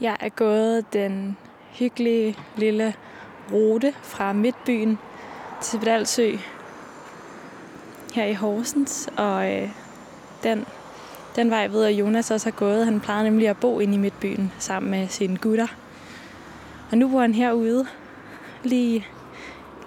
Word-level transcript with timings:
Jeg 0.00 0.16
er 0.20 0.28
gået 0.28 0.92
den 0.92 1.36
hyggelige 1.72 2.36
lille 2.56 2.94
rute 3.52 3.94
fra 4.02 4.32
Midtbyen 4.32 4.98
til 5.62 5.78
Bedalsø 5.78 6.36
her 8.14 8.24
i 8.24 8.32
Horsens, 8.32 9.08
og 9.16 9.52
øh, 9.52 9.68
den, 10.42 10.64
den 11.36 11.50
vej 11.50 11.66
ved, 11.66 11.84
at 11.84 11.92
Jonas 11.92 12.30
også 12.30 12.46
har 12.46 12.56
gået. 12.56 12.84
Han 12.84 13.00
plejede 13.00 13.24
nemlig 13.24 13.48
at 13.48 13.56
bo 13.56 13.80
inde 13.80 13.94
i 13.94 13.98
Midtbyen 13.98 14.52
sammen 14.58 14.90
med 14.90 15.08
sine 15.08 15.36
gutter. 15.36 15.66
Og 16.90 16.98
nu 16.98 17.08
bor 17.08 17.20
han 17.20 17.34
herude, 17.34 17.86
lige, 18.64 19.06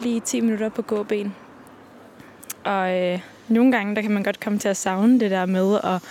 lige 0.02 0.20
10 0.20 0.42
minutter 0.42 0.70
på 0.70 0.82
gåben. 0.82 1.36
Og 2.64 2.98
øh, 2.98 3.20
nogle 3.48 3.72
gange, 3.72 3.96
der 3.96 4.02
kan 4.02 4.12
man 4.12 4.24
godt 4.24 4.40
komme 4.40 4.60
til 4.60 4.70
at 4.70 4.78
savne 4.78 5.20
det 5.20 5.32
der 5.32 5.46
med 5.46 5.80
at 5.84 6.04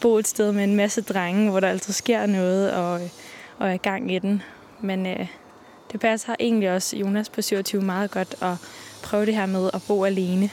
bo 0.00 0.16
et 0.16 0.28
sted 0.28 0.52
med 0.52 0.64
en 0.64 0.76
masse 0.76 1.02
drenge, 1.02 1.50
hvor 1.50 1.60
der 1.60 1.68
altid 1.68 1.92
sker 1.92 2.26
noget 2.26 2.72
og, 2.72 3.02
øh, 3.02 3.08
og 3.60 3.72
er 3.72 3.76
gang 3.76 4.12
i 4.12 4.18
den. 4.18 4.42
Men 4.80 5.06
øh, 5.06 5.26
det 5.92 6.00
passer 6.00 6.34
egentlig 6.40 6.70
også 6.70 6.96
Jonas 6.96 7.28
på 7.28 7.42
27 7.42 7.82
meget 7.82 8.10
godt 8.10 8.34
at 8.42 8.56
prøve 9.02 9.26
det 9.26 9.34
her 9.34 9.46
med 9.46 9.70
at 9.74 9.82
bo 9.88 10.04
alene. 10.04 10.50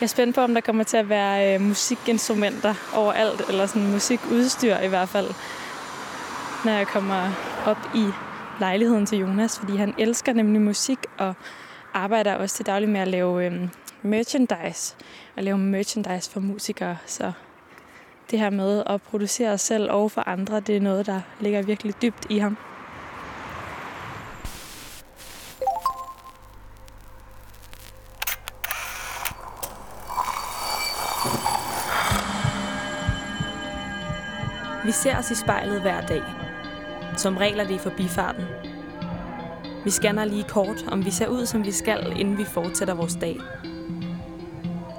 Jeg 0.00 0.06
er 0.06 0.06
spændt 0.06 0.34
på, 0.34 0.40
om 0.40 0.54
der 0.54 0.60
kommer 0.60 0.84
til 0.84 0.96
at 0.96 1.08
være 1.08 1.54
øh, 1.54 1.60
musikinstrumenter 1.60 2.74
overalt, 2.94 3.42
eller 3.48 3.66
sådan 3.66 3.90
musikudstyr 3.90 4.76
i 4.76 4.88
hvert 4.88 5.08
fald, 5.08 5.28
når 6.64 6.72
jeg 6.72 6.86
kommer 6.86 7.30
op 7.66 7.90
i 7.94 8.06
lejligheden 8.60 9.06
til 9.06 9.18
Jonas, 9.18 9.58
fordi 9.58 9.76
han 9.76 9.94
elsker 9.98 10.32
nemlig 10.32 10.60
musik 10.60 10.98
og 11.18 11.34
arbejder 11.94 12.34
også 12.34 12.56
til 12.56 12.66
daglig 12.66 12.88
med 12.88 13.00
at 13.00 13.08
lave 13.08 13.46
øh, 13.46 13.68
merchandise 14.06 14.96
og 15.36 15.42
lave 15.42 15.58
merchandise 15.58 16.30
for 16.30 16.40
musikere. 16.40 16.98
Så 17.06 17.32
det 18.30 18.38
her 18.38 18.50
med 18.50 18.82
at 18.86 19.02
producere 19.02 19.58
selv 19.58 19.90
og 19.90 20.10
for 20.10 20.28
andre, 20.28 20.60
det 20.60 20.76
er 20.76 20.80
noget, 20.80 21.06
der 21.06 21.20
ligger 21.40 21.62
virkelig 21.62 22.02
dybt 22.02 22.26
i 22.30 22.38
ham. 22.38 22.56
Vi 34.84 34.92
ser 34.92 35.18
os 35.18 35.30
i 35.30 35.34
spejlet 35.34 35.80
hver 35.80 36.06
dag. 36.06 36.22
Som 37.16 37.36
regler 37.36 37.64
det 37.64 37.74
i 37.74 37.78
forbifarten. 37.78 38.44
Vi 39.84 39.90
scanner 39.90 40.24
lige 40.24 40.44
kort, 40.48 40.84
om 40.88 41.04
vi 41.04 41.10
ser 41.10 41.28
ud, 41.28 41.46
som 41.46 41.64
vi 41.64 41.72
skal, 41.72 42.12
inden 42.16 42.38
vi 42.38 42.44
fortsætter 42.44 42.94
vores 42.94 43.14
dag. 43.20 43.36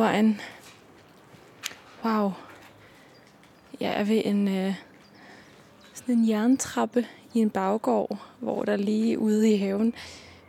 Forvejen. 0.00 0.40
Wow. 2.04 2.32
Jeg 3.80 4.00
er 4.00 4.04
ved 4.04 4.22
en, 4.24 4.48
øh, 4.48 4.74
sådan 5.94 6.14
en 6.14 6.28
jerntrappe 6.28 7.06
i 7.34 7.38
en 7.38 7.50
baggård, 7.50 8.18
hvor 8.38 8.64
der 8.64 8.76
lige 8.76 9.18
ude 9.18 9.52
i 9.52 9.56
haven 9.56 9.94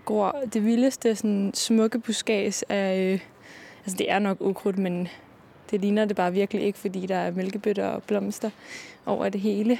går 0.05 0.43
det 0.53 0.65
vildeste 0.65 1.15
sådan, 1.15 1.51
smukke 1.53 1.99
buskads 1.99 2.63
af... 2.63 3.13
Øh, 3.13 3.19
altså, 3.83 3.97
det 3.97 4.11
er 4.11 4.19
nok 4.19 4.37
ukrudt, 4.39 4.77
men 4.77 5.07
det 5.71 5.81
ligner 5.81 6.05
det 6.05 6.15
bare 6.15 6.33
virkelig 6.33 6.63
ikke, 6.63 6.79
fordi 6.79 7.05
der 7.05 7.15
er 7.15 7.31
mælkebøtter 7.31 7.87
og 7.87 8.03
blomster 8.03 8.49
over 9.05 9.29
det 9.29 9.41
hele. 9.41 9.79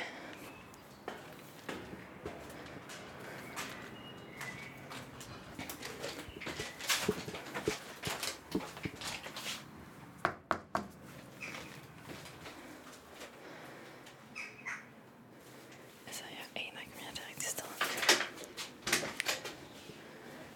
Altså, 16.07 16.23
jeg 16.29 16.63
aner 16.63 16.81
ikke 16.81 16.93
mere, 16.95 17.11
det 17.11 17.19
er 17.19 17.29
rigtigt 17.29 17.49
sted. 17.49 17.65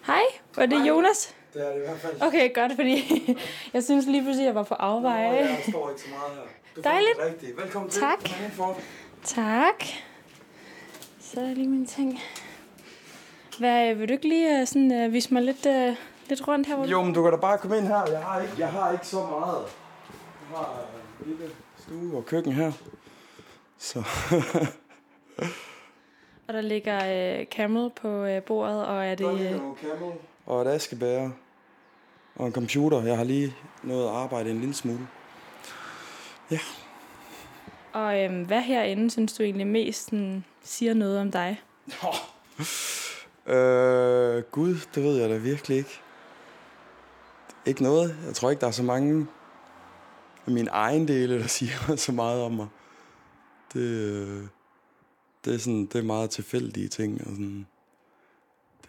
Hej, 0.06 0.22
var 0.70 0.78
det 0.78 0.88
Jonas? 0.88 1.34
Det 1.54 1.66
er 1.66 1.72
det 1.72 1.76
i 1.76 1.80
hvert 1.86 1.98
fald. 1.98 2.22
Okay, 2.22 2.54
godt, 2.54 2.72
fordi 2.74 3.22
jeg 3.74 3.84
synes 3.84 4.06
lige 4.06 4.22
pludselig, 4.22 4.46
jeg 4.46 4.54
var 4.54 4.62
på 4.62 4.74
afveje. 4.74 5.30
Nå, 5.30 5.36
Jeg 5.36 5.58
står 5.68 5.90
ikke 5.90 6.02
så 6.02 6.08
meget 6.10 6.32
her. 6.34 6.42
Du 6.76 6.80
Dejligt. 6.80 7.18
rigtigt. 7.18 7.56
Velkommen 7.56 7.90
til. 7.90 8.00
Tak. 8.02 8.18
Kom 8.18 8.28
indenfor. 8.38 8.76
Tak. 9.24 9.84
Så 11.20 11.40
er 11.40 11.54
lige 11.54 11.68
mine 11.68 11.86
ting. 11.86 12.20
Hvad, 13.58 13.94
vil 13.94 14.08
du 14.08 14.12
ikke 14.12 14.28
lige 14.28 14.60
uh, 14.60 14.66
sådan, 14.66 15.04
uh, 15.06 15.12
vise 15.12 15.34
mig 15.34 15.42
lidt, 15.42 15.66
uh, 15.66 15.96
lidt 16.28 16.48
rundt 16.48 16.66
her? 16.66 16.76
Hvor 16.76 16.86
Jo, 16.86 17.02
men 17.02 17.14
du 17.14 17.22
kan 17.22 17.32
da 17.32 17.38
bare 17.38 17.58
komme 17.58 17.78
ind 17.78 17.86
her. 17.86 18.04
Jeg 18.10 18.20
har 18.20 18.40
ikke, 18.40 18.54
jeg 18.58 18.68
har 18.68 18.92
ikke 18.92 19.06
så 19.06 19.16
meget. 19.16 19.62
Jeg 20.50 20.58
har 20.58 20.80
en 21.20 21.26
lille 21.30 21.50
stue 21.78 22.16
og 22.16 22.26
køkken 22.26 22.52
her. 22.52 22.72
Så 23.78 23.98
Og 26.48 26.54
der 26.54 26.60
ligger 26.60 26.96
uh, 27.40 27.46
Camel 27.46 27.90
på 27.90 28.24
uh, 28.24 28.42
bordet, 28.42 28.86
og 28.86 29.06
er 29.06 29.14
det... 29.14 29.26
der 29.26 29.32
ligger 29.32 29.60
Uh, 29.62 29.76
camel 29.78 30.12
og 30.46 30.62
et 30.62 30.68
askebæger 30.68 31.30
og 32.36 32.46
en 32.46 32.52
computer. 32.52 33.02
Jeg 33.02 33.16
har 33.16 33.24
lige 33.24 33.54
noget 33.82 34.04
at 34.04 34.14
arbejde 34.14 34.50
en 34.50 34.60
lille 34.60 34.74
smule. 34.74 35.08
og 37.92 38.24
um, 38.24 38.42
hvad 38.42 38.62
herinde 38.62 39.10
synes 39.10 39.32
du 39.32 39.42
egentlig 39.42 39.66
mest 39.66 40.04
sådan, 40.04 40.44
siger 40.62 40.94
noget 40.94 41.20
om 41.20 41.30
dig? 41.32 41.62
Øh, 43.46 44.42
Gud, 44.42 44.86
det 44.94 45.02
ved 45.02 45.16
jeg 45.16 45.30
da 45.30 45.36
virkelig 45.36 45.76
ikke. 45.76 46.00
Ikke 47.66 47.82
noget. 47.82 48.16
Jeg 48.26 48.34
tror 48.34 48.50
ikke, 48.50 48.60
der 48.60 48.66
er 48.66 48.70
så 48.70 48.82
mange 48.82 49.26
af 50.46 50.52
mine 50.52 50.70
egen 50.70 51.08
dele, 51.08 51.38
der 51.38 51.46
siger 51.56 51.96
så 51.96 52.12
meget 52.12 52.42
om 52.42 52.52
mig. 52.52 52.66
Det, 53.72 53.80
øh, 53.80 54.42
det, 55.44 55.54
er, 55.54 55.58
sådan, 55.58 55.86
det 55.86 55.98
er 55.98 56.02
meget 56.02 56.30
tilfældige 56.30 56.88
ting. 56.88 57.20
Og 57.20 57.26
sådan, 57.26 57.66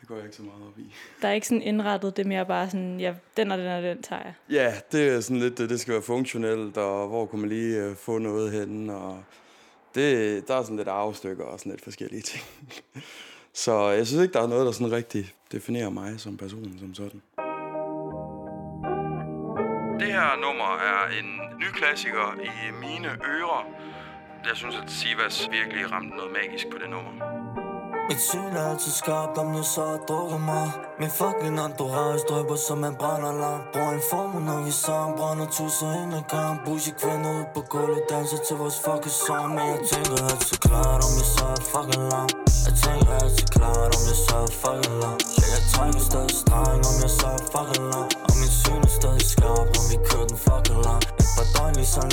det 0.08 0.14
går 0.14 0.16
jeg 0.16 0.26
ikke 0.26 0.38
så 0.38 0.44
meget 0.44 0.64
op 0.68 0.80
i. 0.80 0.94
Der 1.22 1.28
er 1.28 1.34
ikke 1.34 1.48
sådan 1.48 1.62
indrettet, 1.62 2.18
det 2.18 2.24
er 2.24 2.28
mere 2.28 2.46
bare 2.46 2.70
sådan, 2.70 3.00
ja, 3.00 3.14
den 3.38 3.52
og 3.52 3.58
den 3.58 3.68
og 3.68 3.84
den 3.84 4.02
tager 4.02 4.22
jeg. 4.22 4.34
Ja, 4.50 4.74
det 4.92 5.08
er 5.08 5.22
sådan 5.22 5.40
lidt, 5.40 5.58
det, 5.58 5.70
det 5.70 5.80
skal 5.80 5.94
være 5.94 6.02
funktionelt, 6.02 6.78
og 6.78 7.08
hvor 7.08 7.26
kan 7.26 7.40
man 7.40 7.50
lige 7.50 7.84
øh, 7.84 7.96
få 7.96 8.18
noget 8.18 8.52
henne, 8.52 8.96
og 8.96 9.24
det, 9.96 10.48
der 10.48 10.56
er 10.56 10.64
sådan 10.64 10.78
lidt 10.78 10.88
afstykker 10.88 11.44
og 11.44 11.60
sådan 11.60 11.72
lidt 11.72 11.84
forskellige 11.84 12.22
ting. 12.22 12.44
Så 13.64 13.90
jeg 13.90 14.08
synes 14.08 14.24
ikke, 14.24 14.34
der 14.34 14.42
er 14.42 14.48
noget, 14.48 14.66
der 14.66 14.72
sådan 14.72 14.92
rigtig 14.92 15.34
definerer 15.52 15.90
mig 15.90 16.20
som 16.20 16.38
person 16.38 16.78
som 16.80 16.94
sådan. 16.94 17.22
Det 20.00 20.14
her 20.14 20.42
nummer 20.42 20.72
er 20.92 21.20
en 21.20 21.60
ny 21.60 21.70
klassiker 21.74 22.40
i 22.44 22.72
mine 22.72 23.08
ører. 23.08 23.66
Jeg 24.48 24.56
synes, 24.56 24.76
at 24.84 24.92
Sivas 24.92 25.48
virkelig 25.52 25.92
ramte 25.92 26.18
noget 26.18 26.32
magisk 26.32 26.70
på 26.72 26.78
det 26.78 26.90
nummer. 26.90 27.47
Mit 28.10 28.22
syn 28.22 28.56
er 28.56 28.66
altid 28.72 28.92
skarpt, 29.02 29.38
om 29.38 29.50
jeg 29.56 29.66
så 29.76 29.84
har 29.92 30.00
drukket 30.10 30.42
mig 30.42 30.68
Min 31.00 31.12
fucking 31.20 31.60
entourage 31.66 32.20
drøber 32.30 32.56
som 32.68 32.84
en 32.84 32.96
brænderlamp 33.02 33.64
Bruger 33.74 33.94
en 34.00 34.04
formue 34.12 34.42
når 34.50 34.60
vi 34.66 34.72
sammen 34.72 35.14
brænder 35.20 35.48
tusser 35.56 35.92
ind 36.02 36.14
ad 36.20 36.26
gang 36.34 36.56
Bougie 36.66 36.94
kvinder 37.02 37.32
ud 37.40 37.46
på 37.56 37.62
gulvet, 37.72 38.04
danser 38.10 38.40
til 38.48 38.56
vores 38.62 38.78
fucking 38.86 39.16
sang 39.26 39.50
Men 39.58 39.66
jeg 39.74 39.82
tænker 39.92 40.18
altid 40.32 40.58
klart, 40.68 41.00
om 41.08 41.12
jeg 41.20 41.28
så 41.36 41.46
er 41.56 41.62
fucking 41.74 42.06
lang. 42.14 42.30
Jeg 42.68 42.74
tænker 42.84 43.14
altid 43.24 43.48
klart, 43.56 43.92
om 43.98 44.04
jeg 44.10 44.20
så 44.28 44.38
er 44.46 44.52
fucking 44.64 44.98
lang. 45.04 45.20
Jeg 45.54 45.62
trækker 45.72 46.02
stadig 46.10 46.36
streng, 46.42 46.80
om 46.90 46.96
jeg 47.04 47.12
så 47.20 47.28
er 47.38 47.44
fucking 47.54 47.88
lang. 47.94 48.10
Og 48.28 48.34
min 48.42 48.52
syn 48.62 48.82
er 48.90 48.94
stadig 49.00 49.26
skarpt, 49.34 49.72
om 49.80 49.86
vi 49.92 49.98
kører 50.08 50.28
den 50.32 50.40
fucking 50.48 50.80
lang. 50.88 51.02
Et 51.22 51.28
par 51.36 51.48
døgn 51.56 51.74
døgnlig 51.76 51.88
som 51.94 52.06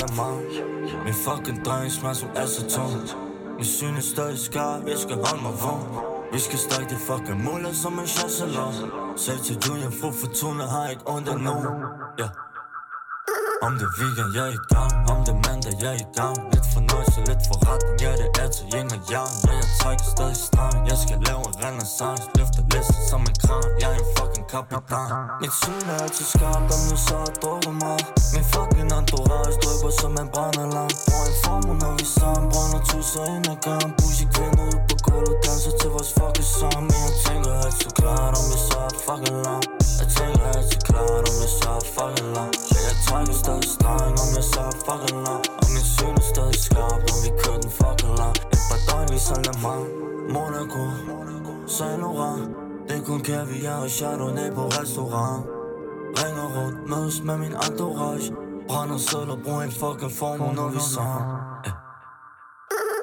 Min 1.05 1.17
fucking 1.25 1.59
dreng 1.65 1.87
smager 1.95 2.17
som 2.21 2.29
acetone 2.43 3.34
min 3.55 3.65
syn 3.65 3.95
er 3.95 4.01
stadig 4.01 4.39
skarp, 4.39 4.81
jeg 4.87 4.97
skal 4.97 5.15
holde 5.15 5.43
mig 5.43 5.53
vågen. 5.63 6.15
Vi 6.33 6.39
skal 6.39 6.59
stadig 6.59 6.89
det 6.89 6.97
fucking 7.07 7.43
muller 7.43 7.73
som 7.73 7.99
en 7.99 8.07
chassalon 8.07 8.73
Selv 9.17 9.39
til 9.39 9.55
du, 9.55 9.75
jeg 9.75 9.91
fru 10.01 10.11
Fortuna 10.11 10.65
har 10.65 10.89
ikke 10.89 11.03
ondt 11.07 11.27
af 11.29 11.39
nogen. 11.39 11.67
Ja, 12.19 12.27
Om 13.65 13.71
det 13.79 13.85
er 13.89 13.93
weekend, 14.01 14.31
jeg 14.35 14.45
er 14.49 14.53
i 14.59 14.63
gang 14.73 14.94
da 15.65 15.71
jeg 15.83 15.93
er 15.95 15.99
i 16.05 16.07
gang. 16.19 16.37
Lidt 16.53 16.67
fornøjelse, 16.75 17.19
lidt 17.29 17.43
forretning 17.49 17.95
Ja, 18.03 18.11
det 18.21 18.29
er 18.41 18.49
til 18.55 18.65
yin 18.73 18.89
og 18.95 19.01
yang 19.13 19.33
Når 19.45 19.53
jeg 19.61 19.67
trækker 19.79 20.07
stadig 20.15 20.39
strang 20.49 20.75
Jeg 20.89 20.97
skal 21.03 21.17
lave 21.27 21.41
en 21.49 21.55
renaissance. 21.65 22.23
Løfter 22.37 22.63
listen 22.73 23.01
som 23.11 23.21
en 23.29 23.35
kran 23.43 23.67
Jeg 23.81 23.89
er 23.95 23.99
en 24.03 24.09
fucking 24.17 24.47
kapitan. 24.53 25.09
Mit 25.41 25.53
syn 25.61 25.85
er 25.93 25.97
altid 26.05 26.25
skarpt 26.33 26.67
Om 26.75 26.81
jeg 26.91 26.99
så 27.07 27.17
har 27.23 27.33
drukket 27.41 27.75
mig 27.83 27.99
Min 28.35 28.45
fucking 28.53 28.89
entourage 28.97 29.55
Drøber 29.63 29.91
som 30.01 30.13
en 30.21 30.27
brandalarm 30.33 30.93
Bruger 31.05 31.25
en 31.31 31.35
formue, 31.43 31.75
når 31.83 31.93
vi 31.99 32.05
sammen 32.17 32.45
Brænder 32.53 32.81
tusser 32.89 33.25
ind 33.33 33.47
ad 33.53 33.59
gang 33.67 33.87
Bougie 33.97 34.27
kvinder 34.33 34.63
ud 34.69 34.77
på 34.89 34.95
gulvet 35.05 35.37
Danser 35.45 35.73
til 35.79 35.89
vores 35.95 36.11
fucking 36.17 36.49
song. 36.59 36.81
Men 36.89 36.99
jeg 37.07 37.15
tænker 37.25 37.51
altid 37.65 37.91
klart 37.99 38.33
Om 38.39 38.45
jeg 38.53 38.61
så 38.67 38.77
er 38.89 38.93
fucking 39.07 39.39
lang 39.47 39.74
jeg 40.01 40.07
tænker 40.17 40.45
altid 40.55 40.81
klart 40.89 41.23
Om 41.31 41.37
jeg 41.43 41.51
så 41.59 41.69
er 41.79 41.85
fucking 41.95 42.31
lang 42.37 42.51
Ja, 42.73 42.79
jeg 42.89 42.97
trækker 43.05 43.35
stadig 43.43 43.69
streng 43.75 44.13
Om 44.23 44.29
jeg 44.37 44.45
så 44.53 44.61
er 44.71 44.75
fucking 44.87 45.21
lang 45.27 45.43
Og 45.61 45.67
min 45.73 45.85
syn 45.95 46.15
er 46.21 46.25
stadig 46.33 46.59
skarp 46.67 47.01
Om 47.11 47.17
vi 47.25 47.29
kører 47.41 47.59
den 47.65 47.71
fucking 47.79 48.13
lang. 48.21 48.35
Et 48.55 48.61
par 48.69 48.79
døgn 48.87 49.07
ligesom 49.13 49.39
Le 49.47 49.53
Mans 49.63 49.87
Monaco 50.35 50.83
Saint 51.75 51.99
Laurent 52.03 52.43
Det 52.87 52.95
er 52.97 53.03
kun 53.09 53.19
kaviar 53.19 53.81
og 53.81 53.89
chardonnay 53.89 54.49
på 54.57 54.63
restaurant. 54.67 55.45
Ringer 56.21 56.47
rundt, 56.57 56.89
mødes 56.89 57.23
med 57.23 57.37
min 57.37 57.53
entourage. 57.53 58.33
Brænder 58.67 58.97
sædler, 58.97 59.37
bruger 59.43 59.61
en 59.61 59.71
fucking 59.71 60.11
formel, 60.11 60.55
når 60.55 60.69
vi 60.69 60.79
sammen. 60.79 61.44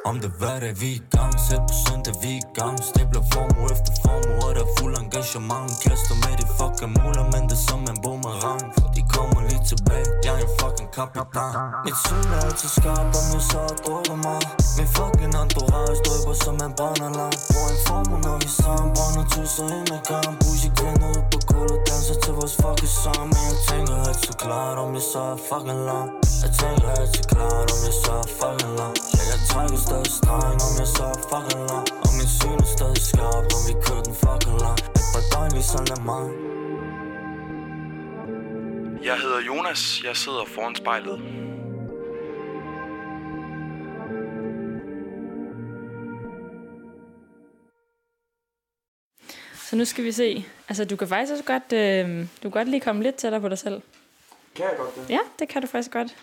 Om 0.04 0.20
det. 0.20 0.30
Hver 0.38 0.46
hverdag 0.46 0.74
vi 0.80 0.90
er 0.92 0.96
i 1.00 1.02
gang? 1.16 1.34
Selv 1.48 1.62
på 1.68 1.74
søndag 1.86 2.14
vi 2.22 2.32
er 2.34 2.40
i 2.42 2.46
gang. 2.58 2.76
Stabler 2.90 3.24
formue 3.32 3.66
efter 3.74 3.92
formue 4.02 4.36
Og 4.44 4.50
der 4.56 4.64
er 4.66 4.70
fuld 4.76 4.94
engagement. 5.02 5.70
Kaster 5.84 6.16
med 6.22 6.34
de 6.40 6.46
fucking 6.58 6.92
muler 6.98 7.24
Men 7.32 7.42
det 7.50 7.56
er 7.58 7.64
som 7.68 7.80
en 7.92 7.98
boomerang. 8.04 8.62
For 8.76 8.88
de 8.96 9.02
kommer 9.14 9.40
lige 9.48 9.62
tilbage. 9.70 10.08
Jeg 10.24 10.34
er 10.40 10.44
en 10.46 10.52
fucking 10.60 10.90
kapitan. 10.96 11.52
Mit 11.86 11.98
syn 12.04 12.26
er 12.36 12.40
altid 12.46 12.70
skarp 12.78 13.08
Om 13.20 13.26
jeg 13.34 13.42
så 13.50 13.62
drukker 13.84 14.16
mig. 14.26 14.42
Min 14.76 14.88
fucking 14.96 15.34
entourage 15.42 15.96
Drøber 16.06 16.34
som 16.44 16.56
en 16.66 16.72
brandalarm 16.78 17.36
Bruger 17.50 17.70
en 17.74 17.80
formue 17.86 18.20
når 18.26 18.36
vi 18.42 18.48
sammen 18.60 18.88
Brænder 18.96 19.24
tusser 19.32 19.66
ind 19.76 19.90
ad 19.96 20.02
gang 20.10 20.32
Bougie 20.40 20.70
kvinder 20.78 21.08
ud 21.16 21.22
på 21.32 21.38
gulvet 21.48 21.80
Danser 21.88 22.16
til 22.22 22.32
vores 22.38 22.54
fucking 22.62 22.92
sang. 23.02 23.26
Men 23.34 23.44
jeg 23.50 23.58
tænker 23.68 23.96
altid 24.08 24.34
klart 24.42 24.76
Om 24.84 24.90
jeg 24.98 25.04
så 25.12 25.22
er 25.34 25.38
fucking 25.48 25.82
lang 25.90 26.08
Jeg 26.44 26.50
tænker 26.60 26.88
altid 27.00 27.24
klart 27.32 27.66
Om 27.74 27.80
jeg 27.88 27.96
så 28.04 28.12
er 28.22 28.28
fucking 28.40 28.72
lang 28.80 28.94
Ja, 29.16 29.22
jeg 29.32 29.38
trækker 29.50 29.80
stadig 29.92 30.12
streng 30.20 30.58
Om 30.66 30.72
jeg 30.80 30.88
så 30.96 31.04
er 31.14 31.20
fucking 31.32 31.62
lang 31.70 31.86
Og 32.04 32.10
min 32.18 32.28
syn 32.38 32.58
er 32.64 32.70
stadig 32.76 33.02
skarp 33.10 33.44
Om 33.56 33.62
vi 33.68 33.74
kører 33.86 34.02
den 34.08 34.14
fucking 34.22 34.58
lang 34.64 34.78
Et 34.98 35.06
par 35.12 35.24
døgn 35.32 35.52
ligesom 35.58 35.84
Le 35.90 35.98
Mans 36.08 36.32
Jeg 39.08 39.16
hedder 39.24 39.40
Jonas. 39.40 40.04
Jeg 40.04 40.16
sidder 40.16 40.44
foran 40.54 40.74
spejlet. 40.74 41.18
Så 49.68 49.76
nu 49.76 49.84
skal 49.84 50.04
vi 50.04 50.12
se. 50.12 50.46
Altså, 50.68 50.84
du 50.84 50.96
kan 50.96 51.08
faktisk 51.08 51.32
også 51.32 51.44
godt, 51.44 51.72
øh, 51.72 52.20
du 52.20 52.42
kan 52.42 52.50
godt 52.50 52.68
lige 52.68 52.80
komme 52.80 53.02
lidt 53.02 53.14
tættere 53.14 53.40
på 53.40 53.48
dig 53.48 53.58
selv. 53.58 53.82
Kan 54.54 54.64
jeg 54.64 54.74
godt 54.78 54.94
det? 54.94 55.10
Ja, 55.10 55.18
det 55.38 55.48
kan 55.48 55.62
du 55.62 55.68
faktisk 55.68 55.90
godt. 55.90 56.16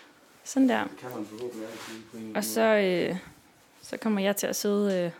Sådan 0.44 0.68
der. 0.68 0.84
Kan 1.00 1.10
man 1.16 1.26
forhåbentlig 1.26 1.66
altid 1.66 2.02
på 2.10 2.16
en 2.16 2.36
Og 2.36 2.44
så, 2.44 2.60
øh, 2.60 3.16
så 3.90 3.96
kommer 3.96 4.20
jeg 4.20 4.36
til 4.36 4.46
at 4.46 4.56
sidde 4.56 5.04
øh, 5.04 5.10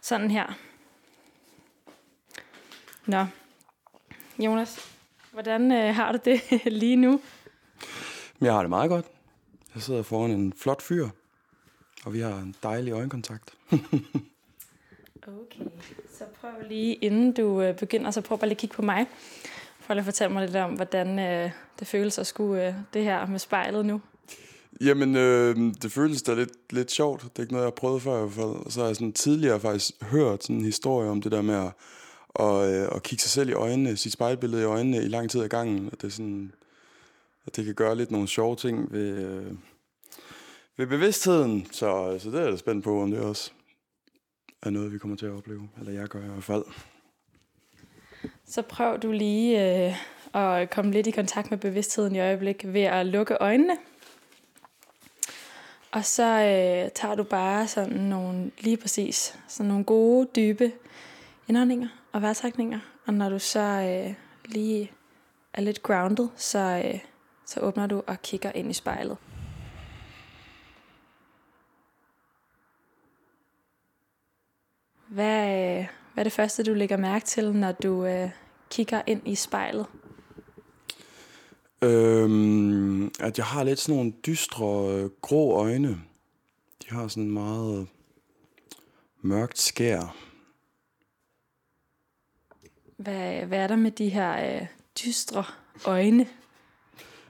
sådan 0.00 0.30
her. 0.30 0.58
Nå. 3.06 3.26
Jonas, 4.38 4.78
hvordan 5.32 5.72
øh, 5.72 5.94
har 5.94 6.12
du 6.12 6.18
det 6.24 6.40
lige 6.82 6.96
nu? 6.96 7.20
Jeg 8.40 8.52
har 8.52 8.60
det 8.60 8.70
meget 8.70 8.90
godt. 8.90 9.06
Jeg 9.74 9.82
sidder 9.82 10.02
foran 10.02 10.30
en 10.30 10.52
flot 10.52 10.82
fyr. 10.82 11.08
Og 12.04 12.12
vi 12.12 12.20
har 12.20 12.34
en 12.34 12.54
dejlig 12.62 12.92
øjenkontakt. 12.92 13.54
Okay, 15.26 15.64
så 16.18 16.24
prøv 16.40 16.50
lige, 16.68 16.94
inden 16.94 17.32
du 17.32 17.62
øh, 17.62 17.76
begynder, 17.76 18.10
så 18.10 18.20
prøv 18.20 18.38
bare 18.38 18.48
lige 18.48 18.56
at 18.56 18.60
kigge 18.60 18.76
på 18.76 18.82
mig. 18.82 19.06
For 19.80 19.94
at 19.94 20.04
fortælle 20.04 20.32
mig 20.32 20.44
lidt 20.46 20.56
om, 20.56 20.74
hvordan 20.74 21.18
øh, 21.18 21.50
det 21.78 21.86
føles 21.86 22.18
at 22.18 22.26
skulle 22.26 22.66
øh, 22.66 22.74
det 22.94 23.04
her 23.04 23.26
med 23.26 23.38
spejlet 23.38 23.86
nu. 23.86 24.00
Jamen, 24.80 25.16
øh, 25.16 25.56
det 25.82 25.92
føles 25.92 26.22
da 26.22 26.34
lidt, 26.34 26.72
lidt 26.72 26.90
sjovt. 26.90 27.22
Det 27.22 27.38
er 27.38 27.42
ikke 27.42 27.52
noget, 27.52 27.64
jeg 27.64 27.70
har 27.72 27.76
prøvet 27.76 28.02
før 28.02 28.16
i 28.16 28.20
hvert 28.20 28.32
fald. 28.32 28.66
Og 28.66 28.72
så 28.72 28.80
har 28.80 28.86
jeg 28.86 28.96
sådan 28.96 29.12
tidligere 29.12 29.60
faktisk 29.60 30.02
hørt 30.02 30.42
sådan 30.42 30.56
en 30.56 30.64
historie 30.64 31.10
om 31.10 31.22
det 31.22 31.32
der 31.32 31.42
med 31.42 31.54
at, 31.54 31.72
og, 32.28 32.72
øh, 32.72 32.88
at 32.94 33.02
kigge 33.02 33.22
sig 33.22 33.30
selv 33.30 33.48
i 33.48 33.52
øjnene, 33.52 33.96
sit 33.96 34.12
spejlbillede 34.12 34.62
i 34.62 34.64
øjnene 34.64 34.96
i 34.96 35.08
lang 35.08 35.30
tid 35.30 35.42
ad 35.42 35.48
gangen. 35.48 35.86
At 35.92 36.02
det, 36.02 36.06
er 36.06 36.10
sådan, 36.10 36.52
at 37.46 37.56
det 37.56 37.64
kan 37.64 37.74
gøre 37.74 37.96
lidt 37.96 38.10
nogle 38.10 38.28
sjove 38.28 38.56
ting 38.56 38.92
ved, 38.92 39.24
øh, 39.24 39.52
ved 40.76 40.86
bevidstheden. 40.86 41.66
Så, 41.72 42.18
så 42.18 42.30
det 42.30 42.38
er 42.38 42.42
jeg 42.42 42.52
da 42.52 42.56
spændt 42.56 42.84
på, 42.84 43.02
om 43.02 43.10
det 43.10 43.20
også 43.20 43.50
er 44.62 44.70
noget, 44.70 44.92
vi 44.92 44.98
kommer 44.98 45.16
til 45.16 45.26
at 45.26 45.32
opleve. 45.32 45.68
Eller 45.78 45.92
jeg 45.92 46.08
gør 46.08 46.24
i 46.24 46.28
hvert 46.28 46.44
fald. 46.44 46.64
Så 48.46 48.62
prøv 48.62 48.98
du 48.98 49.12
lige 49.12 49.86
øh, 49.86 49.94
at 50.34 50.70
komme 50.70 50.92
lidt 50.92 51.06
i 51.06 51.10
kontakt 51.10 51.50
med 51.50 51.58
bevidstheden 51.58 52.16
i 52.16 52.20
øjeblik 52.20 52.64
ved 52.64 52.82
at 52.82 53.06
lukke 53.06 53.36
øjnene. 53.40 53.76
Og 55.92 56.04
så 56.04 56.24
øh, 56.24 56.90
tager 56.94 57.14
du 57.14 57.22
bare 57.22 57.68
sådan 57.68 57.98
nogle, 57.98 58.50
lige 58.58 58.76
præcis, 58.76 59.38
sådan 59.48 59.68
nogle 59.68 59.84
gode, 59.84 60.28
dybe 60.36 60.72
indåndinger 61.48 61.88
og 62.12 62.22
vejrtrækninger. 62.22 62.78
Og 63.06 63.14
når 63.14 63.28
du 63.28 63.38
så 63.38 63.60
øh, 63.60 64.14
lige 64.44 64.92
er 65.52 65.60
lidt 65.60 65.82
grounded, 65.82 66.28
så, 66.36 66.82
øh, 66.84 67.00
så 67.46 67.60
åbner 67.60 67.86
du 67.86 68.02
og 68.06 68.22
kigger 68.22 68.52
ind 68.52 68.70
i 68.70 68.72
spejlet. 68.72 69.16
Hvad, 75.08 75.48
øh, 75.48 75.86
hvad 76.14 76.22
er 76.22 76.22
det 76.22 76.32
første, 76.32 76.62
du 76.62 76.74
lægger 76.74 76.96
mærke 76.96 77.26
til, 77.26 77.52
når 77.52 77.72
du 77.72 78.04
øh, 78.04 78.30
kigger 78.70 79.02
ind 79.06 79.28
i 79.28 79.34
spejlet? 79.34 79.86
Øhm, 81.82 83.04
at 83.20 83.38
jeg 83.38 83.46
har 83.46 83.64
lidt 83.64 83.78
sådan 83.78 83.96
nogle 83.96 84.12
dystre, 84.26 84.94
øh, 84.94 85.10
grå 85.20 85.52
øjne. 85.52 85.88
De 86.82 86.90
har 86.94 87.08
sådan 87.08 87.30
meget 87.30 87.88
mørkt 89.22 89.58
skær. 89.58 90.16
Hvad, 92.96 93.46
hvad 93.46 93.58
er 93.58 93.66
der 93.66 93.76
med 93.76 93.90
de 93.90 94.08
her 94.08 94.60
øh, 94.60 94.66
dystre 95.04 95.44
øjne? 95.84 96.26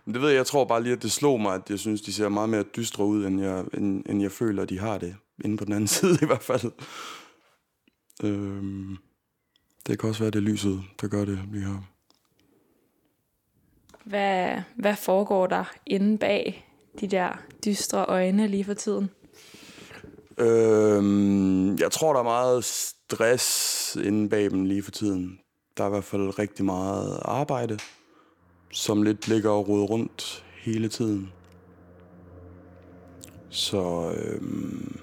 Det 0.07 0.21
ved 0.21 0.29
jeg, 0.29 0.37
jeg 0.37 0.47
tror 0.47 0.65
bare 0.65 0.83
lige, 0.83 0.93
at 0.93 1.03
det 1.03 1.13
slog 1.13 1.41
mig, 1.41 1.55
at 1.55 1.71
jeg 1.71 1.79
synes, 1.79 2.01
de 2.01 2.13
ser 2.13 2.29
meget 2.29 2.49
mere 2.49 2.63
dystre 2.63 3.05
ud, 3.05 3.27
end 3.27 3.41
jeg, 3.41 3.65
end, 3.75 4.05
end 4.07 4.23
jeg 4.23 4.33
føler, 4.33 4.65
de 4.65 4.79
har 4.79 4.99
det. 4.99 5.17
Inde 5.45 5.57
på 5.57 5.65
den 5.65 5.73
anden 5.73 5.89
side 5.99 6.19
i 6.23 6.27
hvert 6.27 6.43
fald. 6.43 6.73
Øhm, 8.23 8.97
det 9.87 9.99
kan 9.99 10.09
også 10.09 10.23
være, 10.23 10.31
det 10.31 10.43
lyset, 10.43 10.83
der 11.01 11.09
gør 11.09 11.25
det 11.25 11.39
lige 11.53 11.65
her. 11.65 11.83
Hvad, 14.11 14.63
hvad 14.77 14.97
foregår 14.97 15.47
der 15.47 15.65
inde 15.87 16.19
bag 16.19 16.67
de 17.01 17.07
der 17.07 17.43
dystre 17.65 18.05
øjne 18.05 18.47
lige 18.47 18.65
for 18.65 18.75
tiden? 18.75 19.11
Øhm, 20.39 21.77
jeg 21.77 21.91
tror, 21.91 22.13
der 22.13 22.21
er 22.21 22.25
meget 22.25 22.65
stress 22.65 23.97
inde 24.05 24.29
bag 24.29 24.51
dem 24.51 24.65
lige 24.65 24.83
for 24.83 24.91
tiden. 24.91 25.39
Der 25.77 25.85
er 25.85 25.89
i 25.89 25.91
hvert 25.91 26.05
fald 26.05 26.39
rigtig 26.39 26.65
meget 26.65 27.21
arbejde, 27.25 27.79
som 28.73 29.03
lidt 29.03 29.29
ligger 29.29 29.51
og 29.51 29.69
roder 29.69 29.87
rundt 29.87 30.45
hele 30.63 30.89
tiden. 30.89 31.33
Så, 33.51 34.13
øhm, 34.17 35.01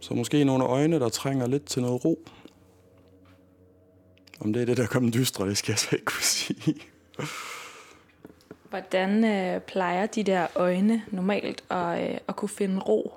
så 0.00 0.14
måske 0.14 0.44
nogle 0.44 0.64
øjne, 0.64 1.00
der 1.00 1.08
trænger 1.08 1.46
lidt 1.46 1.64
til 1.64 1.82
noget 1.82 2.04
ro. 2.04 2.18
Om 4.40 4.52
det 4.52 4.62
er 4.62 4.66
det, 4.66 4.76
der 4.76 4.86
kommer 4.86 5.10
dystre, 5.10 5.48
det 5.48 5.58
skal 5.58 5.72
jeg 5.72 5.78
så 5.78 5.88
ikke 5.92 6.04
kunne 6.04 6.22
sige. 6.22 6.74
Hvordan 8.70 9.24
øh, 9.24 9.60
plejer 9.60 10.06
de 10.06 10.22
der 10.22 10.46
øjne 10.54 11.02
normalt 11.10 11.64
at, 11.70 12.10
øh, 12.10 12.18
at 12.28 12.36
kunne 12.36 12.48
finde 12.48 12.80
ro? 12.80 13.14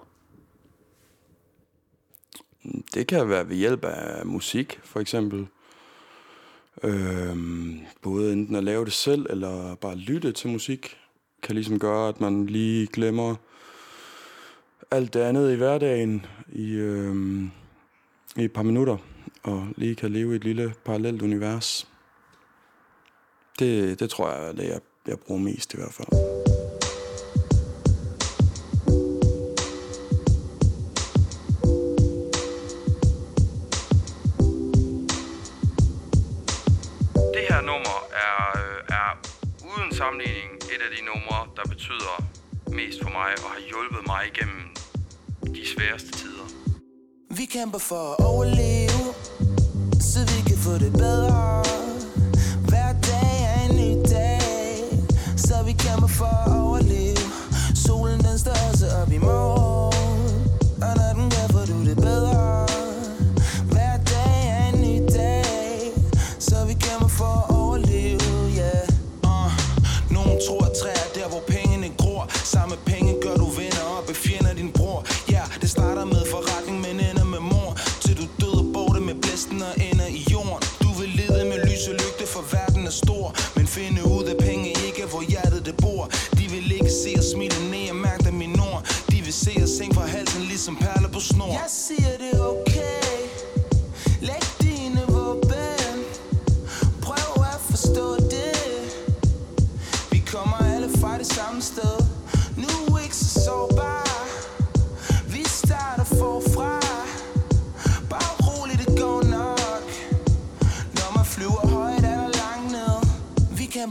Det 2.94 3.08
kan 3.08 3.30
være 3.30 3.50
ved 3.50 3.56
hjælp 3.56 3.86
af 3.86 4.26
musik, 4.26 4.80
for 4.84 5.00
eksempel. 5.00 5.48
Øhm, 6.84 7.80
både 8.02 8.34
enten 8.34 8.56
at 8.56 8.64
lave 8.64 8.86
det 8.86 8.94
selv, 8.94 9.26
eller 9.30 9.76
bare 9.76 9.96
lytte 9.96 10.32
til 10.32 10.50
musik, 10.50 10.98
kan 11.44 11.56
ligesom 11.56 11.80
gøre, 11.80 12.10
at 12.10 12.22
man 12.22 12.46
lige 12.46 12.88
glemmer 12.88 13.36
alt 14.92 15.14
det 15.14 15.20
andet 15.20 15.54
i 15.54 15.56
hverdagen 15.56 16.26
i, 16.50 16.74
øhm, 16.74 17.52
i 18.36 18.44
et 18.44 18.54
par 18.54 18.64
minutter, 18.64 18.98
og 19.44 19.68
lige 19.76 19.96
kan 19.96 20.12
leve 20.12 20.34
i 20.34 20.36
et 20.36 20.44
lille 20.44 20.74
parallelt 20.86 21.22
univers. 21.22 21.88
Det, 23.60 24.00
det 24.00 24.10
tror 24.10 24.32
jeg 24.32 24.48
er 24.48 24.52
det, 24.52 24.68
jeg, 24.68 24.80
jeg 25.08 25.20
bruger 25.20 25.42
mest 25.42 25.74
i 25.74 25.78
hvert 25.78 25.94
fald. 25.94 26.08
Det 37.34 37.44
her 37.50 37.62
nummer 37.62 37.98
er, 38.28 38.38
øh, 38.62 38.98
er 39.00 39.10
uden 39.72 39.94
sammenligning 39.96 40.52
et 40.74 40.82
af 40.86 40.90
de 40.98 41.06
numre, 41.06 41.40
der 41.56 41.70
betyder 41.70 42.16
mest 42.68 42.98
for 43.04 43.10
mig 43.10 43.32
og 43.44 43.50
har 43.56 43.62
hjulpet 43.70 44.08
mig 44.08 44.22
igennem 44.32 44.64
de 45.56 45.68
sværeste 45.76 46.12
tider. 46.12 46.48
Vi 47.38 47.46
kæmper 47.46 47.80
for 47.80 48.12
at 48.12 48.26
overleve, 48.26 49.04
så 50.12 50.20
vi 50.32 50.40
kan 50.50 50.58
få 50.58 50.74
det 50.74 50.94
bedre. 50.94 51.73
Så 55.94 56.08
vi 56.08 56.53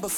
Vi 0.02 0.08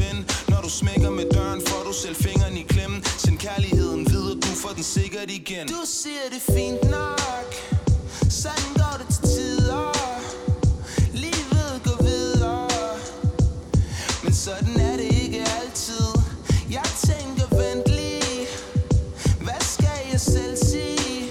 ven 0.00 0.18
Når 0.48 0.60
du 0.62 0.68
smækker 0.80 1.10
med 1.10 1.26
døren, 1.34 1.60
får 1.66 1.82
du 1.88 1.92
selv 2.02 2.16
fingeren 2.16 2.56
i 2.56 2.62
klemmen. 2.62 3.04
Send 3.04 3.38
kærligheden 3.38 4.10
videre, 4.10 4.34
du 4.34 4.52
får 4.62 4.72
den 4.76 4.82
sikkert 4.82 5.30
igen. 5.30 5.66
Du 5.68 5.82
siger 5.84 6.26
det 6.34 6.42
fint 6.56 6.82
nok. 6.90 7.48
Sådan 8.42 8.68
går 8.80 8.94
det 9.00 9.08
til 9.14 9.22
tider. 9.34 9.86
Livet 11.24 11.70
går 11.84 11.98
videre. 12.04 12.68
Men 14.24 14.34
sådan 14.34 14.80
er 14.80 14.96
det 14.96 15.10
ikke 15.24 15.40
altid. 15.60 16.06
Jeg 16.70 16.88
tænker 17.08 17.46
vent 17.60 17.86
lige. 17.98 18.46
Hvad 19.40 19.60
skal 19.74 19.98
jeg 20.12 20.20
selv 20.20 20.56
sige? 20.56 21.30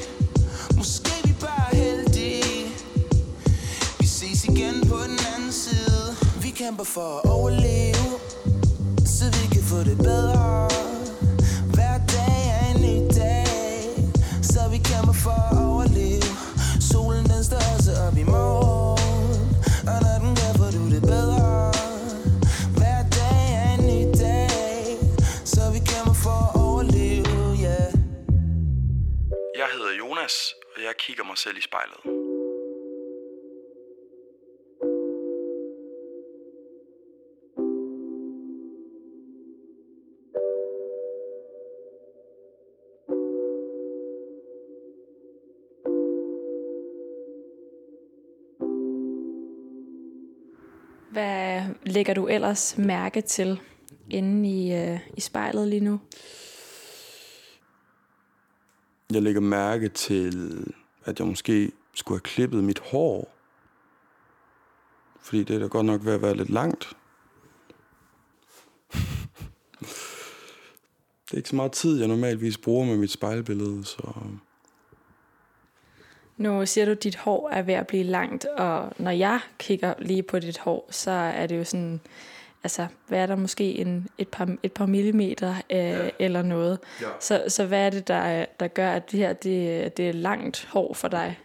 Måske 0.78 1.12
vi 1.24 1.34
bare 1.42 1.72
er 1.72 1.76
heldige. 1.76 2.66
Vi 4.00 4.06
ses 4.06 4.44
igen 4.46 4.76
på 4.90 4.98
den 5.08 5.20
anden 5.36 5.52
side. 5.52 6.16
Vi 6.42 6.50
kæmper 6.50 6.84
for 6.84 7.22
at 7.24 7.30
overleve 7.30 7.67
få 9.78 9.84
det 9.84 9.98
bedre 9.98 10.68
Hver 11.76 11.98
dag 12.16 12.40
er 12.58 12.66
en 12.74 12.82
ny 12.88 12.98
dag 13.22 13.48
Så 14.52 14.62
vi 14.72 14.78
kæmper 14.78 15.14
for 15.26 15.38
at 15.50 15.58
overleve 15.66 16.30
Solen 16.90 17.26
den 17.26 17.44
står 17.44 17.64
også 17.76 17.92
op 18.08 18.18
i 18.18 18.24
morgen 18.24 19.40
Og 19.92 19.98
når 20.06 20.18
den 20.24 20.32
gør, 20.40 20.52
får 20.60 20.72
du 20.78 20.84
det 20.96 21.02
bedre 21.02 21.72
hver 22.78 23.02
dag 23.18 23.44
er 23.62 23.70
en 23.78 23.84
ny 23.92 24.02
dag, 24.24 24.98
så 25.46 25.62
vi 25.74 25.80
kæmper 25.80 26.14
for 26.14 26.38
at 26.46 26.62
overleve, 26.62 27.40
yeah. 27.66 27.92
Jeg 29.60 29.68
hedder 29.74 29.92
Jonas, 30.00 30.36
og 30.76 30.84
jeg 30.84 30.94
kigger 31.00 31.24
mig 31.24 31.38
selv 31.38 31.58
i 31.58 31.62
spejlet. 31.62 32.27
Hvad 51.18 51.62
lægger 51.84 52.14
du 52.14 52.28
ellers 52.28 52.78
mærke 52.78 53.22
til 53.22 53.60
inde 54.10 54.50
i, 54.50 54.74
øh, 54.74 55.00
i 55.18 55.22
spejlet 55.22 55.68
lige 55.68 55.80
nu? 55.80 56.00
Jeg 59.14 59.22
lægger 59.22 59.42
mærke 59.42 59.90
til, 59.90 60.64
at 61.06 61.20
jeg 61.20 61.28
måske 61.28 61.72
skulle 61.94 62.18
have 62.18 62.24
klippet 62.24 62.64
mit 62.64 62.80
hår. 62.80 63.34
Fordi 65.22 65.44
det 65.44 65.56
er 65.56 65.60
da 65.60 65.68
godt 65.68 65.86
nok 65.86 66.06
ved 66.06 66.14
at 66.14 66.22
være 66.22 66.38
lidt 66.38 66.50
langt. 66.50 66.88
det 71.26 71.34
er 71.34 71.38
ikke 71.38 71.50
så 71.50 71.56
meget 71.56 71.72
tid, 71.72 72.00
jeg 72.00 72.08
normalvis 72.08 72.58
bruger 72.58 72.86
med 72.86 72.98
mit 72.98 73.12
spejlbillede, 73.12 73.86
så... 73.86 74.14
Nu 76.38 76.66
siger 76.66 76.86
du, 76.86 76.92
at 76.92 77.04
dit 77.04 77.16
hår 77.16 77.50
er 77.50 77.62
ved 77.62 77.74
at 77.74 77.88
blive 77.88 78.04
langt, 78.04 78.46
og 78.46 78.92
når 78.98 79.12
jeg 79.12 79.40
kigger 79.60 79.94
lige 80.00 80.24
på 80.24 80.40
dit 80.40 80.58
hår, 80.58 80.88
så 80.92 81.12
er 81.12 81.48
det 81.48 81.58
jo 81.58 81.64
sådan, 81.64 82.00
altså, 82.64 82.88
hvad 83.08 83.20
er 83.20 83.26
der 83.26 83.36
måske 83.36 83.64
en, 83.64 84.08
et, 84.18 84.28
par, 84.28 84.56
et 84.64 84.72
par 84.72 84.86
millimeter 84.86 85.56
øh, 85.70 85.78
ja. 85.78 86.10
eller 86.20 86.42
noget. 86.42 86.80
Ja. 87.02 87.08
Så, 87.20 87.44
så 87.48 87.66
hvad 87.66 87.86
er 87.86 87.90
det, 87.90 88.08
der, 88.08 88.46
der 88.60 88.68
gør, 88.68 88.92
at 88.92 89.12
det 89.12 89.20
her 89.20 89.34
det, 89.34 89.98
det 89.98 90.10
er 90.10 90.14
langt 90.14 90.66
hår 90.72 90.94
for 90.94 91.08
dig? 91.08 91.40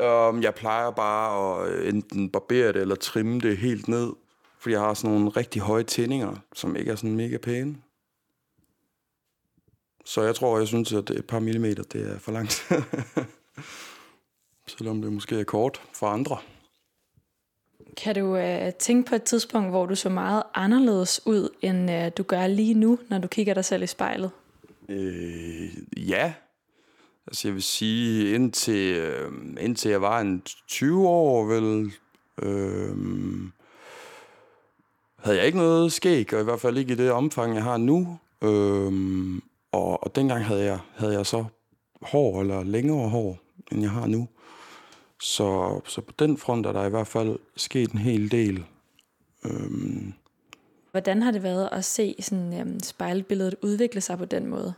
Um, 0.00 0.42
jeg 0.42 0.54
plejer 0.54 0.90
bare 0.90 1.64
at 1.64 1.72
øh, 1.72 1.88
enten 1.88 2.30
barbere 2.30 2.72
det 2.72 2.80
eller 2.80 2.94
trimme 2.94 3.40
det 3.40 3.56
helt 3.56 3.88
ned. 3.88 4.12
Fordi 4.58 4.72
jeg 4.72 4.80
har 4.80 4.94
sådan 4.94 5.10
nogle 5.10 5.28
rigtig 5.28 5.62
høje 5.62 5.82
tændinger, 5.82 6.36
som 6.54 6.76
ikke 6.76 6.90
er 6.90 6.96
sådan 6.96 7.16
mega 7.16 7.36
pæne. 7.36 7.76
Så 10.04 10.22
jeg 10.22 10.34
tror, 10.34 10.58
jeg 10.58 10.66
synes, 10.66 10.92
at 10.92 11.10
et 11.10 11.24
par 11.26 11.38
millimeter, 11.38 11.82
det 11.82 12.12
er 12.12 12.18
for 12.18 12.32
langt. 12.32 12.66
Selvom 14.68 15.02
det 15.02 15.12
måske 15.12 15.40
er 15.40 15.44
kort 15.44 15.82
for 15.92 16.06
andre. 16.06 16.36
Kan 17.96 18.14
du 18.14 18.36
øh, 18.36 18.72
tænke 18.72 19.08
på 19.08 19.14
et 19.14 19.22
tidspunkt, 19.22 19.70
hvor 19.70 19.86
du 19.86 19.94
så 19.94 20.08
meget 20.08 20.42
anderledes 20.54 21.20
ud, 21.26 21.48
end 21.62 21.90
øh, 21.90 22.10
du 22.16 22.22
gør 22.22 22.46
lige 22.46 22.74
nu, 22.74 22.98
når 23.08 23.18
du 23.18 23.28
kigger 23.28 23.54
dig 23.54 23.64
selv 23.64 23.82
i 23.82 23.86
spejlet? 23.86 24.30
Øh, 24.88 25.68
ja. 25.96 26.32
Altså 27.26 27.48
jeg 27.48 27.54
vil 27.54 27.62
sige, 27.62 28.34
indtil, 28.34 28.96
øh, 28.96 29.32
indtil 29.60 29.90
jeg 29.90 30.02
var 30.02 30.20
en 30.20 30.42
20 30.68 31.08
år, 31.08 31.44
vel, 31.44 31.92
øh, 32.42 32.96
havde 35.16 35.36
jeg 35.36 35.46
ikke 35.46 35.58
noget 35.58 35.92
skæg, 35.92 36.34
og 36.34 36.40
i 36.40 36.44
hvert 36.44 36.60
fald 36.60 36.78
ikke 36.78 36.92
i 36.92 36.96
det 36.96 37.10
omfang, 37.10 37.54
jeg 37.54 37.62
har 37.62 37.76
nu. 37.76 38.18
Øh, 38.42 38.92
og, 39.72 40.04
og 40.04 40.16
dengang 40.16 40.44
havde 40.44 40.64
jeg, 40.64 40.78
havde 40.94 41.12
jeg 41.12 41.26
så 41.26 41.44
hår, 42.02 42.40
eller 42.40 42.64
længere 42.64 43.08
hår, 43.08 43.38
end 43.72 43.82
jeg 43.82 43.90
har 43.90 44.06
nu. 44.06 44.28
Så, 45.22 45.80
så 45.84 46.00
på 46.00 46.12
den 46.18 46.38
front 46.38 46.66
er 46.66 46.72
der 46.72 46.84
i 46.84 46.90
hvert 46.90 47.06
fald 47.06 47.38
sket 47.56 47.92
en 47.92 47.98
hel 47.98 48.30
del. 48.30 48.64
Øhm, 49.44 50.12
Hvordan 50.90 51.22
har 51.22 51.30
det 51.30 51.42
været 51.42 51.68
at 51.72 51.84
se 51.84 52.14
sådan, 52.20 52.60
øhm, 52.60 52.80
spejlbilledet 52.80 53.54
udvikle 53.62 54.00
sig 54.00 54.18
på 54.18 54.24
den 54.24 54.46
måde? 54.46 54.74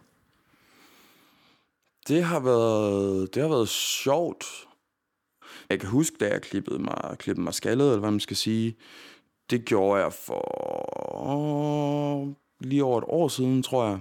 det 2.09 2.25
har 2.25 2.41
været, 2.41 3.35
det 3.35 3.43
har 3.43 3.49
været 3.49 3.69
sjovt. 3.69 4.45
Jeg 5.71 5.81
kan 5.81 5.89
huske, 5.89 6.17
da 6.21 6.29
jeg 6.29 6.43
klippede 6.43 6.79
mig, 6.79 7.17
klippede 7.19 7.45
mig 7.45 7.55
skaldet, 7.55 7.87
eller 7.87 7.99
hvad 7.99 8.11
man 8.11 8.21
skal 8.21 8.37
sige. 8.37 8.77
Det 9.51 9.65
gjorde 9.65 10.03
jeg 10.03 10.13
for 10.13 10.45
lige 12.61 12.85
over 12.85 12.99
et 12.99 13.05
år 13.09 13.29
siden, 13.29 13.63
tror 13.63 13.87
jeg. 13.87 14.01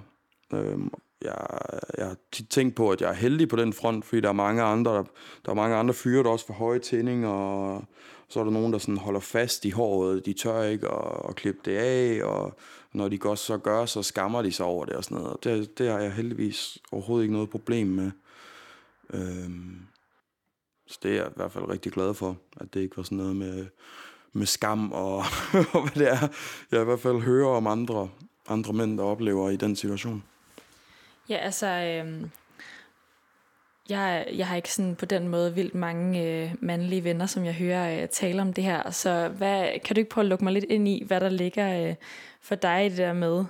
Øhm, 0.53 0.91
jeg, 1.22 1.48
jeg 1.98 2.06
har 2.08 2.16
tit 2.32 2.50
tænkt 2.50 2.76
på, 2.76 2.92
at 2.92 3.02
jeg 3.02 3.10
er 3.10 3.14
heldig 3.14 3.50
på 3.50 3.56
den 3.56 3.74
front, 3.74 4.06
fordi 4.06 4.22
der 4.22 4.30
er 4.30 4.34
mange 4.34 4.64
andre, 4.64 4.94
der, 4.94 5.04
der 5.46 5.52
er 5.52 5.56
mange 5.56 5.76
andre 5.76 5.94
fyre, 5.94 6.24
der 6.24 6.30
også 6.30 6.46
får 6.46 6.54
høje 6.54 6.80
tændinger, 6.80 7.30
og 7.30 7.84
så 8.30 8.40
er 8.40 8.44
der 8.44 8.52
nogen, 8.52 8.74
der 8.74 8.80
sådan 8.80 8.98
holder 8.98 9.20
fast 9.20 9.66
i 9.66 9.70
håret, 9.70 10.26
de 10.26 10.34
tør 10.34 10.64
ikke 10.64 10.88
at, 10.88 11.30
at 11.30 11.36
klippe 11.36 11.62
det 11.66 11.78
af, 11.78 12.24
og 12.24 12.58
når 12.94 13.10
de 13.10 13.18
godt 13.18 13.40
så 13.40 13.58
gør, 13.58 13.86
så 13.86 14.04
skammer 14.04 14.42
de 14.42 14.52
sig 14.52 14.66
over 14.66 14.86
det 14.86 14.96
og 14.96 15.04
sådan 15.04 15.18
noget. 15.18 15.44
Det, 15.44 15.78
det 15.78 15.90
har 15.90 16.00
jeg 16.00 16.14
heldigvis 16.14 16.78
overhovedet 16.92 17.24
ikke 17.24 17.34
noget 17.34 17.50
problem 17.50 17.88
med. 17.88 18.12
Øhm, 19.14 19.88
så 20.88 21.00
det 21.04 21.12
er 21.12 21.16
jeg 21.16 21.28
i 21.28 21.34
hvert 21.36 21.52
fald 21.52 21.70
rigtig 21.70 21.92
glad 21.92 22.14
for, 22.14 22.38
at 22.58 22.74
det 22.74 22.80
ikke 22.80 22.98
var 22.98 23.04
sådan 23.04 23.18
noget 23.18 23.36
med, 23.36 23.66
med 24.34 24.46
skam 24.46 24.92
og, 24.92 25.18
og 25.74 25.82
hvad 25.82 25.92
det 25.96 26.12
er. 26.12 26.28
Jeg 26.72 26.82
i 26.82 26.86
hvert 26.86 27.00
fald 27.00 27.20
hører 27.20 27.50
om 27.50 27.68
andre, 27.68 28.10
andre 28.48 28.74
mænd, 28.74 28.98
der 28.98 29.04
oplever 29.04 29.50
i 29.50 29.56
den 29.56 29.76
situation. 29.76 30.24
Ja, 31.30 31.36
altså, 31.36 31.68
øh, 31.68 32.30
jeg, 33.90 34.28
jeg 34.36 34.48
har 34.48 34.56
ikke 34.56 34.74
sådan 34.74 34.96
på 34.96 35.06
den 35.06 35.28
måde 35.28 35.56
vildt 35.56 35.76
mange 35.76 36.24
øh, 36.24 36.52
mandlige 36.60 37.04
venner, 37.04 37.26
som 37.26 37.46
jeg 37.46 37.54
hører 37.54 38.02
øh, 38.02 38.10
tale 38.10 38.42
om 38.42 38.54
det 38.54 38.64
her. 38.64 38.92
Så 38.92 39.28
hvad, 39.28 39.80
kan 39.86 39.96
du 39.96 40.00
ikke 40.00 40.10
prøve 40.10 40.24
at 40.24 40.30
lukke 40.30 40.44
mig 40.44 40.54
lidt 40.54 40.66
ind 40.70 40.88
i, 40.88 41.04
hvad 41.08 41.22
der 41.22 41.30
ligger 41.30 41.88
øh, 41.90 41.96
for 42.42 42.56
dig 42.56 42.86
i 42.86 42.90
det 42.90 42.98
der 42.98 43.14
med, 43.14 43.46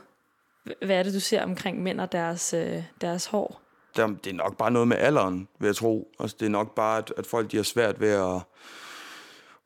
hvad 0.86 1.00
er 1.00 1.04
det, 1.04 1.14
du 1.14 1.20
ser 1.20 1.44
omkring 1.44 1.84
mænd 1.84 2.02
og 2.02 2.12
deres, 2.12 2.54
øh, 2.54 2.84
deres 3.02 3.26
hår? 3.26 3.62
Det 3.96 4.28
er 4.28 4.34
nok 4.34 4.58
bare 4.58 4.72
noget 4.72 4.88
med 4.88 4.98
alderen, 4.98 5.48
vil 5.60 5.68
jeg 5.68 5.76
tro. 5.76 6.12
Altså, 6.20 6.38
det 6.40 6.46
er 6.46 6.50
nok 6.50 6.76
bare, 6.76 6.98
at, 6.98 7.14
at 7.18 7.26
folk 7.26 7.52
de 7.52 7.58
har 7.58 7.64
svært 7.64 8.00
ved 8.00 8.12
at, 8.12 8.42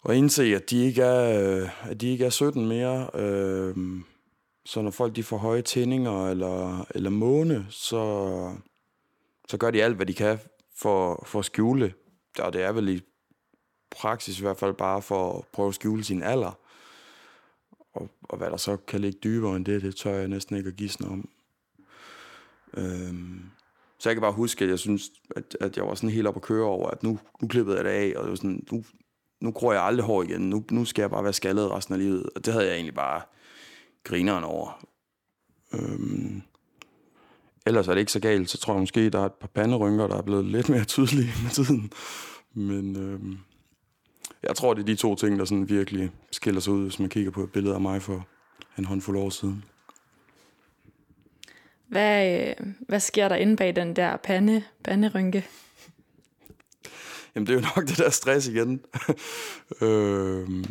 at 0.10 0.15
indse, 0.15 0.56
at 0.56 0.70
de 0.70 0.86
ikke 0.86 1.01
er, 1.01 1.62
øh, 1.62 1.91
at 1.91 2.01
de 2.01 2.10
ikke 2.12 2.25
er 2.25 2.30
17 2.30 2.68
mere. 2.68 3.10
Øh, 3.13 3.75
så 4.65 4.82
når 4.82 4.91
folk 4.91 5.15
de 5.15 5.24
får 5.24 5.38
høje 5.38 5.62
tændinger 5.62 6.30
eller, 6.30 6.86
eller 6.96 7.10
måne, 7.10 7.65
så, 7.70 8.56
så 9.48 9.58
gør 9.58 9.72
de 9.72 9.84
alt, 9.84 9.96
hvad 9.96 10.06
de 10.06 10.13
kan 10.13 10.39
for, 10.75 11.24
for 11.27 11.39
at 11.39 11.46
skjule. 11.46 11.94
Og 12.39 12.53
det 12.53 12.63
er 12.63 12.72
vel 12.72 12.89
i 12.89 13.01
praksis 13.91 14.39
i 14.39 14.41
hvert 14.41 14.58
fald 14.58 14.74
bare 14.74 15.01
for 15.01 15.38
at 15.38 15.46
prøve 15.53 15.68
at 15.68 15.75
skjule 15.75 16.03
sin 16.03 16.24
alder. 16.24 16.60
Og, 17.94 18.10
og 18.24 18.38
hvad 18.38 18.50
der 18.50 18.58
så 18.58 18.77
kan 18.77 19.00
ligge 19.00 19.20
dybere 19.24 19.56
end 19.56 19.65
det, 19.65 19.82
det 19.82 19.96
tør 19.96 20.15
jeg 20.15 20.27
næsten 20.27 20.58
ikke 20.58 20.68
at 20.68 20.75
gisne 20.75 21.08
om. 21.08 21.30
Øhm, 22.74 23.41
så 24.00 24.10
jeg 24.10 24.15
kan 24.15 24.22
bare 24.22 24.32
huske, 24.32 24.63
at 24.63 24.70
jeg 24.70 24.80
synes, 24.80 25.12
at, 25.36 25.58
at 25.60 25.77
jeg 25.77 25.88
var 25.88 25.96
sådan 25.96 26.10
helt 26.10 26.27
op 26.27 26.36
at 26.36 26.41
køre 26.41 26.65
over, 26.65 26.89
at 26.89 27.03
nu, 27.03 27.20
nu 27.41 27.48
klippede 27.48 27.77
jeg 27.77 27.86
det 27.86 27.91
af, 27.91 28.13
og 28.15 28.24
det 28.24 28.30
var 28.30 28.36
sådan, 28.36 28.65
nu, 28.72 28.84
nu 29.39 29.51
gror 29.51 29.74
jeg 29.74 29.84
aldrig 29.84 30.06
hår 30.06 30.24
igen. 30.24 30.50
Nu, 30.50 30.65
nu 30.72 30.86
skal 30.86 31.01
jeg 31.01 31.10
bare 31.10 31.24
være 31.24 31.34
skaldet 31.34 31.72
resten 31.72 31.94
af 31.94 32.00
livet. 32.00 32.30
Og 32.36 32.46
det 32.46 32.53
havde 32.53 32.65
jeg 32.65 32.75
egentlig 32.75 32.94
bare 32.94 33.22
grineren 34.03 34.43
over. 34.43 34.86
Øhm, 35.74 36.41
ellers 37.65 37.88
er 37.88 37.93
det 37.93 38.00
ikke 38.00 38.12
så 38.12 38.20
galt, 38.20 38.50
så 38.50 38.58
tror 38.58 38.74
jeg 38.74 38.79
måske, 38.79 39.10
der 39.10 39.20
er 39.20 39.25
et 39.25 39.34
par 39.34 39.48
panderynker, 39.48 40.08
der 40.08 40.17
er 40.17 40.22
blevet 40.22 40.46
lidt 40.46 40.70
mere 40.70 40.84
tydelige 40.84 41.34
med 41.43 41.51
tiden. 41.51 41.91
Men 42.53 42.96
øhm, 42.96 43.38
jeg 44.43 44.55
tror, 44.55 44.74
det 44.74 44.81
er 44.81 44.86
de 44.86 44.96
to 44.96 45.15
ting, 45.15 45.39
der 45.39 45.46
sådan 45.46 45.70
virkelig 45.70 46.12
skiller 46.31 46.62
sig 46.62 46.74
ud, 46.74 46.84
hvis 46.84 47.00
man 47.00 47.10
kigger 47.10 47.31
på 47.31 47.43
et 47.43 47.51
billede 47.51 47.75
af 47.75 47.81
mig 47.81 48.01
for 48.01 48.27
en 48.77 48.86
håndfuld 48.86 49.17
år 49.17 49.29
siden. 49.29 49.63
Hvad, 51.88 52.39
øh, 52.39 52.67
hvad 52.88 53.00
sker 53.00 53.27
der 53.27 53.36
inde 53.36 53.55
bag 53.55 53.75
den 53.75 53.96
der 53.96 54.17
pande, 54.17 54.63
panderynke? 54.84 55.46
Jamen, 57.36 57.48
det 57.48 57.53
er 57.53 57.60
jo 57.60 57.67
nok 57.75 57.88
det 57.88 57.98
der 57.98 58.10
stress 58.10 58.48
igen. 58.48 58.81
øhm, 59.81 60.65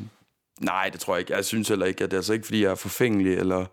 nej, 0.61 0.89
det 0.89 1.01
tror 1.01 1.15
jeg 1.15 1.21
ikke. 1.21 1.35
Jeg 1.35 1.45
synes 1.45 1.69
heller 1.69 1.87
ikke, 1.87 2.05
at 2.05 2.11
det 2.11 2.17
er 2.17 2.19
altså 2.19 2.33
ikke, 2.33 2.45
fordi 2.45 2.63
jeg 2.63 2.71
er 2.71 2.75
forfængelig, 2.75 3.35
eller, 3.35 3.67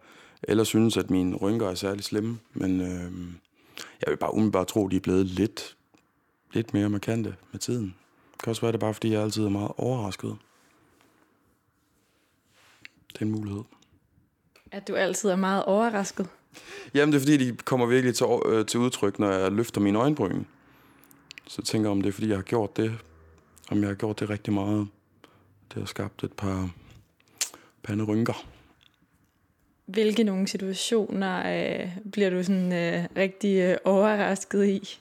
eller 0.43 0.63
synes, 0.63 0.97
at 0.97 1.09
mine 1.09 1.35
rynker 1.35 1.69
er 1.69 1.75
særlig 1.75 2.03
slemme. 2.03 2.39
Men 2.53 2.81
øhm, 2.81 3.35
jeg 3.77 4.11
vil 4.11 4.17
bare 4.17 4.33
umiddelbart 4.33 4.67
tro, 4.67 4.85
at 4.85 4.91
de 4.91 4.95
er 4.95 5.01
blevet 5.01 5.25
lidt, 5.25 5.77
lidt 6.53 6.73
mere 6.73 6.89
markante 6.89 7.35
med 7.51 7.59
tiden. 7.59 7.95
Det 8.33 8.41
kan 8.41 8.49
også 8.49 8.61
være, 8.61 8.71
det 8.71 8.79
bare, 8.79 8.93
fordi 8.93 9.11
jeg 9.11 9.21
altid 9.21 9.45
er 9.45 9.49
meget 9.49 9.71
overrasket. 9.77 10.37
Det 13.13 13.21
er 13.21 13.25
en 13.25 13.31
mulighed. 13.31 13.63
At 14.71 14.87
du 14.87 14.95
altid 14.95 15.29
er 15.29 15.35
meget 15.35 15.65
overrasket? 15.65 16.27
Jamen, 16.93 17.13
det 17.13 17.17
er 17.17 17.21
fordi, 17.21 17.37
de 17.37 17.57
kommer 17.57 17.85
virkelig 17.85 18.15
til, 18.15 18.25
øh, 18.45 18.65
til 18.65 18.79
udtryk, 18.79 19.19
når 19.19 19.31
jeg 19.31 19.51
løfter 19.51 19.81
mine 19.81 19.99
øjenbryn. 19.99 20.43
Så 21.47 21.61
tænker 21.61 21.89
jeg, 21.89 21.91
om 21.91 22.01
det 22.01 22.09
er, 22.09 22.13
fordi 22.13 22.27
jeg 22.27 22.37
har 22.37 22.43
gjort 22.43 22.77
det. 22.77 22.97
Om 23.69 23.79
jeg 23.79 23.87
har 23.87 23.95
gjort 23.95 24.19
det 24.19 24.29
rigtig 24.29 24.53
meget. 24.53 24.87
Det 25.73 25.77
har 25.81 25.85
skabt 25.85 26.23
et 26.23 26.33
par 26.33 26.69
panderynker. 27.83 28.47
Hvilke 29.85 30.23
nogle 30.23 30.47
situationer 30.47 31.37
øh, 31.39 31.97
bliver 32.11 32.29
du 32.29 32.43
sådan 32.43 32.73
øh, 32.73 33.05
rigtig 33.15 33.57
øh, 33.57 33.77
overrasket 33.83 34.65
i? 34.65 34.99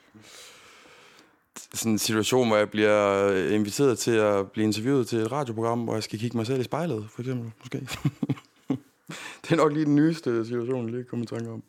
Sådan 1.74 1.92
en 1.92 1.98
situation, 1.98 2.48
hvor 2.48 2.56
jeg 2.56 2.70
bliver 2.70 3.32
inviteret 3.50 3.98
til 3.98 4.10
at 4.10 4.52
blive 4.52 4.64
interviewet 4.64 5.08
til 5.08 5.18
et 5.18 5.32
radioprogram, 5.32 5.84
hvor 5.84 5.94
jeg 5.94 6.02
skal 6.02 6.18
kigge 6.18 6.36
mig 6.36 6.46
selv 6.46 6.60
i 6.60 6.64
spejlet, 6.64 7.06
for 7.10 7.22
eksempel, 7.22 7.52
måske. 7.58 7.78
det 9.42 9.52
er 9.52 9.56
nok 9.56 9.72
lige 9.72 9.84
den 9.84 9.96
nyeste 9.96 10.44
situation, 10.44 10.84
jeg 10.84 10.94
lige 10.94 11.04
kommer 11.04 11.24
i 11.24 11.26
tanke 11.26 11.50
om. 11.50 11.62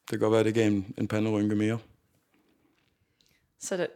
Det 0.00 0.10
kan 0.10 0.18
godt 0.18 0.30
være, 0.30 0.40
at 0.40 0.46
det 0.46 0.54
gav 0.54 0.66
en, 0.66 0.94
en 0.98 1.08
panderynke 1.08 1.54
mere. 1.54 1.78
Så 3.60 3.76
det, 3.76 3.86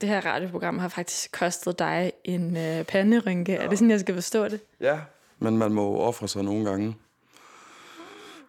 det 0.00 0.08
her 0.08 0.26
radioprogram 0.26 0.78
har 0.78 0.88
faktisk 0.88 1.32
kostet 1.32 1.78
dig 1.78 2.12
en 2.24 2.56
øh, 2.56 2.84
panderynke. 2.84 3.52
Ja. 3.52 3.58
Er 3.58 3.68
det 3.68 3.78
sådan, 3.78 3.90
jeg 3.90 4.00
skal 4.00 4.14
forstå 4.14 4.48
det? 4.48 4.60
Ja, 4.80 5.00
men 5.38 5.58
man 5.58 5.72
må 5.72 5.96
ofre 5.96 6.28
sig 6.28 6.44
nogle 6.44 6.70
gange 6.70 6.96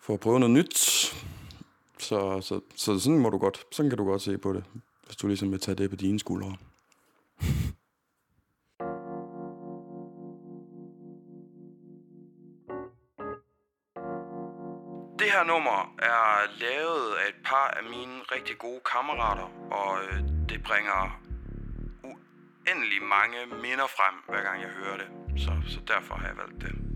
for 0.01 0.13
at 0.13 0.19
prøve 0.19 0.39
noget 0.39 0.55
nyt. 0.55 0.77
Så, 1.99 2.41
så, 2.41 2.59
så 2.75 2.99
sådan 2.99 3.19
må 3.19 3.29
du 3.29 3.37
godt, 3.37 3.63
sådan 3.71 3.89
kan 3.89 3.97
du 3.97 4.05
godt 4.05 4.21
se 4.21 4.37
på 4.37 4.53
det, 4.53 4.63
hvis 5.05 5.15
du 5.15 5.27
ligesom 5.27 5.51
vil 5.51 5.59
tage 5.59 5.75
det 5.75 5.89
på 5.89 5.95
dine 5.95 6.19
skuldre. 6.19 6.55
Det 15.19 15.31
her 15.35 15.43
nummer 15.43 15.95
er 15.99 16.59
lavet 16.59 17.15
af 17.21 17.29
et 17.29 17.35
par 17.45 17.67
af 17.77 17.83
mine 17.83 18.21
rigtig 18.31 18.57
gode 18.57 18.79
kammerater, 18.91 19.49
og 19.71 19.97
øh, 20.03 20.19
det 20.49 20.63
bringer 20.63 21.26
uendelig 22.67 23.03
mange 23.03 23.37
minder 23.61 23.87
frem, 23.97 24.15
hver 24.27 24.43
gang 24.43 24.61
jeg 24.61 24.69
hører 24.69 24.97
det. 24.97 25.07
Så, 25.43 25.51
så 25.67 25.79
derfor 25.87 26.15
har 26.15 26.27
jeg 26.27 26.37
valgt 26.37 26.61
det. 26.61 26.86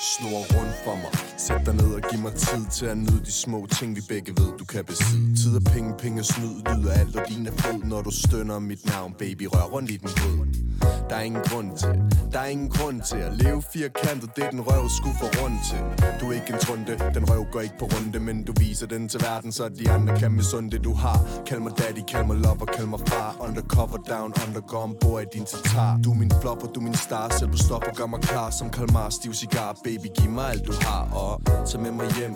Snor 0.00 0.38
rundt 0.56 0.76
for 0.84 0.94
mig. 0.94 1.12
Sæt 1.36 1.66
dig 1.66 1.74
ned 1.74 1.94
og 1.94 2.02
giv 2.10 2.20
mig 2.20 2.34
tid 2.34 2.66
til 2.70 2.86
at 2.86 2.96
nyde 2.96 3.20
de 3.24 3.32
små 3.32 3.66
ting, 3.78 3.96
vi 3.96 4.00
begge 4.08 4.32
ved, 4.40 4.58
du 4.58 4.64
kan 4.64 4.84
besidde. 4.84 5.36
Tid 5.42 5.56
og 5.56 5.62
penge, 5.72 5.94
penge 5.98 6.20
og 6.20 6.24
snyd, 6.24 6.54
lyder 6.70 6.92
alt 6.92 7.16
og 7.16 7.22
din 7.28 7.46
er 7.46 7.52
fed 7.52 7.78
Når 7.84 8.02
du 8.02 8.10
stønner 8.10 8.58
mit 8.58 8.86
navn, 8.86 9.12
baby, 9.18 9.48
rør 9.52 9.66
rundt 9.74 9.90
i 9.90 9.96
den 9.96 10.08
grød 10.08 10.46
Der 11.10 11.16
er 11.16 11.20
ingen 11.20 11.42
grund 11.42 11.76
til, 11.78 11.88
der 12.32 12.38
er 12.38 12.46
ingen 12.46 12.68
grund 12.68 13.00
til 13.02 13.16
At 13.16 13.32
leve 13.32 13.62
firkantet, 13.72 14.30
det 14.36 14.44
den 14.50 14.60
røv 14.60 14.88
skulle 14.98 15.16
få 15.22 15.26
rundt 15.42 15.60
til. 15.70 15.80
Du 16.20 16.24
er 16.30 16.34
ikke 16.40 16.52
en 16.52 16.60
trunde, 16.64 16.92
den 17.14 17.24
røv 17.30 17.42
går 17.52 17.60
ikke 17.60 17.78
på 17.78 17.84
runde 17.84 18.20
Men 18.20 18.42
du 18.42 18.52
viser 18.58 18.86
den 18.86 19.08
til 19.08 19.20
verden, 19.22 19.52
så 19.52 19.68
de 19.68 19.90
andre 19.90 20.18
kan 20.20 20.32
misunde 20.32 20.70
det 20.70 20.84
du 20.84 20.94
har. 20.94 21.18
Kald 21.46 21.60
mig 21.60 21.72
daddy, 21.78 22.02
kald 22.08 22.26
mig 22.26 22.36
lover, 22.36 22.66
kald 22.76 22.86
mig 22.86 23.00
far. 23.08 23.36
Undercover 23.40 23.98
down, 24.12 24.30
undergår 24.46 24.82
ombord 24.88 25.22
i 25.22 25.26
din 25.34 25.44
tatar. 25.44 25.98
Du 26.04 26.10
er 26.12 26.18
min 26.22 26.32
flopper, 26.40 26.66
du 26.74 26.80
er 26.80 26.84
min 26.84 26.94
star, 27.06 27.26
selv 27.38 27.50
du 27.52 27.58
stopper, 27.66 27.92
gør 27.98 28.06
mig 28.06 28.20
klar 28.20 28.50
Som 28.50 28.70
Kalmar, 28.70 29.08
stiv 29.10 29.34
cigar, 29.34 29.61
baby, 29.84 30.08
giv 30.18 30.30
mig 30.30 30.50
alt 30.50 30.66
du 30.66 30.72
har 30.80 31.02
Og 31.22 31.42
tag 31.66 31.80
med 31.80 31.90
mig 31.90 32.08
hjem. 32.18 32.34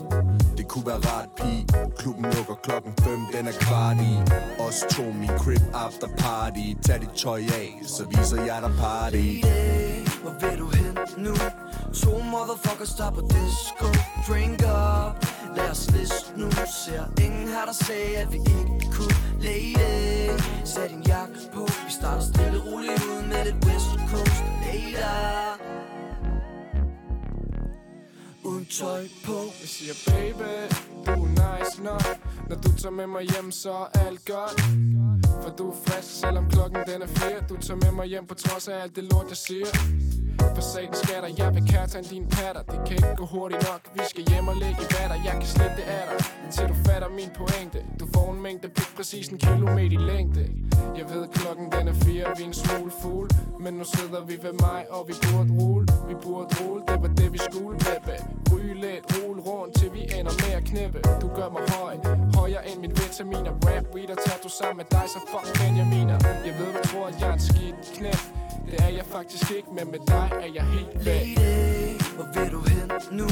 Det 0.56 0.68
kunne 0.68 0.86
være 0.86 1.00
rart, 1.08 1.28
pige 1.36 1.66
Klubben 1.98 2.24
lukker 2.24 2.54
klokken 2.62 2.92
5, 3.00 3.18
den 3.34 3.48
er 3.48 3.56
kvart 3.60 3.96
i. 4.10 4.12
Os 4.66 4.78
to, 4.94 5.02
min 5.22 5.32
crib 5.42 5.62
after 5.74 6.08
party. 6.18 6.66
Tag 6.86 7.00
dit 7.00 7.14
tøj 7.16 7.40
af, 7.62 7.68
så 7.86 8.02
viser 8.12 8.38
jeg 8.48 8.58
dig 8.64 8.72
party. 8.80 9.16
Hey, 9.16 10.06
hvor 10.22 10.34
vil 10.40 10.58
du 10.58 10.68
hen 10.76 10.94
nu? 11.24 11.34
To 12.02 12.12
motherfuckers 12.32 12.94
der 12.98 13.10
på 13.10 13.20
disco. 13.34 13.86
Drink 14.28 14.60
up, 14.78 15.12
lad 15.56 15.70
os 15.70 15.90
list 15.90 16.26
nu. 16.36 16.46
Ser 16.84 17.04
ingen 17.24 17.48
her, 17.54 17.64
der 17.70 17.76
sagde, 17.86 18.16
at 18.22 18.32
vi 18.32 18.38
ikke 18.38 18.76
kunne 18.96 19.16
Lady, 19.40 20.40
sæt 20.64 20.90
din 20.90 21.02
jakke 21.02 21.34
på. 21.54 21.62
Vi 21.86 21.92
starter 21.98 22.24
stille 22.30 22.58
roligt 22.66 23.02
ud 23.10 23.22
med 23.28 23.44
lidt 23.44 23.64
West 23.66 23.92
Coast. 24.10 24.42
Later 24.64 25.56
tøj 28.70 29.02
på. 29.24 29.38
Jeg 29.60 29.68
siger 29.76 29.94
baby, 30.06 30.54
du 31.06 31.24
er 31.24 31.28
nice 31.28 31.82
nok. 31.82 32.06
Når 32.48 32.56
du 32.56 32.70
tager 32.80 32.96
med 33.00 33.06
mig 33.06 33.22
hjem, 33.22 33.50
så 33.50 33.72
er 33.72 34.00
alt 34.06 34.24
godt. 34.24 34.60
For 35.42 35.50
du 35.58 35.70
er 35.70 35.76
frisk, 35.86 36.20
selvom 36.20 36.50
klokken 36.50 36.80
den 36.86 37.02
er 37.02 37.06
fire. 37.06 37.40
Du 37.48 37.56
tager 37.56 37.80
med 37.84 37.92
mig 37.92 38.06
hjem 38.06 38.26
på 38.26 38.34
trods 38.34 38.68
af 38.68 38.82
alt 38.82 38.96
det 38.96 39.04
lort, 39.04 39.26
jeg 39.28 39.36
siger. 39.36 39.66
For 40.54 40.62
sagen 40.62 40.94
skatter, 40.94 41.30
jeg 41.38 41.54
vil 41.54 41.64
kærtage 41.72 42.04
din 42.14 42.26
patter. 42.28 42.62
Det 42.62 42.80
kan 42.86 42.96
ikke 42.96 43.14
gå 43.16 43.26
hurtigt 43.26 43.62
nok, 43.70 43.80
vi 43.94 44.00
skal 44.10 44.24
hjem 44.30 44.48
og 44.48 44.56
lægge 44.56 44.80
i 44.84 44.88
vatter 44.94 45.18
Jeg 45.24 45.32
kan 45.40 45.48
slet 45.56 45.72
det 45.76 45.86
af 45.98 46.04
dig, 46.10 46.26
til 46.54 46.68
du 46.68 46.74
fatter 46.86 47.08
min 47.08 47.30
pointe 47.40 47.78
Du 48.00 48.06
får 48.14 48.32
en 48.32 48.42
mængde 48.42 48.68
pik, 48.68 48.90
præcis 48.96 49.28
en 49.28 49.38
kilometer 49.38 49.98
i 50.00 50.02
længde. 50.10 50.44
Jeg 50.98 51.06
ved 51.14 51.28
klokken 51.28 51.72
den 51.72 51.88
er 51.88 51.96
fire, 52.06 52.24
vi 52.36 52.42
er 52.42 52.46
en 52.46 52.54
smule 52.54 52.92
fugl 53.02 53.28
Men 53.60 53.74
nu 53.74 53.84
sidder 53.96 54.24
vi 54.24 54.38
ved 54.42 54.52
mig, 54.52 54.80
og 54.90 55.08
vi 55.08 55.14
burde 55.22 55.52
rulle. 55.60 55.88
Vi 56.08 56.14
burde 56.24 56.50
rulle, 56.60 56.82
det 56.88 57.02
var 57.02 57.08
det 57.08 57.32
vi 57.32 57.40
skulle, 57.50 57.78
baby 57.86 58.16
Ryge 58.52 58.74
lidt, 58.74 59.04
rulle 59.14 59.42
rundt, 59.42 59.70
til 59.78 59.88
vi 59.94 60.02
ender 60.18 60.34
med 60.42 60.52
at 60.60 60.64
knæppe. 60.64 60.98
Du 61.22 61.28
gør 61.38 61.48
mig 61.56 61.62
høj, 61.76 61.94
højere 62.34 62.68
end 62.68 62.80
min 62.80 62.90
vitaminer 62.90 63.52
Rap, 63.66 63.84
weed 63.94 64.10
og 64.10 64.18
tattoo 64.26 64.50
sammen 64.60 64.76
med 64.76 64.86
dig, 64.90 65.06
så 65.14 65.18
fuck 65.30 65.46
Benjaminer 65.58 66.18
Jeg 66.46 66.54
ved, 66.58 66.70
du 66.76 66.88
tror, 66.88 67.06
at 67.06 67.20
jeg 67.20 67.28
er 67.28 67.32
en 67.32 67.40
skidt 67.40 67.76
knæp 67.96 68.22
Det 68.70 68.78
er 68.86 68.88
jeg 68.98 69.06
faktisk 69.16 69.50
ikke, 69.56 69.68
men 69.76 69.90
med 69.90 70.00
dig 70.06 70.28
er 70.44 70.50
jeg 70.54 70.64
helt 70.64 71.06
væk. 71.06 71.26
Lady, 71.38 72.05
hvor 72.16 72.28
vil 72.34 72.52
du 72.52 72.60
hen 72.60 72.88
nu? 73.18 73.26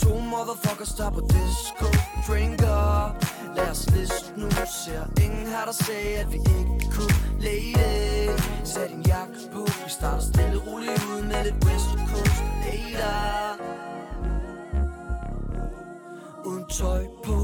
To 0.00 0.12
motherfuckers 0.32 0.92
der 0.98 1.10
på 1.10 1.20
disco 1.20 1.86
Drink 2.26 2.60
up, 2.62 3.12
lad 3.56 3.70
os 3.70 3.90
liste 3.90 4.32
nu. 4.36 4.48
Ser 4.84 5.04
ingen 5.24 5.46
her, 5.46 5.64
der 5.64 5.72
sagde, 5.72 6.18
at 6.22 6.32
vi 6.32 6.38
ikke 6.56 6.86
kunne 6.94 7.16
Lady, 7.40 8.38
sæt 8.64 8.90
din 8.90 9.02
jakke 9.02 9.34
på. 9.52 9.60
Vi 9.84 9.90
starter 9.98 10.22
stille 10.30 10.58
roligt 10.66 11.02
ud 11.12 11.22
med 11.22 11.44
lidt 11.44 11.64
West 11.64 11.90
Coast 12.08 12.42
Later. 12.64 13.56
Uden 16.44 16.64
tøj 16.78 17.04
på. 17.24 17.38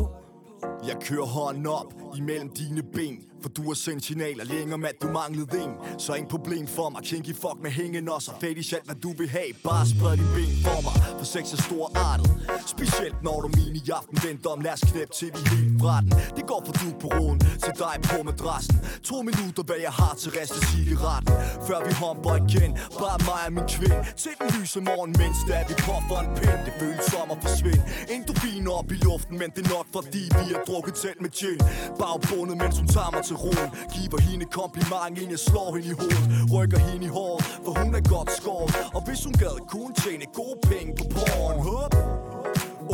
Jeg 0.86 0.96
kører 1.00 1.26
hånden 1.26 1.66
op 1.66 1.94
imellem 2.16 2.50
dine 2.58 2.82
ben 2.82 3.16
For 3.42 3.48
du 3.48 3.62
har 3.62 3.74
sendt 3.74 4.04
signaler 4.04 4.44
længere 4.44 4.74
om, 4.74 4.84
at 4.84 4.94
du 5.02 5.08
manglede 5.08 5.62
en 5.64 5.72
Så 5.98 6.14
ingen 6.14 6.30
problem 6.30 6.66
for 6.66 6.88
mig 6.88 7.02
Kinky 7.02 7.34
fuck 7.34 7.58
med 7.62 7.70
hængen 7.70 8.08
også 8.08 8.30
Og 8.32 8.36
fetish 8.40 8.74
alt 8.74 8.84
hvad 8.84 8.94
du 8.94 9.10
vil 9.18 9.28
have. 9.28 9.52
Bare 9.64 9.86
spred 9.86 10.16
dine 10.16 10.32
ben 10.36 10.54
for 10.66 10.78
mig 10.86 10.94
For 11.18 11.24
sex 11.34 11.44
er 11.56 11.62
storartet. 11.68 12.30
Specielt 12.66 13.18
når 13.22 13.40
du 13.40 13.48
min 13.58 13.76
i 13.76 13.82
aften 13.98 14.18
venter 14.26 14.50
om. 14.50 14.60
Lad 14.60 14.72
os 14.72 14.80
knæppe 14.90 15.14
til 15.18 15.30
vi 15.36 15.42
helt 15.54 15.78
brætten 15.82 16.12
Det 16.36 16.44
går 16.50 16.60
for 16.66 16.74
du 16.80 16.88
på 17.02 17.08
roen 17.16 17.38
Til 17.64 17.72
dig 17.84 17.94
på 18.10 18.16
madrassen. 18.28 18.76
To 19.08 19.16
minutter 19.28 19.62
hvad 19.68 19.80
jeg 19.86 19.94
har 20.00 20.14
til 20.22 20.30
rest 20.38 20.52
af 20.58 20.62
cigaretten. 20.70 21.32
Før 21.68 21.78
vi 21.86 21.92
humper 22.02 22.34
igen 22.44 22.70
Bare 23.00 23.18
mig 23.30 23.42
og 23.48 23.52
min 23.56 23.66
kvinde. 23.76 23.98
Til 24.22 24.32
den 24.40 24.48
lyse 24.56 24.80
morgen 24.88 25.12
Mens 25.20 25.38
der 25.48 25.60
vi 25.70 25.74
puffer 25.86 26.18
en 26.24 26.30
pind. 26.38 26.60
Det 26.66 26.74
føles 26.80 27.04
som 27.12 27.28
at 27.34 27.38
forsvinde. 27.46 27.82
Endorfin 28.14 28.66
op 28.78 28.88
i 28.96 28.98
luften 29.06 29.34
Men 29.40 29.48
det 29.54 29.62
er 29.66 29.70
nok 29.76 29.86
fordi 29.96 30.22
vi 30.38 30.44
er 30.56 30.60
drukket 30.68 30.94
tæt 31.02 31.18
med 31.24 31.30
gin. 31.38 31.60
Bagbundet 32.00 32.56
mens 32.62 32.76
hun 32.80 32.88
tager 32.96 33.10
mig 33.16 33.22
til 33.28 33.36
roen 33.44 33.68
Giver 33.94 34.20
hende 34.28 34.46
kompliment 34.60 35.12
inden 35.18 35.30
jeg 35.36 35.42
slår 35.48 35.68
hende 35.74 35.88
i 35.92 35.96
hovedet. 36.00 36.26
Rykker 36.54 36.80
hende 36.88 37.04
i 37.08 37.12
håret 37.16 37.44
For 37.64 37.72
hun 37.80 37.90
er 38.00 38.04
godt 38.14 38.30
skåret. 38.38 38.70
Og 38.96 39.00
hvis 39.06 39.20
hun 39.26 39.34
gad 39.42 39.56
kunne 39.74 39.94
tjene 40.02 40.26
gode 40.40 40.58
penge 40.70 40.90
på 40.98 41.04
porn. 41.14 41.56
Hup. 41.66 41.92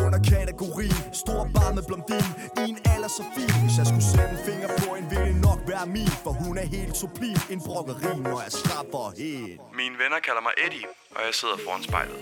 Under 0.02 0.20
kategorien 0.34 1.00
Stor 1.22 1.42
bar 1.54 1.70
med 1.76 1.84
blondin. 1.88 2.28
I 2.62 2.64
en 2.72 2.78
alder 2.92 3.10
så 3.18 3.24
fin 3.36 3.54
Hvis 3.62 3.76
jeg 3.80 3.86
skulle 3.90 4.08
sætte 4.14 4.32
en 4.36 4.42
finger 4.48 4.68
på 4.80 4.88
en 4.98 5.04
Ville 5.12 5.28
det 5.32 5.38
nok 5.48 5.60
være 5.72 5.86
min. 5.96 6.14
For 6.24 6.32
hun 6.42 6.54
er 6.62 6.66
helt 6.76 6.96
sublim 7.02 7.40
En 7.54 7.60
brokkeri 7.66 8.12
Når 8.26 8.38
jeg 8.44 8.52
straffer 8.62 9.06
helt. 9.20 9.60
Mine 9.80 9.94
venner 10.02 10.20
kalder 10.26 10.42
mig 10.46 10.54
Eddie, 10.64 10.86
og 11.16 11.20
jeg 11.26 11.34
sidder 11.40 11.56
foran 11.64 11.82
spejlet. 11.88 12.18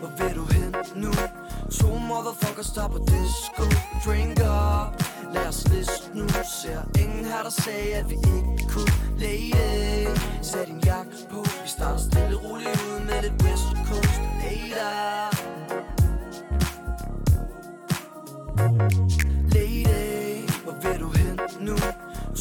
Hvor 0.00 0.10
vil 0.18 0.34
du 0.40 0.44
hen 0.54 0.65
nu? 0.94 1.12
To 1.70 1.88
motherfuckers 1.98 2.70
der 2.70 2.88
på 2.88 2.98
disco. 2.98 3.62
Drink 4.04 4.38
up, 4.40 5.02
lad 5.34 5.48
os 5.48 5.68
liste 5.68 6.10
nu. 6.14 6.28
Ser 6.62 6.80
ingen 7.02 7.24
her, 7.24 7.42
der 7.42 7.50
sagde, 7.50 7.94
at 7.94 8.10
vi 8.10 8.14
ikke 8.14 8.68
kunne 8.68 8.92
Lady, 9.18 10.08
sæt 10.42 10.66
din 10.66 10.80
jakke 10.84 11.10
på. 11.30 11.40
Vi 11.62 11.68
starter 11.68 11.98
stille 11.98 12.36
roligt 12.44 12.82
ud 12.88 13.00
med 13.06 13.22
lidt 13.22 13.42
West 13.42 13.70
Coast. 13.88 14.20
Later. 14.42 15.36
Lady, 19.54 20.50
hvor 20.64 20.74
vil 20.82 21.00
du 21.00 21.08
hen 21.08 21.40
nu? 21.60 21.76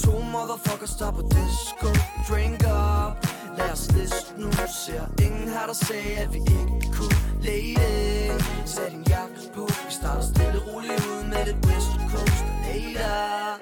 To 0.03 0.11
motherfuckers 0.19 0.95
der 0.95 1.11
på 1.11 1.21
disco. 1.21 1.87
Drink 2.29 2.61
up, 2.63 3.27
lad 3.57 3.71
os 3.71 3.91
liste 3.91 4.33
nu. 4.37 4.51
Ser 4.85 5.03
ingen 5.25 5.47
her, 5.49 5.65
der 5.67 5.73
sagde, 5.73 6.17
at 6.17 6.33
vi 6.33 6.39
ikke 6.39 6.91
kunne 6.93 7.24
Lady, 7.45 8.39
sæt 8.65 8.91
din 8.91 9.03
jakke 9.09 9.35
på 9.53 9.65
Vi 9.65 9.91
starter 9.91 10.21
stille 10.21 10.59
roligt 10.67 11.05
ud 11.05 11.23
med 11.29 11.45
lidt 11.45 11.65
West 11.65 11.93
Coast 12.11 12.45
Later 12.65 13.59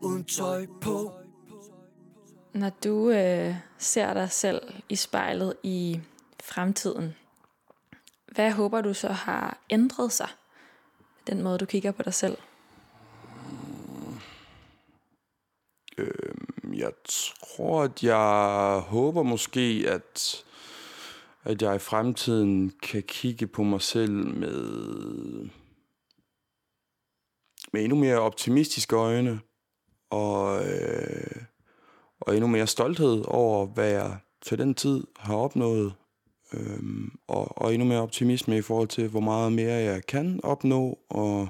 Uden 0.00 0.24
tøj 0.24 0.66
på 0.80 1.12
Når 2.54 2.70
du 2.84 3.10
øh, 3.10 3.54
ser 3.78 4.14
dig 4.14 4.30
selv 4.30 4.62
i 4.88 4.96
spejlet 4.96 5.54
i 5.62 6.00
fremtiden, 6.42 7.14
hvad 8.26 8.52
håber 8.52 8.80
du 8.80 8.94
så 8.94 9.08
har 9.08 9.58
ændret 9.70 10.12
sig? 10.12 10.28
Den 11.26 11.42
måde, 11.42 11.58
du 11.58 11.66
kigger 11.66 11.92
på 11.92 12.02
dig 12.02 12.14
selv. 12.14 12.38
Øhm, 15.98 16.74
jeg 16.74 16.92
tror, 17.08 17.82
at 17.82 18.02
jeg 18.02 18.80
håber 18.80 19.22
måske, 19.22 19.84
at, 19.88 20.44
at 21.42 21.62
jeg 21.62 21.76
i 21.76 21.78
fremtiden 21.78 22.72
kan 22.82 23.02
kigge 23.02 23.46
på 23.46 23.62
mig 23.62 23.80
selv 23.80 24.26
med, 24.26 25.48
med 27.72 27.82
endnu 27.82 27.98
mere 27.98 28.20
optimistiske 28.20 28.96
øjne 28.96 29.40
og, 30.10 30.64
øh, 30.66 31.42
og 32.20 32.34
endnu 32.34 32.46
mere 32.46 32.66
stolthed 32.66 33.24
over, 33.28 33.66
hvad 33.66 33.90
jeg 33.90 34.16
til 34.42 34.58
den 34.58 34.74
tid 34.74 35.04
har 35.18 35.36
opnået. 35.36 35.94
Øhm, 36.54 37.18
og, 37.28 37.58
og 37.58 37.74
endnu 37.74 37.88
mere 37.88 38.00
optimisme 38.00 38.58
i 38.58 38.62
forhold 38.62 38.88
til, 38.88 39.08
hvor 39.08 39.20
meget 39.20 39.52
mere 39.52 39.74
jeg 39.74 40.06
kan 40.06 40.40
opnå, 40.42 40.98
og, 41.10 41.48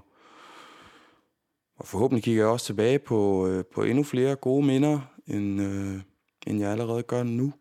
og 1.79 1.87
forhåbentlig 1.87 2.25
kigger 2.25 2.43
jeg 2.43 2.53
også 2.53 2.67
tilbage 2.67 2.99
på, 2.99 3.49
øh, 3.49 3.65
på 3.75 3.83
endnu 3.83 4.03
flere 4.03 4.37
gode 4.37 4.67
minder, 4.67 5.01
end, 5.27 5.61
øh, 5.63 6.01
end 6.47 6.61
jeg 6.61 6.71
allerede 6.71 7.03
gør 7.03 7.23
nu. 7.23 7.53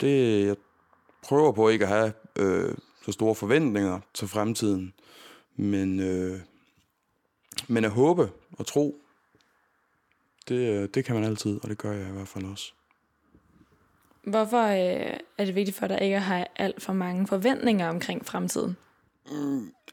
Det, 0.00 0.46
jeg 0.46 0.56
prøver 1.22 1.52
på 1.52 1.68
ikke 1.68 1.84
at 1.84 1.90
have 1.90 2.12
øh, 2.38 2.74
så 3.04 3.12
store 3.12 3.34
forventninger 3.34 4.00
til 4.14 4.28
fremtiden, 4.28 4.92
men, 5.56 6.00
øh, 6.00 6.40
men 7.68 7.84
at 7.84 7.90
håbe 7.90 8.30
og 8.58 8.66
tro, 8.66 9.00
det, 10.48 10.82
øh, 10.82 10.88
det 10.94 11.04
kan 11.04 11.14
man 11.14 11.24
altid, 11.24 11.60
og 11.62 11.68
det 11.68 11.78
gør 11.78 11.92
jeg 11.92 12.08
i 12.08 12.12
hvert 12.12 12.28
fald 12.28 12.44
også. 12.44 12.72
Hvorfor 14.22 14.62
øh, 14.62 15.16
er 15.38 15.44
det 15.44 15.54
vigtigt 15.54 15.76
for 15.76 15.86
dig 15.86 16.02
ikke 16.02 16.16
at 16.16 16.22
have 16.22 16.44
alt 16.56 16.82
for 16.82 16.92
mange 16.92 17.26
forventninger 17.26 17.88
omkring 17.88 18.26
fremtiden? 18.26 18.76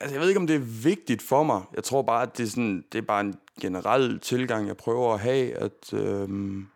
Altså, 0.01 0.15
jeg 0.15 0.21
ved 0.21 0.27
ikke, 0.27 0.39
om 0.39 0.47
det 0.47 0.55
er 0.55 0.83
vigtigt 0.83 1.21
for 1.21 1.43
mig. 1.43 1.61
Jeg 1.75 1.83
tror 1.83 2.01
bare, 2.01 2.21
at 2.21 2.37
det 2.37 2.43
er, 2.43 2.47
sådan, 2.47 2.85
det 2.91 2.97
er 2.97 3.01
bare 3.01 3.21
en 3.21 3.35
generel 3.61 4.19
tilgang, 4.19 4.67
jeg 4.67 4.77
prøver 4.77 5.13
at 5.13 5.19
have, 5.19 5.53
at 5.53 5.93
øhm, 5.93 6.67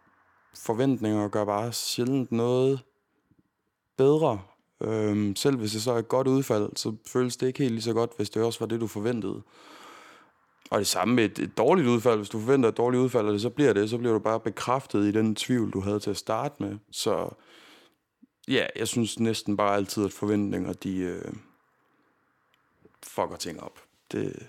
forventninger 0.55 1.27
gør 1.27 1.45
bare 1.45 1.73
sjældent 1.73 2.31
noget 2.31 2.79
bedre. 3.99 4.41
Øhm, 4.81 5.35
selv 5.35 5.57
hvis 5.57 5.71
det 5.71 5.81
så 5.81 5.91
er 5.91 5.97
et 5.97 6.07
godt 6.07 6.27
udfald, 6.27 6.69
så 6.75 6.95
føles 7.07 7.37
det 7.37 7.47
ikke 7.47 7.59
helt 7.59 7.73
lige 7.73 7.81
så 7.81 7.93
godt, 7.93 8.11
hvis 8.17 8.29
det 8.29 8.43
også 8.43 8.59
var 8.59 8.65
det, 8.65 8.81
du 8.81 8.87
forventede. 8.87 9.41
Og 10.71 10.79
det 10.79 10.87
samme 10.87 11.15
med 11.15 11.25
et, 11.25 11.39
et 11.39 11.57
dårligt 11.57 11.87
udfald. 11.87 12.17
Hvis 12.17 12.29
du 12.29 12.39
forventer 12.39 12.69
et 12.69 12.77
dårligt 12.77 13.01
udfald, 13.01 13.27
og 13.27 13.33
det 13.33 13.41
så 13.41 13.49
bliver 13.49 13.73
det, 13.73 13.89
så 13.89 13.97
bliver 13.97 14.13
du 14.13 14.19
bare 14.19 14.39
bekræftet 14.39 15.05
i 15.05 15.11
den 15.11 15.35
tvivl, 15.35 15.71
du 15.71 15.79
havde 15.79 15.99
til 15.99 16.09
at 16.09 16.17
starte 16.17 16.55
med. 16.59 16.77
Så 16.91 17.29
ja, 18.47 18.65
jeg 18.75 18.87
synes 18.87 19.19
næsten 19.19 19.57
bare 19.57 19.75
altid, 19.75 20.05
at 20.05 20.11
forventninger, 20.11 20.73
de 20.73 20.97
øh, 20.97 21.33
fucker 23.03 23.35
ting 23.35 23.63
op. 23.63 23.79
Det, 24.11 24.47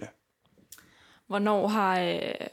ja. 0.00 0.06
Hvornår 1.26 1.66
har 1.66 2.00
øh, 2.00 2.46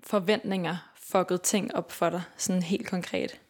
forventninger 0.00 0.76
fucket 0.96 1.42
ting 1.42 1.74
op 1.74 1.92
for 1.92 2.10
dig, 2.10 2.22
sådan 2.36 2.62
helt 2.62 2.88
konkret? 2.88 3.41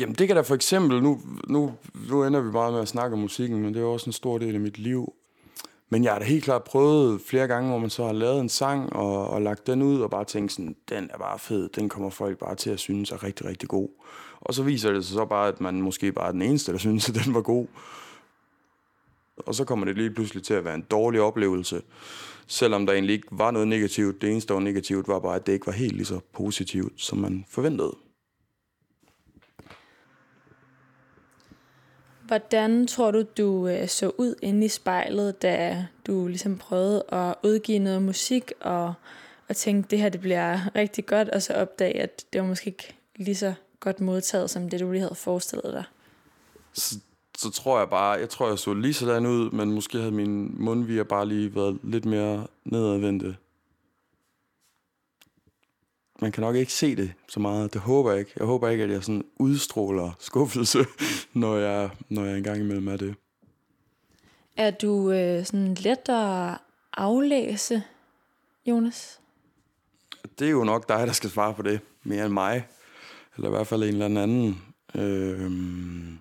Jamen 0.00 0.14
det 0.14 0.26
kan 0.26 0.36
da 0.36 0.42
for 0.42 0.54
eksempel, 0.54 1.02
nu, 1.02 1.20
nu, 1.48 1.74
nu 2.10 2.24
ender 2.24 2.40
vi 2.40 2.50
bare 2.50 2.72
med 2.72 2.80
at 2.80 2.88
snakke 2.88 3.14
om 3.14 3.20
musikken, 3.20 3.62
men 3.62 3.74
det 3.74 3.80
er 3.80 3.84
jo 3.84 3.92
også 3.92 4.06
en 4.06 4.12
stor 4.12 4.38
del 4.38 4.54
af 4.54 4.60
mit 4.60 4.78
liv. 4.78 5.12
Men 5.88 6.04
jeg 6.04 6.12
har 6.12 6.18
da 6.18 6.24
helt 6.24 6.44
klart 6.44 6.64
prøvet 6.64 7.20
flere 7.20 7.46
gange, 7.46 7.68
hvor 7.70 7.78
man 7.78 7.90
så 7.90 8.04
har 8.04 8.12
lavet 8.12 8.40
en 8.40 8.48
sang 8.48 8.92
og, 8.92 9.28
og 9.28 9.42
lagt 9.42 9.66
den 9.66 9.82
ud 9.82 10.00
og 10.00 10.10
bare 10.10 10.24
tænkt 10.24 10.52
sådan, 10.52 10.76
den 10.88 11.10
er 11.14 11.18
bare 11.18 11.38
fed, 11.38 11.68
den 11.68 11.88
kommer 11.88 12.10
folk 12.10 12.38
bare 12.38 12.54
til 12.54 12.70
at 12.70 12.80
synes 12.80 13.10
er 13.10 13.24
rigtig, 13.24 13.46
rigtig 13.46 13.68
god. 13.68 13.88
Og 14.40 14.54
så 14.54 14.62
viser 14.62 14.92
det 14.92 15.04
sig 15.04 15.14
så 15.14 15.24
bare, 15.24 15.48
at 15.48 15.60
man 15.60 15.82
måske 15.82 16.12
bare 16.12 16.28
er 16.28 16.32
den 16.32 16.42
eneste, 16.42 16.72
der 16.72 16.78
synes, 16.86 17.08
at 17.08 17.14
den 17.24 17.34
var 17.34 17.40
god. 17.40 17.66
Og 19.36 19.54
så 19.54 19.64
kommer 19.64 19.86
det 19.86 19.96
lige 19.96 20.10
pludselig 20.10 20.42
til 20.42 20.54
at 20.54 20.64
være 20.64 20.74
en 20.74 20.86
dårlig 20.90 21.20
oplevelse. 21.20 21.82
Selvom 22.46 22.86
der 22.86 22.92
egentlig 22.92 23.14
ikke 23.14 23.28
var 23.30 23.50
noget 23.50 23.68
negativt. 23.68 24.22
Det 24.22 24.30
eneste, 24.30 24.48
der 24.48 24.54
var 24.54 24.60
negativt, 24.60 25.08
var 25.08 25.18
bare, 25.18 25.36
at 25.36 25.46
det 25.46 25.52
ikke 25.52 25.66
var 25.66 25.72
helt 25.72 25.92
lige 25.92 26.06
så 26.06 26.20
positivt, 26.32 26.92
som 27.00 27.18
man 27.18 27.44
forventede. 27.48 27.92
Hvordan 32.26 32.86
tror 32.86 33.10
du, 33.10 33.22
du 33.22 33.68
øh, 33.68 33.88
så 33.88 34.12
ud 34.18 34.34
inde 34.42 34.66
i 34.66 34.68
spejlet, 34.68 35.42
da 35.42 35.86
du 36.06 36.26
ligesom 36.26 36.58
prøvede 36.58 37.04
at 37.08 37.34
udgive 37.42 37.78
noget 37.78 38.02
musik, 38.02 38.52
og, 38.60 38.94
og 39.48 39.56
tænkte, 39.56 39.90
det 39.90 39.98
her 39.98 40.08
det 40.08 40.20
bliver 40.20 40.76
rigtig 40.76 41.06
godt, 41.06 41.28
og 41.28 41.42
så 41.42 41.54
opdage, 41.54 42.00
at 42.00 42.24
det 42.32 42.40
var 42.40 42.46
måske 42.46 42.66
ikke 42.66 42.94
lige 43.16 43.36
så 43.36 43.54
godt 43.80 44.00
modtaget, 44.00 44.50
som 44.50 44.70
det 44.70 44.80
du 44.80 44.90
lige 44.90 45.00
havde 45.00 45.14
forestillet 45.14 45.72
dig? 45.72 45.84
så, 46.76 46.98
så 47.38 47.50
tror 47.50 47.78
jeg 47.78 47.90
bare, 47.90 48.10
jeg 48.10 48.28
tror, 48.28 48.48
jeg 48.48 48.58
så 48.58 48.74
lige 48.74 48.94
sådan 48.94 49.26
ud, 49.26 49.50
men 49.50 49.72
måske 49.72 49.98
havde 49.98 50.12
min 50.12 50.54
mundviger 50.64 51.04
bare 51.04 51.28
lige 51.28 51.54
været 51.54 51.78
lidt 51.82 52.04
mere 52.04 52.46
nedadvendte 52.64 53.36
man 56.20 56.32
kan 56.32 56.40
nok 56.40 56.56
ikke 56.56 56.72
se 56.72 56.96
det 56.96 57.12
så 57.28 57.40
meget. 57.40 57.72
Det 57.72 57.80
håber 57.80 58.10
jeg 58.10 58.20
ikke. 58.20 58.32
Jeg 58.36 58.46
håber 58.46 58.68
ikke, 58.68 58.84
at 58.84 58.90
jeg 58.90 59.04
sådan 59.04 59.24
udstråler 59.36 60.10
skuffelse, 60.20 60.86
når 61.32 61.56
jeg, 61.56 61.90
når 62.08 62.24
jeg 62.24 62.36
engang 62.36 62.60
imellem 62.60 62.88
er 62.88 62.96
det. 62.96 63.14
Er 64.56 64.70
du 64.70 65.10
øh, 65.10 65.46
sådan 65.46 65.74
let 65.74 66.08
at 66.08 66.58
aflæse, 66.96 67.82
Jonas? 68.66 69.20
Det 70.38 70.46
er 70.46 70.50
jo 70.50 70.64
nok 70.64 70.88
dig, 70.88 71.06
der 71.06 71.12
skal 71.12 71.30
svare 71.30 71.54
på 71.54 71.62
det, 71.62 71.80
mere 72.02 72.24
end 72.24 72.32
mig. 72.32 72.66
Eller 73.36 73.48
i 73.48 73.50
hvert 73.50 73.66
fald 73.66 73.82
en 73.82 74.02
eller 74.02 74.22
anden. 74.22 74.62
Øhm, 74.94 76.18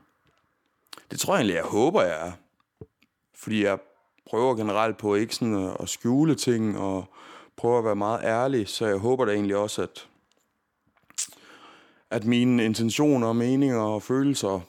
det 1.12 1.20
tror 1.20 1.34
jeg 1.34 1.40
egentlig, 1.40 1.56
jeg 1.56 1.64
håber, 1.64 2.02
jeg 2.02 2.28
er. 2.28 2.32
Fordi 3.36 3.64
jeg 3.64 3.80
prøver 4.30 4.56
generelt 4.56 4.98
på 4.98 5.16
ikke 5.16 5.36
sådan 5.36 5.66
at, 5.66 5.78
at 5.80 5.90
skjule 5.90 6.36
ting, 6.36 6.78
og 6.78 7.06
prøver 7.58 7.78
at 7.78 7.86
være 7.86 7.96
meget 7.96 8.24
ærlig, 8.24 8.68
så 8.68 8.86
jeg 8.86 8.98
håber 8.98 9.26
da 9.26 9.32
egentlig 9.32 9.56
også, 9.56 9.82
at, 9.82 10.08
at 12.10 12.26
mine 12.26 12.66
intentioner, 12.66 13.34
meninger 13.34 13.82
og 13.82 14.04
følelser 14.04 14.60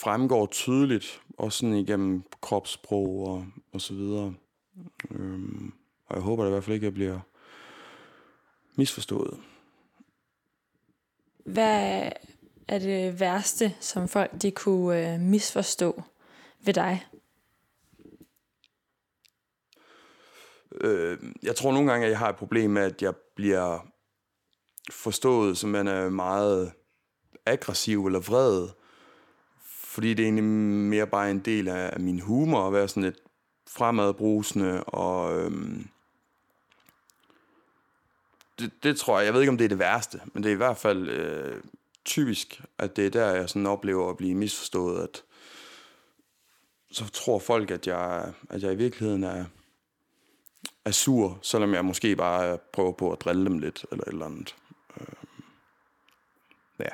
fremgår 0.00 0.46
tydeligt, 0.46 1.20
også 1.38 1.58
sådan 1.58 1.76
igennem 1.76 2.22
kropssprog 2.40 3.28
og, 3.28 3.46
og 3.72 3.80
så 3.80 3.94
videre. 3.94 4.34
Øhm, 5.10 5.72
og 6.06 6.16
jeg 6.16 6.22
håber 6.22 6.42
da 6.42 6.48
i 6.48 6.52
hvert 6.52 6.64
fald 6.64 6.74
ikke, 6.74 6.84
at 6.84 6.90
jeg 6.90 6.94
bliver 6.94 7.20
misforstået. 8.76 9.38
Hvad 11.44 12.10
er 12.68 12.78
det 12.78 13.20
værste, 13.20 13.74
som 13.80 14.08
folk 14.08 14.30
de 14.42 14.50
kunne 14.50 15.14
øh, 15.14 15.20
misforstå 15.20 16.02
ved 16.60 16.74
dig? 16.74 17.06
Øh, 20.80 21.18
jeg 21.42 21.56
tror 21.56 21.72
nogle 21.72 21.90
gange, 21.90 22.06
at 22.06 22.10
jeg 22.10 22.18
har 22.18 22.28
et 22.28 22.36
problem 22.36 22.70
med, 22.70 22.82
at 22.82 23.02
jeg 23.02 23.14
bliver 23.36 23.86
forstået, 24.90 25.58
som 25.58 25.70
man 25.70 25.88
er 25.88 26.08
meget 26.08 26.72
aggressiv 27.46 28.06
eller 28.06 28.20
vred. 28.20 28.68
Fordi 29.62 30.14
det 30.14 30.22
er 30.22 30.26
egentlig 30.26 30.44
mere 30.44 31.06
bare 31.06 31.30
en 31.30 31.38
del 31.38 31.68
af 31.68 32.00
min 32.00 32.20
humor 32.20 32.66
at 32.66 32.72
være 32.72 32.88
sådan 32.88 33.02
lidt 33.02 33.18
fremadbrusende 33.68 34.84
og... 34.84 35.38
Øhm, 35.38 35.88
det, 38.58 38.72
det 38.82 38.96
tror 38.96 39.18
jeg, 39.18 39.26
jeg 39.26 39.34
ved 39.34 39.40
ikke 39.40 39.50
om 39.50 39.58
det 39.58 39.64
er 39.64 39.68
det 39.68 39.78
værste, 39.78 40.20
men 40.32 40.42
det 40.42 40.48
er 40.48 40.54
i 40.54 40.56
hvert 40.56 40.76
fald 40.76 41.08
øh, 41.08 41.60
typisk, 42.04 42.62
at 42.78 42.96
det 42.96 43.06
er 43.06 43.10
der, 43.10 43.30
jeg 43.30 43.48
sådan 43.48 43.66
oplever 43.66 44.10
at 44.10 44.16
blive 44.16 44.34
misforstået, 44.34 45.02
at 45.02 45.22
så 46.90 47.08
tror 47.08 47.38
folk, 47.38 47.70
at 47.70 47.86
jeg, 47.86 48.32
at 48.50 48.62
jeg 48.62 48.72
i 48.72 48.76
virkeligheden 48.76 49.24
er, 49.24 49.44
er 50.88 50.92
sur, 50.92 51.38
selvom 51.42 51.74
jeg 51.74 51.84
måske 51.84 52.16
bare 52.16 52.58
prøver 52.72 52.92
på 52.92 53.12
at 53.12 53.20
drille 53.20 53.44
dem 53.44 53.58
lidt, 53.58 53.86
eller 53.92 54.04
et 54.04 54.12
eller 54.12 54.26
andet. 54.26 54.54
Øh, 55.00 55.06
ja. 56.78 56.88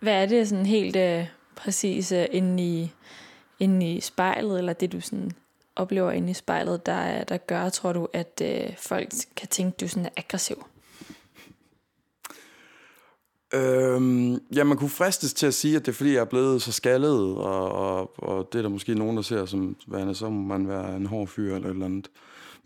Hvad 0.00 0.22
er 0.22 0.26
det 0.26 0.48
sådan 0.48 0.66
helt 0.66 0.96
øh, 0.96 1.26
præcis 1.56 2.12
øh, 2.12 2.26
inde, 2.30 2.62
i, 2.62 2.92
inde 3.58 3.92
i 3.92 4.00
spejlet, 4.00 4.58
eller 4.58 4.72
det 4.72 4.92
du 4.92 5.00
sådan 5.00 5.32
oplever 5.76 6.10
inde 6.10 6.30
i 6.30 6.34
spejlet, 6.34 6.86
der, 6.86 7.24
der 7.24 7.36
gør, 7.36 7.68
tror 7.68 7.92
du, 7.92 8.08
at 8.12 8.42
øh, 8.44 8.76
folk 8.78 9.08
kan 9.36 9.48
tænke, 9.48 9.74
at 9.74 9.80
du 9.80 9.88
sådan 9.88 10.06
er 10.06 10.10
aggressiv? 10.16 10.66
Øhm, 13.54 14.38
ja, 14.54 14.64
man 14.64 14.76
kunne 14.76 14.90
fristes 14.90 15.34
til 15.34 15.46
at 15.46 15.54
sige, 15.54 15.76
at 15.76 15.86
det 15.86 15.92
er 15.92 15.96
fordi, 15.96 16.12
jeg 16.12 16.20
er 16.20 16.24
blevet 16.24 16.62
så 16.62 16.72
skaldet, 16.72 17.36
og, 17.36 17.72
og, 17.72 18.22
og 18.22 18.48
det 18.52 18.58
er 18.58 18.62
der 18.62 18.68
måske 18.68 18.94
nogen, 18.94 19.16
der 19.16 19.22
ser 19.22 19.46
som 19.46 19.76
værende, 19.86 20.14
så 20.14 20.30
må 20.30 20.42
man 20.42 20.68
være 20.68 20.96
en 20.96 21.06
hård 21.06 21.28
fyr 21.28 21.54
eller 21.54 21.68
et 21.68 21.72
eller 21.72 21.84
andet. 21.84 22.10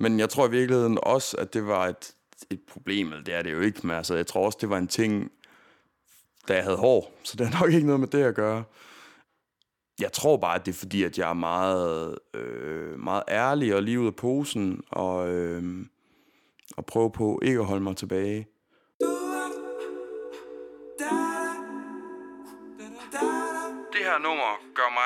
Men 0.00 0.18
jeg 0.18 0.28
tror 0.28 0.48
i 0.48 0.50
virkeligheden 0.50 0.98
også, 1.02 1.36
at 1.36 1.54
det 1.54 1.66
var 1.66 1.86
et, 1.86 2.14
et 2.50 2.60
problem, 2.68 3.06
eller 3.06 3.24
det 3.24 3.34
er 3.34 3.42
det 3.42 3.52
jo 3.52 3.60
ikke, 3.60 3.86
men 3.86 3.96
altså, 3.96 4.14
jeg 4.14 4.26
tror 4.26 4.46
også, 4.46 4.58
det 4.60 4.70
var 4.70 4.78
en 4.78 4.88
ting, 4.88 5.30
da 6.48 6.54
jeg 6.54 6.64
havde 6.64 6.76
hår, 6.76 7.12
så 7.22 7.36
det 7.36 7.46
har 7.46 7.60
nok 7.60 7.74
ikke 7.74 7.86
noget 7.86 8.00
med 8.00 8.08
det 8.08 8.22
at 8.22 8.34
gøre. 8.34 8.64
Jeg 10.00 10.12
tror 10.12 10.36
bare, 10.36 10.54
at 10.54 10.66
det 10.66 10.72
er 10.72 10.78
fordi, 10.78 11.02
at 11.02 11.18
jeg 11.18 11.30
er 11.30 11.34
meget, 11.34 12.18
øh, 12.34 12.98
meget 12.98 13.22
ærlig 13.28 13.74
og 13.74 13.82
lige 13.82 14.00
ud 14.00 14.06
af 14.06 14.16
posen, 14.16 14.82
og, 14.90 15.28
øh, 15.28 15.86
og 16.76 16.86
prøver 16.86 17.08
på 17.08 17.40
ikke 17.42 17.58
at 17.58 17.66
holde 17.66 17.82
mig 17.82 17.96
tilbage. 17.96 18.46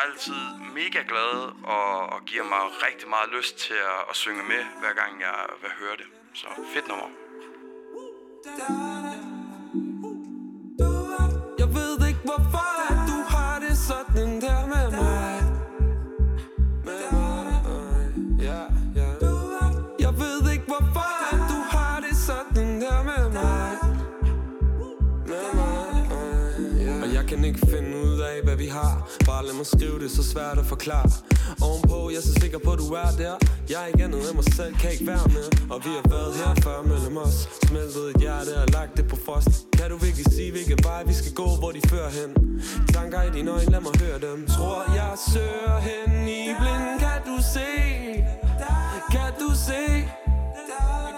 Altid 0.05 0.45
mega 0.75 1.03
glad 1.09 1.35
og, 1.77 2.07
og 2.15 2.25
giver 2.27 2.45
mig 2.45 2.63
rigtig 2.87 3.09
meget 3.09 3.29
lyst 3.37 3.59
til 3.59 3.75
at, 3.75 4.01
at 4.11 4.17
synge 4.17 4.43
med, 4.43 4.63
hver 4.81 4.95
gang 5.01 5.13
jeg 5.21 5.37
vil 5.63 5.71
høre 5.81 5.97
det. 6.01 6.07
Så 6.35 6.47
fedt 6.75 6.89
nummer. 6.89 7.09
Jeg 11.59 11.69
ved 11.77 12.09
ikke 12.09 12.21
hvorfor 12.25 12.71
du 13.11 13.19
har 13.35 13.59
det 13.65 13.79
sådan 13.79 14.41
der 14.41 14.67
med 14.75 14.87
mig. 15.01 15.35
Jeg 20.01 20.13
ved 20.19 20.53
ikke 20.53 20.65
hvorfor 20.67 21.13
du 21.53 21.59
har 21.77 22.01
det 22.09 22.17
sådan 22.17 22.81
der 22.81 23.03
med 23.11 23.25
mig. 23.41 23.71
Med 25.27 25.47
mig, 25.55 26.09
ja. 26.87 27.03
Og 27.03 27.15
jeg 27.15 27.25
kan 27.29 27.45
ikke 27.45 27.59
finde 27.71 27.97
ud 27.97 28.21
af 28.21 28.43
hvad 28.43 28.57
vi 28.57 28.67
har 28.67 29.14
Bare 29.27 29.47
lad 29.47 29.55
mig 29.55 29.67
skrive 29.67 29.99
det, 30.03 30.11
så 30.11 30.23
svært 30.23 30.59
at 30.59 30.67
forklare. 30.67 31.11
Ovenpå, 31.63 32.11
jeg 32.11 32.17
er 32.17 32.27
så 32.31 32.35
sikker 32.41 32.59
på 32.65 32.71
at 32.73 32.79
du 32.79 32.89
er 33.05 33.11
der. 33.19 33.35
Jeg 33.71 33.83
er 33.83 33.87
ikke 33.87 34.05
andet 34.05 34.21
end 34.29 34.37
mig 34.41 34.45
selv, 34.59 34.75
kan 34.75 34.91
ikke 34.93 35.07
være 35.07 35.29
med. 35.37 35.47
Og 35.71 35.79
vi 35.85 35.91
har 35.99 36.07
været 36.15 36.33
her 36.41 36.55
før 36.65 36.83
mellem 36.83 37.17
os. 37.17 37.49
Smeltet 37.67 38.05
et 38.11 38.21
hjerte 38.21 38.53
og 38.63 38.69
lagt 38.69 38.97
det 38.97 39.09
på 39.09 39.17
frost. 39.27 39.51
Kan 39.79 39.91
du 39.91 39.97
virkelig 39.97 40.27
sige, 40.37 40.51
hvilken 40.53 40.79
vej 40.85 41.01
vi 41.11 41.15
skal 41.21 41.33
gå, 41.33 41.49
hvor 41.61 41.71
de 41.77 41.81
fører 41.89 42.11
hen? 42.19 42.31
Tanker 42.95 43.23
i 43.23 43.31
dine 43.37 43.51
øjne, 43.51 43.71
lad 43.71 43.81
mig 43.81 43.95
høre 44.03 44.19
dem. 44.27 44.47
Tror 44.57 44.81
jeg 44.95 45.13
søger 45.33 45.79
hen 45.89 46.29
i 46.29 46.43
blind 46.61 46.87
Kan 47.05 47.21
du 47.31 47.37
se? 47.55 47.71
Kan 49.15 49.31
du 49.41 49.49
se? 49.67 49.83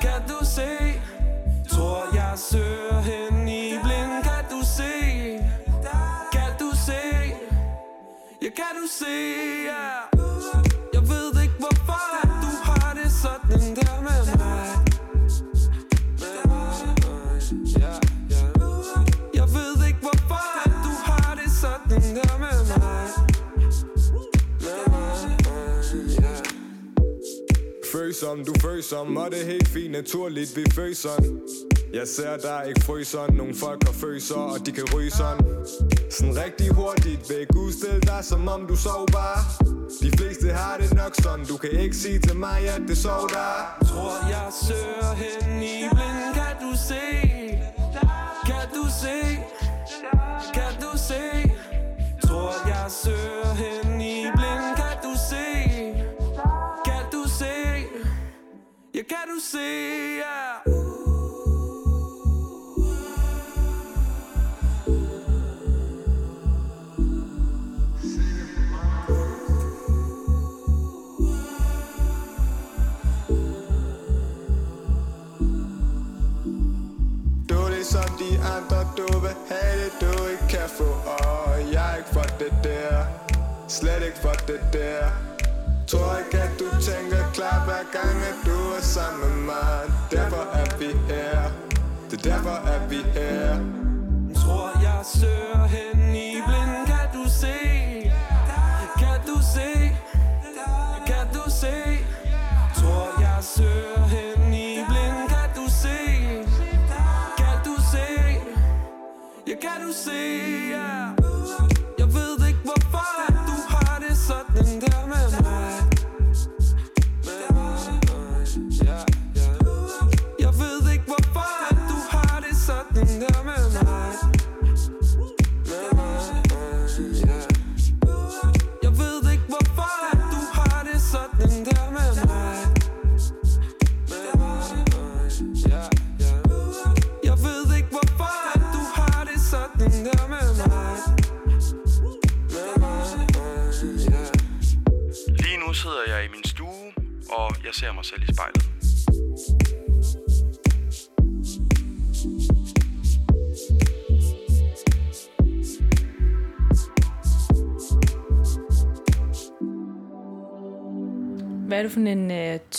Kan 0.01 0.21
du 0.29 0.39
se? 0.57 0.86
MC, 8.87 8.99
kan? 8.99 9.09
Ja. 9.65 10.07
Jeg 10.93 11.03
ved 11.13 11.43
ikke 11.43 11.55
hvorfor 11.59 12.03
at 12.23 12.29
du 12.45 12.51
har 12.65 12.95
det 13.03 13.13
sådan 13.23 13.77
der 13.77 14.01
med 14.07 14.23
mig 14.39 14.67
Med 16.23 16.39
mig, 16.51 16.75
ja, 17.79 17.93
ja. 18.31 18.45
Jeg 19.35 19.49
ved 19.57 19.87
ikke 19.89 19.99
hvorfor 20.01 20.45
at 20.65 20.73
du 20.85 20.93
har 21.05 21.35
det 21.35 21.53
sådan 21.61 22.17
der 22.17 22.39
med 22.39 22.59
mig 22.69 23.09
Med 24.61 24.83
mig, 24.93 25.15
ja. 26.21 26.35
Følsom, 27.93 28.45
du 28.45 28.55
følsom, 28.61 29.17
og 29.17 29.31
det 29.31 29.41
er 29.43 29.47
helt 29.47 29.69
fint 29.69 29.93
naturligt, 29.93 30.57
vi 30.57 30.65
følsom 30.75 31.41
jeg 31.97 32.09
ser 32.09 32.37
der 32.37 32.63
ikke 32.63 32.83
fryser, 32.83 33.33
nogle 33.33 33.55
folk 33.55 33.85
har 33.85 33.93
føser 33.93 34.35
og 34.35 34.67
de 34.67 34.73
kan 34.73 34.85
ryge 34.95 35.11
sådan 35.11 35.45
Sådan 36.11 36.37
rigtig 36.45 36.75
hurtigt 36.75 37.31
Væk 37.31 37.47
udstil 37.57 38.03
dig, 38.03 38.25
som 38.25 38.49
om 38.49 38.67
du 38.67 38.77
sov 38.77 39.07
bare 39.13 39.41
De 40.03 40.11
fleste 40.19 40.49
har 40.49 40.77
det 40.81 40.95
nok 40.95 41.15
sådan, 41.15 41.45
du 41.47 41.57
kan 41.57 41.71
ikke 41.71 41.97
sige 41.97 42.19
til 42.19 42.37
mig, 42.37 42.61
at 42.75 42.83
det 42.89 42.99
sov 42.99 43.29
der 43.29 43.79
Tror 43.91 44.29
jeg 44.29 44.49
søger 44.67 45.13
hen 45.23 45.63
i 45.63 45.77
blind 45.95 46.35
Kan 46.39 46.55
du 46.65 46.73
se? 46.89 47.05
Kan 48.49 48.67
du 48.77 48.85
se? 49.03 49.19
Kan 50.55 50.73
du 50.85 50.99
se? 51.09 51.23
Tror 52.27 52.69
jeg 52.69 52.87
søger 53.03 53.55
hen 53.55 54.01
i 54.01 54.27
blind 54.37 54.67
Kan 54.81 54.97
du 55.07 55.13
se? 55.31 55.47
Kan 56.85 57.05
du 57.13 57.23
se? 57.39 57.55
Ja, 58.95 59.03
kan 59.13 59.25
du 59.35 59.41
se? 59.53 59.59
yeah. 60.19 60.76
Have 79.51 79.85
det, 79.85 79.93
du 80.01 80.27
ikke 80.33 80.47
kan 80.49 80.69
få 80.69 80.91
Og 81.21 81.73
jeg 81.73 81.93
er 81.93 81.97
ikke 81.97 82.09
for 82.13 82.27
det 82.41 82.53
der, 82.65 83.05
slet 83.69 84.03
ikke 84.03 84.19
for 84.19 84.37
det 84.49 84.61
der. 84.73 85.05
Tror 85.87 86.19
ikke, 86.19 86.39
at 86.43 86.51
du 86.59 86.69
tænker 86.83 87.33
klar 87.35 87.65
hver 87.65 87.85
gang, 87.93 88.17
at 88.31 88.39
du 88.47 88.59
er 88.77 88.81
sammen 88.81 89.21
med 89.31 89.43
mig. 89.55 89.81
Derfor 90.11 90.43
er 90.61 90.79
vi 90.79 90.91
her, 91.13 91.51
det 92.11 92.27
er 92.27 92.31
derfor, 92.31 92.57
at 92.75 92.91
vi 92.91 92.97
her. 92.97 93.76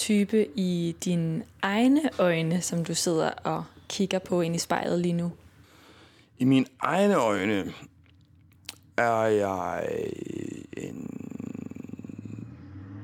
Type 0.08 0.48
i 0.56 0.96
dine 1.06 1.44
egne 1.62 2.02
øjne, 2.20 2.62
som 2.62 2.86
du 2.86 2.96
sidder 2.96 3.30
og 3.30 3.64
kigger 3.90 4.20
på 4.20 4.42
ind 4.42 4.56
i 4.56 4.60
spejlet 4.60 5.00
lige 5.00 5.14
nu? 5.14 5.32
I 6.38 6.46
mine 6.46 6.66
egne 6.80 7.16
øjne 7.16 7.74
er 8.98 9.22
jeg 9.22 9.88
en 10.78 11.10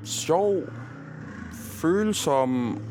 sjov, 0.04 0.62
følsom 1.52 2.82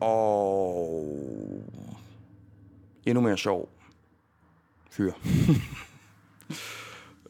og 0.00 1.14
endnu 3.06 3.20
mere 3.20 3.38
sjov 3.38 3.68
fyr. 4.90 5.12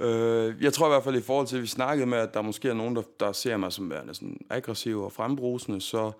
øh, 0.00 0.62
jeg 0.62 0.72
tror 0.72 0.86
i 0.86 0.90
hvert 0.90 1.04
fald 1.04 1.16
i 1.16 1.22
forhold 1.22 1.46
til, 1.46 1.56
at 1.56 1.62
vi 1.62 1.66
snakkede 1.66 2.06
med, 2.06 2.18
at 2.18 2.34
der 2.34 2.42
måske 2.42 2.68
er 2.68 2.74
nogen, 2.74 2.96
der, 2.96 3.02
der 3.20 3.32
ser 3.32 3.56
mig 3.56 3.72
som 3.72 3.90
værende 3.90 4.14
sådan 4.14 4.40
aggressiv 4.50 5.02
og 5.02 5.12
frembrusende, 5.12 5.80
så 5.80 6.12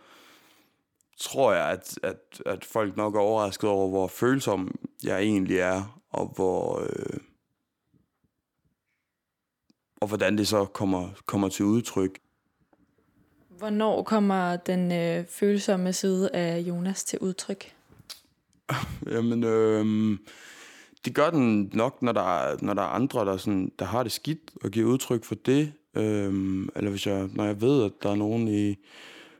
tror 1.18 1.52
jeg, 1.52 1.70
at, 1.70 1.98
at, 2.02 2.42
at 2.46 2.64
folk 2.64 2.96
nok 2.96 3.14
er 3.14 3.20
overrasket 3.20 3.70
over, 3.70 3.88
hvor 3.88 4.06
følsom 4.06 4.78
jeg 5.04 5.20
egentlig 5.20 5.58
er, 5.58 6.00
og 6.10 6.32
hvor... 6.36 6.80
Øh, 6.80 7.20
og 10.00 10.08
hvordan 10.08 10.38
det 10.38 10.48
så 10.48 10.64
kommer, 10.64 11.08
kommer 11.26 11.48
til 11.48 11.64
udtryk. 11.64 12.18
Hvornår 13.48 14.02
kommer 14.02 14.56
den 14.56 14.92
øh, 14.92 15.26
følsomme 15.26 15.92
side 15.92 16.30
af 16.34 16.58
Jonas 16.58 17.04
til 17.04 17.18
udtryk? 17.18 17.74
Jamen, 19.12 19.44
øh, 19.44 20.18
det 21.04 21.14
gør 21.14 21.30
den 21.30 21.70
nok, 21.74 22.02
når 22.02 22.12
der 22.12 22.38
er, 22.38 22.56
når 22.62 22.74
der 22.74 22.82
er 22.82 22.86
andre, 22.86 23.24
der, 23.24 23.36
sådan, 23.36 23.72
der 23.78 23.84
har 23.84 24.02
det 24.02 24.12
skidt 24.12 24.50
og 24.64 24.70
giver 24.70 24.90
udtryk 24.90 25.24
for 25.24 25.34
det. 25.34 25.72
Øh, 25.94 26.66
eller 26.76 26.90
hvis 26.90 27.06
jeg, 27.06 27.28
når 27.32 27.44
jeg 27.44 27.60
ved, 27.60 27.84
at 27.84 27.92
der 28.02 28.10
er 28.10 28.14
nogen 28.16 28.48
i 28.48 28.76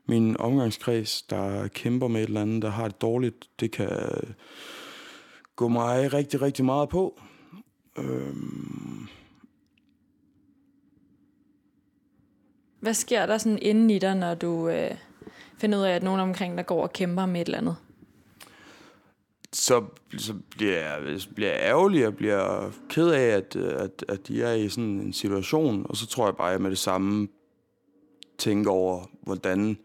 min 0.06 0.36
omgangskreds, 0.40 1.22
der 1.22 1.68
kæmper 1.68 2.08
med 2.08 2.22
et 2.22 2.26
eller 2.26 2.42
andet, 2.42 2.62
der 2.62 2.70
har 2.70 2.88
det 2.88 3.00
dårligt, 3.00 3.48
det 3.60 3.70
kan 3.70 3.88
gå 5.56 5.68
mig 5.68 6.12
rigtig, 6.12 6.42
rigtig 6.42 6.64
meget 6.64 6.88
på. 6.88 7.20
Øh, 7.98 8.34
Hvad 12.80 12.94
sker 12.94 13.26
der 13.26 13.38
sådan 13.38 13.58
inden 13.62 13.90
i 13.90 13.98
dig, 13.98 14.14
når 14.14 14.34
du 14.34 14.68
øh, 14.68 14.90
finder 15.58 15.78
ud 15.78 15.82
af, 15.82 15.92
at 15.92 16.02
nogen 16.02 16.20
omkring 16.20 16.56
dig 16.56 16.66
går 16.66 16.82
og 16.82 16.92
kæmper 16.92 17.26
med 17.26 17.40
et 17.40 17.44
eller 17.44 17.58
andet? 17.58 17.76
Så, 19.52 19.84
så 20.18 20.34
bliver, 20.50 20.78
jeg, 20.78 21.20
så 21.20 21.28
bliver 21.34 21.50
jeg 21.50 21.60
ærgerlig, 21.60 22.06
og 22.06 22.16
bliver 22.16 22.70
ked 22.88 23.08
af, 23.08 23.26
at, 23.26 23.56
at, 23.56 24.04
at 24.08 24.28
de 24.28 24.42
er 24.42 24.52
i 24.52 24.68
sådan 24.68 24.84
en 24.84 25.12
situation, 25.12 25.86
og 25.88 25.96
så 25.96 26.06
tror 26.06 26.26
jeg 26.26 26.36
bare, 26.36 26.48
at 26.48 26.52
jeg 26.52 26.62
med 26.62 26.70
det 26.70 26.78
samme 26.78 27.28
tænker 28.38 28.70
over, 28.70 29.10
hvordan 29.22 29.78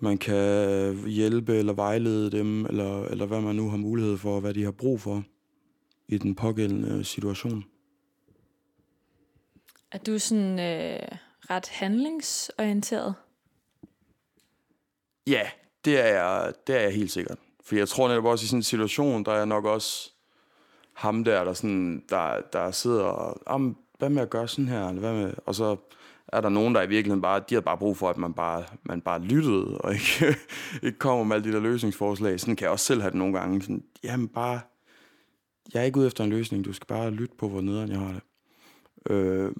man 0.00 0.18
kan 0.18 0.96
hjælpe 1.06 1.56
eller 1.56 1.72
vejlede 1.72 2.30
dem, 2.30 2.66
eller, 2.66 3.04
eller 3.04 3.26
hvad 3.26 3.40
man 3.40 3.56
nu 3.56 3.70
har 3.70 3.76
mulighed 3.76 4.18
for, 4.18 4.40
hvad 4.40 4.54
de 4.54 4.64
har 4.64 4.70
brug 4.70 5.00
for 5.00 5.24
i 6.08 6.18
den 6.18 6.34
pågældende 6.34 7.04
situation. 7.04 7.64
Er 9.92 9.98
du 9.98 10.18
sådan 10.18 10.58
øh, 10.58 11.08
ret 11.50 11.68
handlingsorienteret? 11.68 13.14
Ja, 15.26 15.50
det 15.84 16.00
er 16.00 16.06
jeg, 16.06 16.52
det 16.66 16.76
er 16.76 16.80
jeg 16.80 16.94
helt 16.94 17.10
sikkert. 17.10 17.38
For 17.64 17.76
jeg 17.76 17.88
tror 17.88 18.08
netop 18.08 18.24
også 18.24 18.44
i 18.44 18.46
sådan 18.46 18.58
en 18.58 18.62
situation, 18.62 19.24
der 19.24 19.32
er 19.32 19.44
nok 19.44 19.64
også 19.64 20.10
ham 20.92 21.24
der, 21.24 21.44
der, 21.44 21.52
sådan, 21.52 22.04
der, 22.08 22.40
der 22.52 22.70
sidder 22.70 23.04
og, 23.04 23.74
hvad 23.98 24.08
med 24.08 24.22
at 24.22 24.30
gøre 24.30 24.48
sådan 24.48 24.68
her? 24.68 24.88
Eller 24.88 25.00
hvad 25.00 25.14
med? 25.14 25.34
Og 25.46 25.54
så 25.54 25.76
er 26.28 26.40
der 26.40 26.48
nogen, 26.48 26.74
der 26.74 26.82
i 26.82 26.88
virkeligheden 26.88 27.22
bare, 27.22 27.42
de 27.48 27.54
har 27.54 27.60
bare 27.60 27.78
brug 27.78 27.96
for, 27.96 28.10
at 28.10 28.18
man 28.18 28.34
bare, 28.34 28.64
man 28.82 29.00
bare 29.00 29.22
lyttede, 29.22 29.78
og 29.78 29.92
ikke, 29.94 30.36
ikke 30.86 30.98
kommer 30.98 31.24
med 31.24 31.36
alle 31.36 31.48
de 31.48 31.54
der 31.54 31.60
løsningsforslag. 31.60 32.40
Sådan 32.40 32.56
kan 32.56 32.64
jeg 32.64 32.72
også 32.72 32.84
selv 32.84 33.00
have 33.00 33.10
det 33.10 33.18
nogle 33.18 33.38
gange. 33.38 33.62
Sådan, 33.62 33.84
jamen 34.04 34.28
bare, 34.28 34.60
jeg 35.74 35.80
er 35.80 35.84
ikke 35.84 35.98
ude 35.98 36.06
efter 36.06 36.24
en 36.24 36.30
løsning, 36.30 36.64
du 36.64 36.72
skal 36.72 36.86
bare 36.86 37.10
lytte 37.10 37.34
på, 37.38 37.48
hvor 37.48 37.60
nederen 37.60 37.90
jeg 37.90 37.98
har 37.98 38.12
det. 38.12 38.22
Øh, 39.10 39.52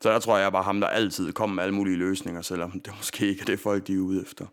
så 0.00 0.12
der 0.12 0.18
tror 0.18 0.32
jeg, 0.36 0.40
jeg 0.40 0.46
er 0.46 0.50
bare 0.50 0.62
ham, 0.62 0.80
der 0.80 0.86
altid 0.86 1.32
kommer 1.32 1.54
med 1.54 1.62
alle 1.62 1.74
mulige 1.74 1.96
løsninger, 1.96 2.42
selvom 2.42 2.80
det 2.80 2.92
måske 2.96 3.26
ikke 3.26 3.40
er 3.40 3.44
det 3.44 3.60
folk, 3.60 3.86
de 3.86 3.94
er 3.94 3.98
ude 3.98 4.22
efter. 4.22 4.46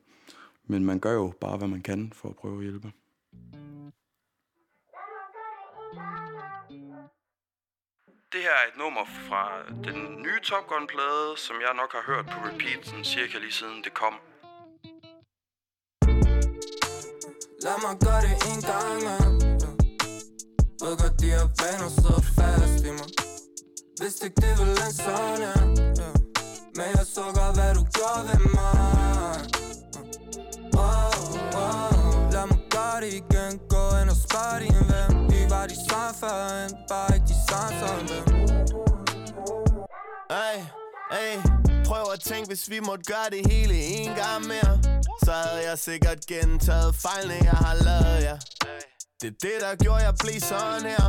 Men 0.68 0.86
man 0.86 1.00
gør 1.00 1.14
jo 1.14 1.34
bare, 1.42 1.58
hvad 1.58 1.68
man 1.68 1.82
kan 1.82 2.14
for 2.14 2.30
at 2.30 2.36
prøve 2.36 2.58
at 2.58 2.64
hjælpe. 2.64 2.92
Det 8.32 8.44
her 8.44 8.56
er 8.62 8.68
et 8.72 8.78
nummer 8.78 9.06
fra 9.28 9.44
den 9.84 10.22
nye 10.22 10.40
Top 10.44 10.68
Gun-plade, 10.68 11.38
som 11.38 11.56
jeg 11.66 11.74
nok 11.82 11.92
har 11.92 12.04
hørt 12.12 12.26
på 12.26 12.38
repeat 12.48 12.86
sådan 12.86 13.04
cirka 13.04 13.38
lige 13.38 13.52
siden 13.52 13.84
det 13.84 13.94
kom. 13.94 14.14
Lad 17.66 17.78
mig 17.86 17.96
gøre 18.06 18.22
det 18.28 18.36
en 18.52 18.62
gang, 18.72 18.98
man 19.08 19.32
Ved 20.82 20.94
godt, 21.02 21.16
de 21.22 21.28
her 21.36 21.46
vaner 21.62 21.90
sidder 21.98 22.24
fast 22.38 22.86
i 22.90 22.92
mig 23.00 23.10
Hvis 24.00 24.16
ikke 24.26 24.38
det 24.44 24.54
vil 24.60 24.72
en 24.88 24.94
sådan, 25.04 25.72
ja 26.00 26.10
Men 26.78 26.88
jeg 26.98 27.06
så 27.16 27.26
godt, 27.38 27.54
hvad 27.58 27.72
du 27.78 27.84
gjorde 27.96 28.22
ved 28.30 28.40
mig 28.58 29.65
oh, 30.78 31.62
oh. 31.64 32.32
Lad 32.34 32.46
mig 32.52 32.60
gøre 32.70 32.98
det 33.04 33.14
igen 33.22 33.52
Gå 33.74 33.84
ind 34.02 34.10
og 34.10 34.20
spørg 34.26 34.62
din 34.62 34.82
ven 34.92 35.12
Vi 35.32 35.40
var 35.50 35.66
de 35.68 35.78
samme 35.90 36.14
førhen 36.22 36.72
Bare 36.90 37.16
ikke 37.16 37.28
de 37.34 37.38
samme 37.50 37.72
som 37.82 38.00
dem 38.10 38.24
Ey, 40.46 40.58
ey 41.22 41.36
Prøv 41.86 42.04
at 42.14 42.20
tænke, 42.20 42.48
hvis 42.48 42.70
vi 42.70 42.80
måtte 42.80 43.04
gøre 43.14 43.30
det 43.32 43.52
hele 43.52 43.76
en 43.76 44.12
gang 44.16 44.42
mere 44.48 44.74
Så 45.26 45.32
havde 45.32 45.70
jeg 45.70 45.78
sikkert 45.80 46.20
gentaget 46.32 46.96
fejlene, 46.96 47.40
jeg 47.52 47.58
har 47.66 47.76
lavet, 47.88 48.24
ja 48.28 48.36
Det 49.22 49.28
er 49.34 49.38
det, 49.46 49.58
der 49.62 49.76
gjorde, 49.84 50.02
jeg 50.04 50.14
blev 50.20 50.40
sådan 50.40 50.86
her 50.94 51.06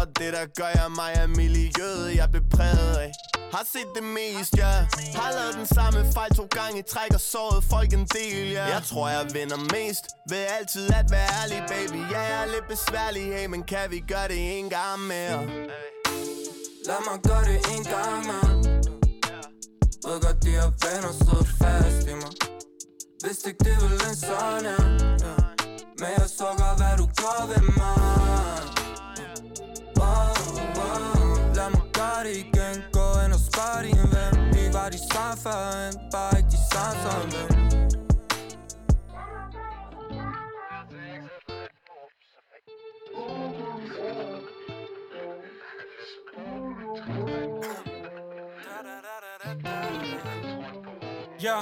Og 0.00 0.06
det, 0.18 0.32
der 0.32 0.46
gør 0.60 0.70
jeg 0.80 0.88
mig 1.00 1.12
af 1.22 1.28
miljøet, 1.28 2.16
jeg 2.16 2.28
blev 2.30 2.42
præget 2.50 2.96
af 2.96 3.12
har 3.52 3.64
set 3.72 3.90
det 3.94 4.04
mest, 4.18 4.52
ja. 4.56 4.72
Har 5.20 5.30
lavet 5.38 5.54
den 5.60 5.66
samme 5.66 6.12
fejl 6.14 6.34
to 6.34 6.46
gange 6.58 6.78
i 6.78 6.82
træk 6.82 7.10
og 7.14 7.20
såret 7.20 7.64
folk 7.64 7.92
en 7.92 8.06
del, 8.16 8.50
ja. 8.50 8.64
Jeg 8.64 8.82
tror, 8.90 9.08
jeg 9.08 9.24
vinder 9.34 9.60
mest. 9.76 10.04
Ved 10.30 10.44
altid 10.58 10.86
at 11.00 11.06
være 11.10 11.28
ærlig, 11.40 11.60
baby. 11.72 12.00
Ja, 12.14 12.20
jeg 12.20 12.42
er 12.44 12.50
lidt 12.54 12.66
besværlig, 12.68 13.22
hey 13.34 13.46
Men 13.46 13.62
kan 13.62 13.90
vi 13.90 13.98
gøre 14.12 14.28
det 14.28 14.58
en 14.58 14.70
gang 14.70 15.00
mere? 15.12 15.38
Lad 16.88 17.00
mig 17.08 17.18
gøre 17.28 17.44
det 17.50 17.58
en 17.74 17.84
gang, 17.94 18.26
man 18.30 18.64
Ved 20.06 20.16
godt, 20.24 20.38
de 20.44 20.50
her 20.50 20.70
venner 20.84 21.12
sidder 21.20 21.46
fast 21.60 22.08
i 22.12 22.14
mig. 22.22 22.32
Vidste 23.24 23.48
ikke, 23.50 23.64
det 23.64 23.76
ville 23.82 24.04
en 24.10 24.16
sådan, 24.16 24.64
ja. 25.24 25.34
Men 25.98 26.08
jeg 26.18 26.28
så 26.38 26.48
godt, 26.60 26.76
hvad 26.80 26.94
du 27.00 27.06
gør 27.20 27.46
ved 27.46 27.62
mig 27.78 28.41
Vi 35.12 35.18
var 35.44 35.86
en 35.86 36.10
Bare 36.12 36.38
ikke 36.38 36.50
de 36.50 36.56
samme 36.72 37.02
som 37.02 37.28
en 37.28 37.62
Ja. 51.42 51.58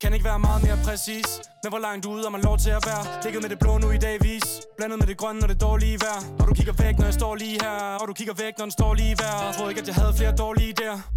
Kan 0.00 0.12
ikke 0.12 0.24
være 0.24 0.38
meget 0.38 0.62
mere 0.62 0.78
præcis 0.84 1.40
Men 1.62 1.70
hvor 1.72 1.78
langt 1.78 2.06
ude 2.06 2.22
har 2.22 2.30
man 2.30 2.40
lov 2.40 2.58
til 2.58 2.70
at 2.70 2.82
være? 2.86 3.22
Ligget 3.24 3.42
med 3.42 3.50
det 3.50 3.58
blå 3.58 3.78
nu 3.78 3.90
i 3.90 3.98
dag 3.98 4.16
vis 4.22 4.62
Blandet 4.76 4.98
med 4.98 5.06
det 5.06 5.16
grønne 5.16 5.42
og 5.42 5.48
det 5.48 5.60
dårlige 5.60 5.98
vejr. 6.00 6.20
Og 6.40 6.48
du 6.48 6.54
kigger 6.54 6.72
væk 6.72 6.98
når 6.98 7.04
jeg 7.04 7.14
står 7.14 7.34
lige 7.34 7.58
her 7.62 7.96
Og 8.00 8.08
du 8.08 8.12
kigger 8.12 8.34
væk 8.34 8.52
når 8.58 8.64
den 8.64 8.72
står 8.72 8.94
lige 8.94 9.16
vejr 9.18 9.46
Jeg 9.46 9.54
troede 9.54 9.70
ikke 9.70 9.80
at 9.80 9.88
jeg 9.88 9.94
havde 9.94 10.14
flere 10.14 10.36
dårlige 10.36 10.72
der 10.72 11.15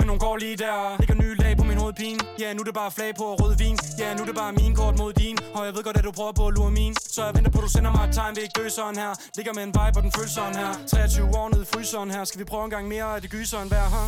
men 0.00 0.08
hun 0.08 0.18
går 0.26 0.36
lige 0.36 0.56
der. 0.56 0.76
Ligger 1.00 1.16
nye 1.24 1.34
lag 1.42 1.52
på 1.60 1.64
min 1.70 1.78
hovedpine. 1.82 2.20
Ja, 2.42 2.48
nu 2.54 2.60
er 2.60 2.68
det 2.70 2.76
bare 2.82 2.90
flag 2.96 3.10
på 3.20 3.26
rød 3.40 3.54
vin. 3.62 3.76
Ja, 3.98 4.08
nu 4.14 4.20
er 4.24 4.28
det 4.30 4.38
bare 4.42 4.52
min 4.52 4.72
kort 4.80 4.98
mod 4.98 5.12
din. 5.12 5.36
Og 5.56 5.62
jeg 5.66 5.72
ved 5.74 5.82
godt, 5.88 5.96
at 6.00 6.04
du 6.04 6.12
prøver 6.18 6.34
på 6.40 6.44
at 6.46 6.54
lure 6.56 6.70
min. 6.80 6.94
Så 7.14 7.20
jeg 7.26 7.32
venter 7.36 7.50
på, 7.50 7.58
at 7.58 7.64
du 7.66 7.70
sender 7.76 7.90
mig 7.96 8.04
et 8.08 8.14
tegn 8.14 8.36
Vil 8.36 8.42
ikke 8.46 8.56
dø 8.60 8.68
sådan 8.68 8.96
her. 9.02 9.12
Ligger 9.36 9.52
med 9.58 9.62
en 9.68 9.72
vibe, 9.78 9.96
og 9.98 10.02
den 10.06 10.12
føles 10.16 10.32
sådan 10.38 10.56
her. 10.62 10.70
23 10.86 11.38
år 11.40 11.48
nede 11.52 11.62
i 11.66 11.68
fryseren 11.72 12.10
her. 12.10 12.24
Skal 12.24 12.38
vi 12.42 12.44
prøve 12.52 12.64
en 12.68 12.72
gang 12.76 12.84
mere 12.94 13.08
af 13.14 13.20
det 13.22 13.30
gyseren 13.30 13.70
vejr 13.70 13.88
her? 13.96 14.06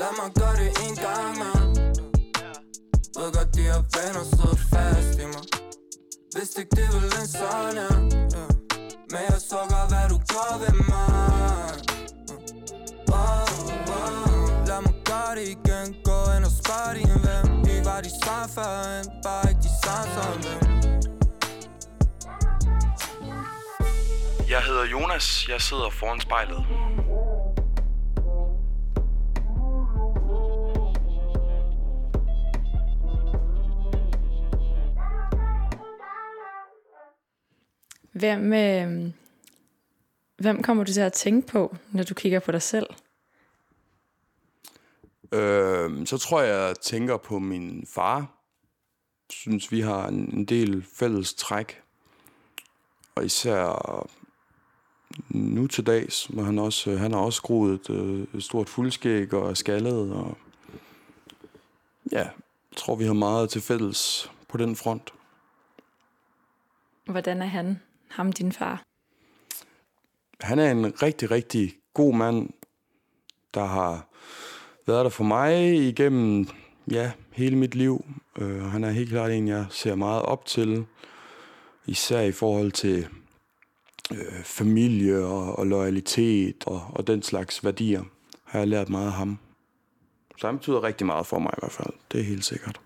Lad 0.00 0.12
mig 0.20 0.28
gøre 0.40 0.56
det 0.62 0.70
en 0.86 0.94
gang, 1.06 1.32
man 1.42 1.62
Ved 3.16 3.28
godt, 3.36 3.50
de 3.56 3.62
her 3.70 3.80
venner 3.94 4.24
sidder 4.32 4.58
fast 4.72 5.18
i 5.24 5.26
mig. 5.34 5.44
Hvis 6.34 6.50
ikke, 6.60 6.72
det 6.78 6.86
vil 6.94 7.04
en 7.20 7.28
sådan, 7.38 7.76
ja 8.34 8.44
Men 9.12 9.20
jeg 9.30 9.40
så 9.50 9.60
godt, 9.72 9.88
hvad 9.92 10.06
du 10.12 10.18
gør 10.32 10.52
ved 10.62 10.74
mig. 10.90 11.86
Oh, 13.12 13.90
oh. 13.90 13.95
Det 15.34 15.48
igen 15.48 15.86
Gå 16.04 16.18
ind 16.36 16.44
og 16.44 16.54
spare 16.60 16.94
var 17.84 18.00
de 18.00 18.10
samme 18.24 18.48
førhen 18.54 19.22
Bare 19.22 19.50
ikke 19.50 19.60
de 19.60 19.72
samme 19.84 20.08
som 20.14 20.42
dem 20.42 20.76
Jeg 24.48 24.62
hedder 24.62 24.84
Jonas. 24.84 25.48
Jeg 25.48 25.60
sidder 25.60 25.90
foran 25.90 26.20
spejlet. 26.20 26.66
Hvem, 38.12 38.52
øh, 38.52 39.12
hvem 40.38 40.62
kommer 40.62 40.84
du 40.84 40.92
til 40.92 41.00
at 41.00 41.12
tænke 41.12 41.46
på, 41.46 41.76
når 41.90 42.02
du 42.02 42.14
kigger 42.14 42.40
på 42.40 42.52
dig 42.52 42.62
selv? 42.62 42.86
Øh, 45.32 46.06
så 46.06 46.18
tror 46.18 46.40
jeg, 46.40 46.68
jeg 46.68 46.76
tænker 46.80 47.16
på 47.16 47.38
min 47.38 47.86
far. 47.94 48.32
Synes, 49.30 49.72
vi 49.72 49.80
har 49.80 50.08
en, 50.08 50.34
en 50.34 50.44
del 50.44 50.86
fælles 50.94 51.34
træk. 51.34 51.82
Og 53.14 53.24
især 53.24 54.06
nu 55.28 55.66
til 55.66 55.86
dags, 55.86 56.26
hvor 56.26 56.42
han 56.42 56.58
også, 56.58 56.96
han 56.96 57.12
har 57.12 57.20
også 57.20 57.42
groet 57.42 57.80
et, 57.80 57.90
øh, 57.90 58.26
et 58.34 58.42
stort 58.42 58.68
fuldskæg 58.68 59.34
og 59.34 59.50
er 59.50 59.54
skaldet. 59.54 60.12
Og 60.12 60.38
ja, 62.12 62.18
jeg 62.18 62.76
tror, 62.76 62.96
vi 62.96 63.04
har 63.04 63.12
meget 63.12 63.50
til 63.50 63.60
fælles 63.60 64.30
på 64.48 64.56
den 64.56 64.76
front. 64.76 65.12
Hvordan 67.04 67.42
er 67.42 67.46
han, 67.46 67.80
ham 68.08 68.32
din 68.32 68.52
far? 68.52 68.82
Han 70.40 70.58
er 70.58 70.70
en 70.70 71.02
rigtig, 71.02 71.30
rigtig 71.30 71.76
god 71.94 72.14
mand, 72.14 72.50
der 73.54 73.64
har 73.64 74.08
været 74.86 75.04
der 75.04 75.10
for 75.10 75.24
mig 75.24 75.74
igennem 75.88 76.48
ja, 76.90 77.12
hele 77.32 77.56
mit 77.56 77.74
liv. 77.74 78.04
Øh, 78.38 78.62
han 78.62 78.84
er 78.84 78.90
helt 78.90 79.10
klart 79.10 79.30
en, 79.30 79.48
jeg 79.48 79.66
ser 79.70 79.94
meget 79.94 80.22
op 80.22 80.46
til. 80.46 80.86
Især 81.86 82.20
i 82.20 82.32
forhold 82.32 82.72
til 82.72 83.06
øh, 84.12 84.42
familie 84.44 85.18
og, 85.18 85.58
og 85.58 85.66
loyalitet 85.66 86.64
og, 86.66 86.82
og 86.88 87.06
den 87.06 87.22
slags 87.22 87.64
værdier, 87.64 88.02
har 88.44 88.58
jeg 88.58 88.68
lært 88.68 88.88
meget 88.88 89.06
af 89.06 89.12
ham. 89.12 89.38
Så 90.38 90.46
han 90.46 90.58
betyder 90.58 90.82
rigtig 90.82 91.06
meget 91.06 91.26
for 91.26 91.38
mig 91.38 91.50
i 91.56 91.60
hvert 91.60 91.72
fald. 91.72 91.92
Det 92.12 92.20
er 92.20 92.24
helt 92.24 92.44
sikkert. 92.44 92.80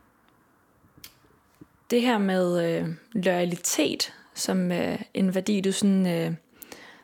Det 1.91 2.03
her 2.03 2.19
med 2.19 2.65
øh, 2.65 2.89
loyalitet 3.13 4.13
som 4.35 4.73
øh, 4.73 4.99
en 5.15 5.35
værdi, 5.35 5.61
du 5.61 5.73
sådan 5.73 6.07
øh, 6.07 6.35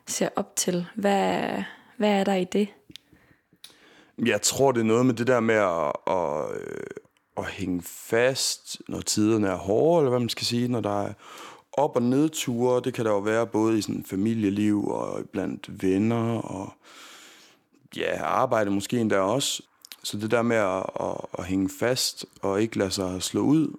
ser 0.07 0.29
op 0.37 0.57
til, 0.57 0.87
hvad, 0.95 1.63
hvad 1.97 2.11
er 2.11 2.25
der 2.25 2.35
i 2.35 2.45
det? 2.45 2.69
Jeg 4.19 4.43
tror, 4.43 4.73
det 4.73 4.81
er 4.81 4.85
noget 4.85 5.07
med 5.07 5.15
det 5.15 5.27
der 5.27 5.41
med 5.41 5.55
at, 5.55 5.93
at, 6.07 6.61
øh, 6.61 6.87
at 7.37 7.45
hænge 7.45 7.83
fast, 7.83 8.83
når 8.89 9.01
tiderne 9.01 9.49
er 9.49 9.57
hårde, 9.57 10.01
eller 10.01 10.11
hvad 10.11 10.21
man 10.21 10.29
skal 10.29 10.47
sige, 10.47 10.69
når 10.69 10.81
der 10.81 11.03
er 11.03 11.13
op- 11.73 11.97
og 11.97 12.03
nedture. 12.03 12.81
Det 12.81 12.95
kan 12.95 13.05
der 13.05 13.11
jo 13.11 13.19
være 13.19 13.47
både 13.47 13.79
i 13.79 13.83
sådan 13.83 14.05
familieliv 14.05 14.89
og 14.89 15.25
blandt 15.33 15.83
venner 15.83 16.39
og 16.39 16.73
ja, 17.97 18.23
arbejde 18.23 18.71
måske 18.71 19.01
endda 19.01 19.19
også. 19.19 19.63
Så 20.03 20.17
det 20.17 20.31
der 20.31 20.43
med 20.43 20.57
at, 20.57 20.87
at, 21.01 21.17
at 21.39 21.45
hænge 21.45 21.71
fast 21.79 22.27
og 22.43 22.63
ikke 22.63 22.79
lade 22.79 22.91
sig 22.91 23.23
slå 23.23 23.41
ud. 23.41 23.77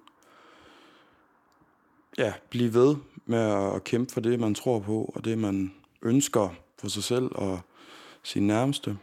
Ja, 2.18 2.32
blive 2.50 2.74
ved 2.74 2.96
med 3.26 3.38
at 3.74 3.84
kæmpe 3.84 4.12
for 4.12 4.20
det, 4.20 4.40
man 4.40 4.54
tror 4.54 4.78
på, 4.78 5.12
og 5.14 5.24
det, 5.24 5.38
man 5.38 5.72
ønsker 6.02 6.48
for 6.78 6.88
sig 6.88 7.02
selv 7.04 7.30
og 7.34 7.60
sin 8.22 8.46
nærmeste. 8.46 8.98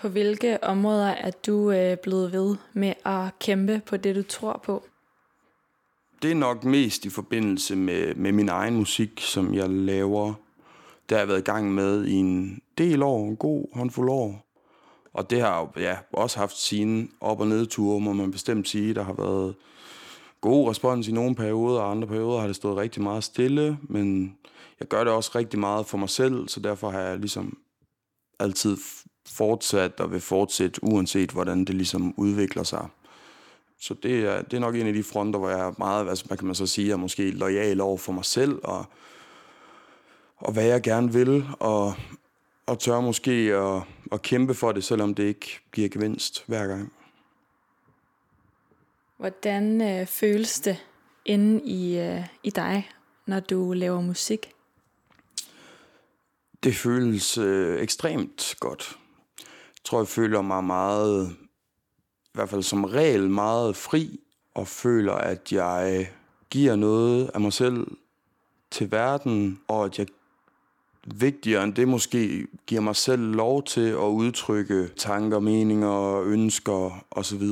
På 0.00 0.08
hvilke 0.08 0.64
områder 0.64 1.06
er 1.06 1.30
du 1.30 1.70
øh, 1.70 1.96
blevet 1.96 2.32
ved 2.32 2.56
med 2.72 2.92
at 3.04 3.38
kæmpe 3.38 3.82
på 3.86 3.96
det, 3.96 4.16
du 4.16 4.22
tror 4.22 4.60
på? 4.64 4.84
Det 6.22 6.30
er 6.30 6.34
nok 6.34 6.64
mest 6.64 7.04
i 7.04 7.10
forbindelse 7.10 7.76
med, 7.76 8.14
med 8.14 8.32
min 8.32 8.48
egen 8.48 8.76
musik, 8.76 9.20
som 9.20 9.54
jeg 9.54 9.70
laver. 9.70 10.34
Det 11.08 11.16
har 11.16 11.18
jeg 11.18 11.28
været 11.28 11.38
i 11.38 11.44
gang 11.44 11.74
med 11.74 12.04
i 12.04 12.12
en 12.12 12.60
del 12.78 13.02
år, 13.02 13.28
en 13.28 13.36
god 13.36 13.66
håndfuld 13.74 14.10
år. 14.10 14.46
Og 15.12 15.30
det 15.30 15.40
har 15.40 15.72
ja, 15.76 15.96
også 16.12 16.38
haft 16.38 16.56
sine 16.56 17.08
op- 17.20 17.40
og 17.40 17.46
nedture, 17.46 18.00
må 18.00 18.12
man 18.12 18.30
bestemt 18.30 18.68
sige. 18.68 18.94
Der 18.94 19.02
har 19.02 19.12
været 19.12 19.54
god 20.40 20.70
respons 20.70 21.08
i 21.08 21.12
nogle 21.12 21.34
perioder, 21.34 21.80
og 21.80 21.90
andre 21.90 22.08
perioder 22.08 22.40
har 22.40 22.46
det 22.46 22.56
stået 22.56 22.76
rigtig 22.76 23.02
meget 23.02 23.24
stille. 23.24 23.78
Men 23.82 24.36
jeg 24.80 24.88
gør 24.88 25.04
det 25.04 25.12
også 25.12 25.30
rigtig 25.34 25.58
meget 25.58 25.86
for 25.86 25.98
mig 25.98 26.08
selv, 26.08 26.48
så 26.48 26.60
derfor 26.60 26.90
har 26.90 27.00
jeg 27.00 27.18
ligesom 27.18 27.58
altid 28.38 28.76
fortsat 29.32 30.00
og 30.00 30.12
vil 30.12 30.20
fortsætte, 30.20 30.84
uanset 30.84 31.30
hvordan 31.30 31.64
det 31.64 31.74
ligesom 31.74 32.14
udvikler 32.16 32.62
sig. 32.62 32.88
Så 33.80 33.94
det 33.94 34.26
er, 34.26 34.42
det 34.42 34.56
er 34.56 34.60
nok 34.60 34.74
en 34.74 34.86
af 34.86 34.92
de 34.92 35.02
fronter, 35.02 35.38
hvor 35.38 35.50
jeg 35.50 35.60
er 35.60 35.72
meget, 35.78 36.08
altså, 36.08 36.24
hvad 36.24 36.36
kan 36.36 36.46
man 36.46 36.54
så 36.54 36.66
sige, 36.66 36.92
er 36.92 36.96
måske 36.96 37.30
lojal 37.30 37.80
over 37.80 37.96
for 37.96 38.12
mig 38.12 38.24
selv, 38.24 38.60
og, 38.64 38.84
og 40.36 40.52
hvad 40.52 40.64
jeg 40.64 40.82
gerne 40.82 41.12
vil, 41.12 41.44
og, 41.58 41.94
og 42.66 42.78
tør 42.78 43.00
måske 43.00 43.30
at, 43.30 43.82
at 44.12 44.22
kæmpe 44.22 44.54
for 44.54 44.72
det, 44.72 44.84
selvom 44.84 45.14
det 45.14 45.22
ikke 45.22 45.60
giver 45.72 45.88
gevinst 45.88 46.44
hver 46.46 46.66
gang. 46.66 46.92
Hvordan 49.16 49.80
øh, 49.80 50.06
føles 50.06 50.60
det 50.60 50.86
inde 51.24 51.64
i, 51.64 51.98
øh, 51.98 52.26
i 52.42 52.50
dig, 52.50 52.90
når 53.26 53.40
du 53.40 53.72
laver 53.72 54.00
musik? 54.00 54.52
Det 56.62 56.74
føles 56.74 57.38
øh, 57.38 57.80
ekstremt 57.82 58.54
godt. 58.60 58.99
Tror, 59.84 59.98
jeg 59.98 60.08
føler 60.08 60.42
mig 60.42 60.64
meget, 60.64 61.36
i 62.24 62.30
hvert 62.32 62.48
fald 62.48 62.62
som 62.62 62.84
regel, 62.84 63.30
meget 63.30 63.76
fri, 63.76 64.20
og 64.54 64.68
føler, 64.68 65.12
at 65.12 65.52
jeg 65.52 66.10
giver 66.50 66.76
noget 66.76 67.30
af 67.34 67.40
mig 67.40 67.52
selv 67.52 67.86
til 68.70 68.90
verden, 68.90 69.60
og 69.68 69.84
at 69.84 69.98
jeg 69.98 70.06
vigtigere 71.06 71.64
end 71.64 71.74
det 71.74 71.88
måske 71.88 72.46
giver 72.66 72.80
mig 72.80 72.96
selv 72.96 73.22
lov 73.22 73.62
til 73.62 73.88
at 73.88 73.96
udtrykke 73.96 74.88
tanker, 74.96 75.38
meninger, 75.38 76.20
ønsker 76.20 77.04
osv. 77.10 77.42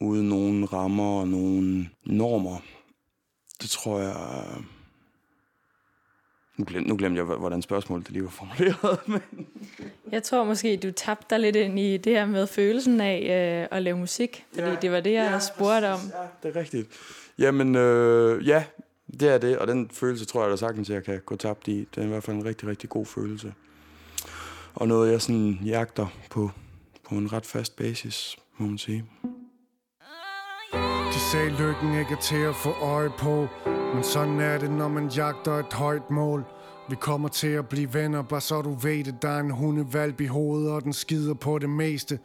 uden 0.00 0.28
nogen 0.28 0.72
rammer 0.72 1.20
og 1.20 1.28
nogen 1.28 1.90
normer. 2.04 2.58
Det 3.62 3.70
tror 3.70 3.98
jeg... 3.98 4.14
Nu 6.58 6.64
glemte, 6.68 6.88
nu 6.88 6.96
glemte 6.96 7.18
jeg, 7.18 7.24
hvordan 7.24 7.62
spørgsmålet 7.62 8.06
det 8.06 8.12
lige 8.12 8.22
var 8.22 8.30
formuleret. 8.30 8.98
Men... 9.08 9.46
Jeg 10.12 10.22
tror 10.22 10.44
måske, 10.44 10.76
du 10.76 10.90
tabte 10.90 11.26
dig 11.30 11.40
lidt 11.40 11.56
ind 11.56 11.78
i 11.78 11.96
det 11.96 12.12
her 12.12 12.26
med 12.26 12.46
følelsen 12.46 13.00
af 13.00 13.18
øh, 13.70 13.76
at 13.76 13.82
lave 13.82 13.96
musik. 13.96 14.44
Fordi 14.54 14.68
ja, 14.68 14.76
det 14.82 14.90
var 14.90 15.00
det, 15.00 15.12
jeg 15.12 15.30
ja, 15.32 15.38
spurgte 15.38 15.88
om. 15.88 16.00
Ja, 16.00 16.48
det 16.48 16.56
er 16.56 16.60
rigtigt. 16.60 16.88
Jamen, 17.38 17.74
øh, 17.74 18.48
ja, 18.48 18.64
det 19.20 19.28
er 19.28 19.38
det. 19.38 19.58
Og 19.58 19.66
den 19.66 19.90
følelse 19.92 20.24
tror 20.24 20.42
jeg 20.42 20.50
da 20.50 20.56
sagtens, 20.56 20.90
jeg 20.90 21.04
kan 21.04 21.20
gå 21.26 21.36
tabt 21.36 21.68
i. 21.68 21.88
Det 21.94 22.00
er 22.00 22.04
i 22.04 22.08
hvert 22.08 22.24
fald 22.24 22.36
en 22.36 22.44
rigtig, 22.44 22.68
rigtig 22.68 22.90
god 22.90 23.06
følelse. 23.06 23.54
Og 24.74 24.88
noget, 24.88 25.12
jeg 25.12 25.22
sådan 25.22 25.58
jagter 25.64 26.06
på, 26.30 26.50
på 27.08 27.14
en 27.14 27.32
ret 27.32 27.46
fast 27.46 27.76
basis, 27.76 28.36
må 28.56 28.66
man 28.66 28.78
sige. 28.78 29.04
De 31.12 31.20
sagde, 31.32 31.50
lykken 31.50 31.98
ikke 31.98 32.12
er 32.12 32.20
til 32.22 32.42
at 32.42 32.56
få 32.56 32.70
øje 32.70 33.10
på 33.18 33.48
men 33.94 34.02
sådan 34.02 34.40
er 34.40 34.58
det, 34.58 34.70
når 34.70 34.88
man 34.88 35.08
jagter 35.08 35.52
et 35.52 35.72
højt 35.72 36.10
mål. 36.10 36.44
Vi 36.88 36.96
kommer 36.96 37.28
til 37.28 37.48
at 37.48 37.68
blive 37.68 37.94
venner, 37.94 38.22
bare 38.22 38.40
så 38.40 38.62
du 38.62 38.74
ved 38.74 39.04
det. 39.04 39.22
Der 39.22 39.28
er 39.28 39.40
en 39.40 39.50
hundevalp 39.50 40.20
i 40.20 40.26
hovedet, 40.26 40.72
og 40.72 40.82
den 40.82 40.92
skider 40.92 41.34
på 41.34 41.58
det 41.58 41.70
meste. 41.70 42.18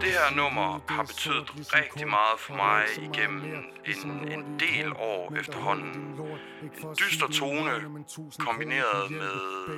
Det 0.00 0.08
her 0.18 0.36
nummer 0.36 0.80
har 0.88 1.02
betydet 1.02 1.52
rigtig 1.56 2.08
meget 2.08 2.38
for 2.38 2.54
mig 2.54 2.82
igennem 2.96 3.42
en, 3.86 4.32
en 4.32 4.44
del 4.58 4.92
år 4.92 5.32
efterhånden. 5.40 6.20
En 6.62 6.70
dyster 7.00 7.26
tone 7.26 7.70
kombineret 8.38 9.10
med 9.10 9.34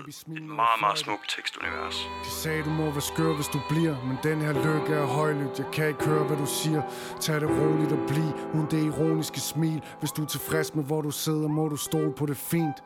et 0.08 0.42
meget, 0.42 0.80
meget 0.80 0.98
smukt 0.98 1.30
tekstunivers. 1.36 2.08
De 2.24 2.30
sagde, 2.30 2.62
du 2.62 2.70
må 2.70 2.90
være 2.90 3.00
skør, 3.00 3.34
hvis 3.34 3.48
du 3.48 3.60
bliver 3.68 3.96
Men 4.06 4.16
den 4.22 4.40
her 4.40 4.52
lykke 4.52 4.94
er 4.94 5.06
højlydt. 5.06 5.58
Jeg 5.58 5.66
kan 5.72 5.88
ikke 5.88 6.04
høre, 6.04 6.24
hvad 6.24 6.36
du 6.36 6.46
siger. 6.46 6.82
Tag 7.20 7.40
det 7.40 7.50
roligt 7.50 7.92
og 7.92 7.98
bliv. 8.08 8.30
Uden 8.54 8.66
det 8.70 8.84
ironiske 8.84 9.40
smil. 9.40 9.82
Hvis 10.00 10.12
du 10.12 10.22
er 10.22 10.26
tilfreds 10.26 10.74
med, 10.74 10.84
hvor 10.84 11.02
du 11.02 11.10
sidder 11.10 11.48
Må 11.48 11.68
du 11.68 11.76
stole 11.76 12.12
på 12.12 12.26
det 12.26 12.36
fint 12.36 12.76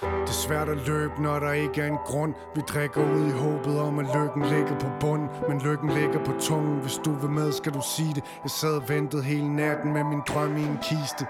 det 0.00 0.28
er 0.28 0.32
svært 0.46 0.68
at 0.68 0.86
løbe, 0.86 1.22
når 1.22 1.38
der 1.38 1.52
ikke 1.52 1.80
er 1.80 1.86
en 1.86 1.98
grund. 2.04 2.34
Vi 2.54 2.60
drikker 2.60 3.00
ud 3.14 3.26
i 3.26 3.30
håbet 3.30 3.80
om, 3.80 3.98
at 3.98 4.06
lykken 4.14 4.42
ligger 4.42 4.78
på 4.78 4.86
bund. 5.00 5.28
Men 5.48 5.58
lykken 5.58 5.90
ligger 5.90 6.24
på 6.24 6.32
tungen. 6.40 6.78
Hvis 6.80 7.00
du 7.04 7.12
vil 7.12 7.30
med, 7.30 7.52
skal 7.52 7.72
du 7.72 7.80
sige 7.96 8.14
det. 8.14 8.24
Jeg 8.42 8.50
sad 8.50 8.74
og 8.76 8.88
ventede 8.88 9.22
hele 9.22 9.56
natten 9.56 9.92
med 9.92 10.04
min 10.04 10.20
drøm 10.28 10.56
i 10.56 10.62
en 10.62 10.78
kiste. 10.82 11.26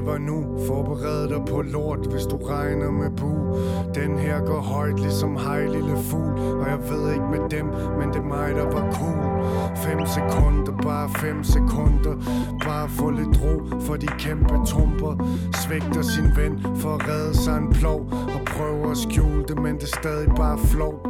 Det 0.00 0.08
var 0.08 0.18
nu. 0.18 0.44
Forbered 0.66 1.28
dig 1.28 1.42
på 1.48 1.62
lort, 1.62 2.06
hvis 2.06 2.22
du 2.22 2.36
regner 2.36 2.90
med 2.90 3.10
bu. 3.10 3.30
Den 3.94 4.18
her 4.18 4.40
går 4.40 4.60
højt, 4.60 5.00
ligesom 5.00 5.36
hej 5.36 5.66
lille 5.66 5.96
fugl. 5.96 6.32
Og 6.60 6.68
jeg 6.68 6.78
ved 6.90 7.12
ikke 7.12 7.24
med 7.24 7.50
dem, 7.50 7.66
men 7.98 8.08
det 8.08 8.16
er 8.16 8.28
mig, 8.36 8.54
der 8.54 8.64
var 8.64 8.92
cool. 8.92 9.20
5 9.76 10.06
sekunder, 10.06 10.72
bare 10.82 11.08
5 11.08 11.44
sekunder. 11.44 12.14
Bare 12.64 12.88
få 12.88 13.10
lidt 13.10 13.42
ro 13.42 13.80
for 13.80 13.96
de 13.96 14.06
kæmpe 14.06 14.54
trumper 14.66 15.14
Svigter 15.54 16.02
sin 16.02 16.28
ven 16.36 16.76
for 16.76 16.94
at 16.94 17.08
redde 17.08 17.36
sig 17.36 17.56
en 17.56 17.72
plov. 17.72 18.00
Og 18.10 18.40
prøver 18.46 18.90
at 18.90 18.96
skjule 18.96 19.44
det, 19.48 19.58
men 19.58 19.74
det 19.74 19.82
er 19.82 19.96
stadig 20.00 20.28
bare 20.36 20.58
flov 20.58 21.09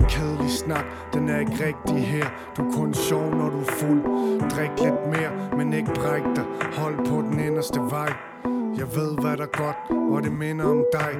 en 0.00 0.06
kedelig 0.08 0.50
snak, 0.50 0.84
den 1.12 1.28
er 1.28 1.38
ikke 1.38 1.66
rigtig 1.66 2.06
her. 2.06 2.26
Du 2.56 2.68
er 2.68 2.72
kun 2.72 2.94
sjov, 2.94 3.34
når 3.34 3.50
du 3.50 3.60
er 3.60 3.72
fuld. 3.80 4.02
Drik 4.50 4.70
lidt 4.84 5.06
mere, 5.06 5.56
men 5.56 5.72
ikke 5.72 5.90
bræk 5.94 6.22
dig. 6.36 6.44
Hold 6.72 6.96
på 6.96 7.16
den 7.22 7.40
inderste 7.40 7.80
vej. 7.80 8.12
Jeg 8.76 8.86
ved, 8.96 9.20
hvad 9.20 9.36
der 9.36 9.42
er 9.42 9.56
godt, 9.64 9.76
og 10.12 10.22
det 10.22 10.32
minder 10.32 10.64
om 10.64 10.84
dig. 10.92 11.12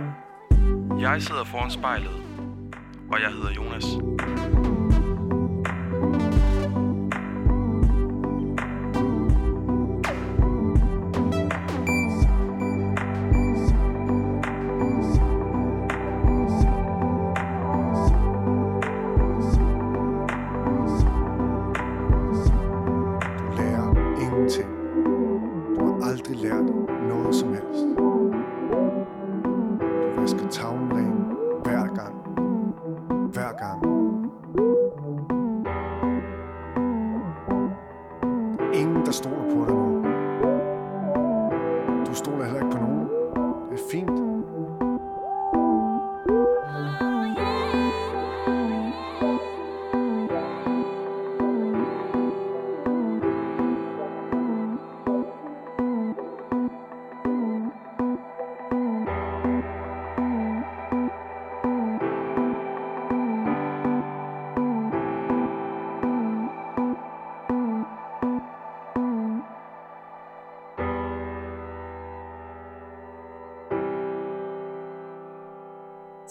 Jeg 1.00 1.22
sidder 1.22 1.44
foran 1.44 1.70
spejlet, 1.70 2.10
og 3.12 3.20
jeg 3.20 3.30
hedder 3.30 3.50
Jonas. 3.52 3.84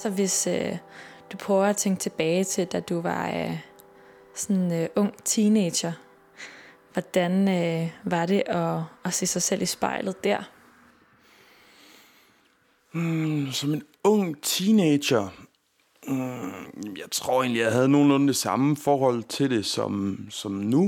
Så 0.01 0.09
hvis 0.09 0.47
øh, 0.47 0.77
du 1.31 1.37
prøver 1.37 1.65
at 1.65 1.77
tænke 1.77 1.99
tilbage 1.99 2.43
til, 2.43 2.67
da 2.67 2.79
du 2.79 3.01
var 3.01 3.27
øh, 3.27 3.59
sådan 4.35 4.81
øh, 4.81 4.89
ung 4.95 5.13
teenager, 5.23 5.91
hvordan 6.93 7.47
øh, 7.47 7.89
var 8.03 8.25
det 8.25 8.43
at, 8.45 8.81
at 9.05 9.13
se 9.13 9.27
sig 9.27 9.41
selv 9.41 9.61
i 9.61 9.65
spejlet 9.65 10.23
der? 10.23 10.43
Mm, 12.91 13.51
som 13.51 13.73
en 13.73 13.83
ung 14.03 14.41
teenager, 14.41 15.27
mm, 16.07 16.95
jeg 16.97 17.11
tror 17.11 17.41
egentlig, 17.41 17.59
jeg 17.59 17.71
havde 17.71 17.89
nogenlunde 17.89 18.27
det 18.27 18.35
samme 18.35 18.77
forhold 18.77 19.23
til 19.23 19.49
det 19.49 19.65
som, 19.65 20.19
som 20.29 20.51
nu. 20.51 20.81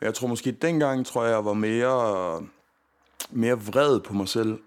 Men 0.00 0.06
jeg 0.06 0.14
tror 0.14 0.28
måske 0.28 0.52
dengang, 0.52 1.06
tror 1.06 1.24
jeg, 1.24 1.32
jeg 1.32 1.44
var 1.44 1.54
mere, 1.54 2.42
mere 3.30 3.60
vred 3.60 4.00
på 4.00 4.14
mig 4.14 4.28
selv. 4.28 4.58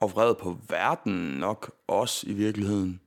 Og 0.00 0.12
vred 0.12 0.34
på 0.34 0.56
verden 0.68 1.12
nok 1.12 1.70
også 1.86 2.26
i 2.28 2.32
virkeligheden. 2.32 3.00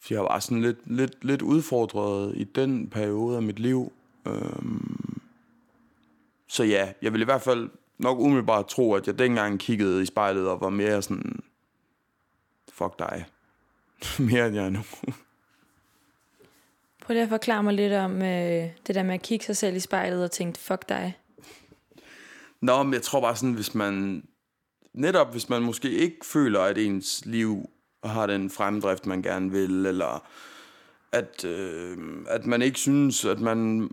For 0.00 0.14
jeg 0.14 0.22
var 0.22 0.38
sådan 0.38 0.62
lidt, 0.62 0.78
lidt, 0.86 1.24
lidt 1.24 1.42
udfordret 1.42 2.36
i 2.36 2.44
den 2.44 2.90
periode 2.90 3.36
af 3.36 3.42
mit 3.42 3.58
liv. 3.58 3.92
Øhm, 4.26 5.20
så 6.48 6.64
ja, 6.64 6.92
jeg 7.02 7.12
vil 7.12 7.20
i 7.20 7.24
hvert 7.24 7.42
fald 7.42 7.70
nok 7.98 8.18
umiddelbart 8.18 8.66
tro, 8.66 8.94
at 8.94 9.06
jeg 9.06 9.18
dengang 9.18 9.60
kiggede 9.60 10.02
i 10.02 10.06
spejlet 10.06 10.48
og 10.48 10.60
var 10.60 10.68
mere 10.68 11.02
sådan, 11.02 11.40
fuck 12.72 12.98
dig. 12.98 13.26
mere 14.30 14.46
end 14.46 14.54
jeg 14.54 14.64
er 14.64 14.70
nu. 14.70 14.80
Prøv 17.04 17.14
lige 17.14 17.22
at 17.22 17.28
forklare 17.28 17.62
mig 17.62 17.74
lidt 17.74 17.92
om 17.92 18.22
øh, 18.22 18.68
det 18.86 18.94
der 18.94 19.02
med 19.02 19.14
at 19.14 19.22
kigge 19.22 19.44
sig 19.44 19.56
selv 19.56 19.76
i 19.76 19.80
spejlet 19.80 20.24
og 20.24 20.30
tænke, 20.30 20.58
fuck 20.58 20.88
dig. 20.88 21.18
Nå, 22.60 22.82
men 22.82 22.94
jeg 22.94 23.02
tror 23.02 23.20
bare 23.20 23.36
sådan, 23.36 23.52
hvis 23.52 23.74
man... 23.74 24.24
Netop 24.94 25.32
hvis 25.32 25.48
man 25.48 25.62
måske 25.62 25.90
ikke 25.90 26.16
føler, 26.22 26.60
at 26.60 26.78
ens 26.78 27.22
liv 27.26 27.70
har 28.04 28.26
den 28.26 28.50
fremdrift, 28.50 29.06
man 29.06 29.22
gerne 29.22 29.50
vil, 29.50 29.86
eller 29.86 30.26
at, 31.12 31.44
øh, 31.44 31.98
at 32.26 32.46
man 32.46 32.62
ikke 32.62 32.78
synes, 32.78 33.24
at 33.24 33.40
man 33.40 33.90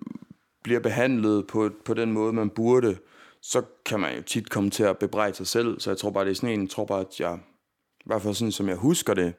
bliver 0.63 0.79
behandlet 0.79 1.47
på, 1.47 1.69
på 1.85 1.93
den 1.93 2.11
måde, 2.11 2.33
man 2.33 2.49
burde, 2.49 2.97
så 3.41 3.61
kan 3.85 3.99
man 3.99 4.15
jo 4.15 4.21
tit 4.21 4.49
komme 4.49 4.69
til 4.69 4.83
at 4.83 4.97
bebrejde 4.97 5.35
sig 5.35 5.47
selv. 5.47 5.79
Så 5.79 5.89
jeg 5.89 5.97
tror 5.97 6.09
bare, 6.09 6.25
det 6.25 6.31
er 6.31 6.35
sådan 6.35 6.49
en, 6.49 6.61
jeg 6.61 6.69
tror 6.69 6.85
bare, 6.85 6.99
at 6.99 7.19
jeg, 7.19 7.39
i 7.99 8.03
hvert 8.05 8.21
fald 8.21 8.33
sådan, 8.33 8.51
som 8.51 8.67
jeg 8.67 8.75
husker 8.75 9.13
det, 9.13 9.33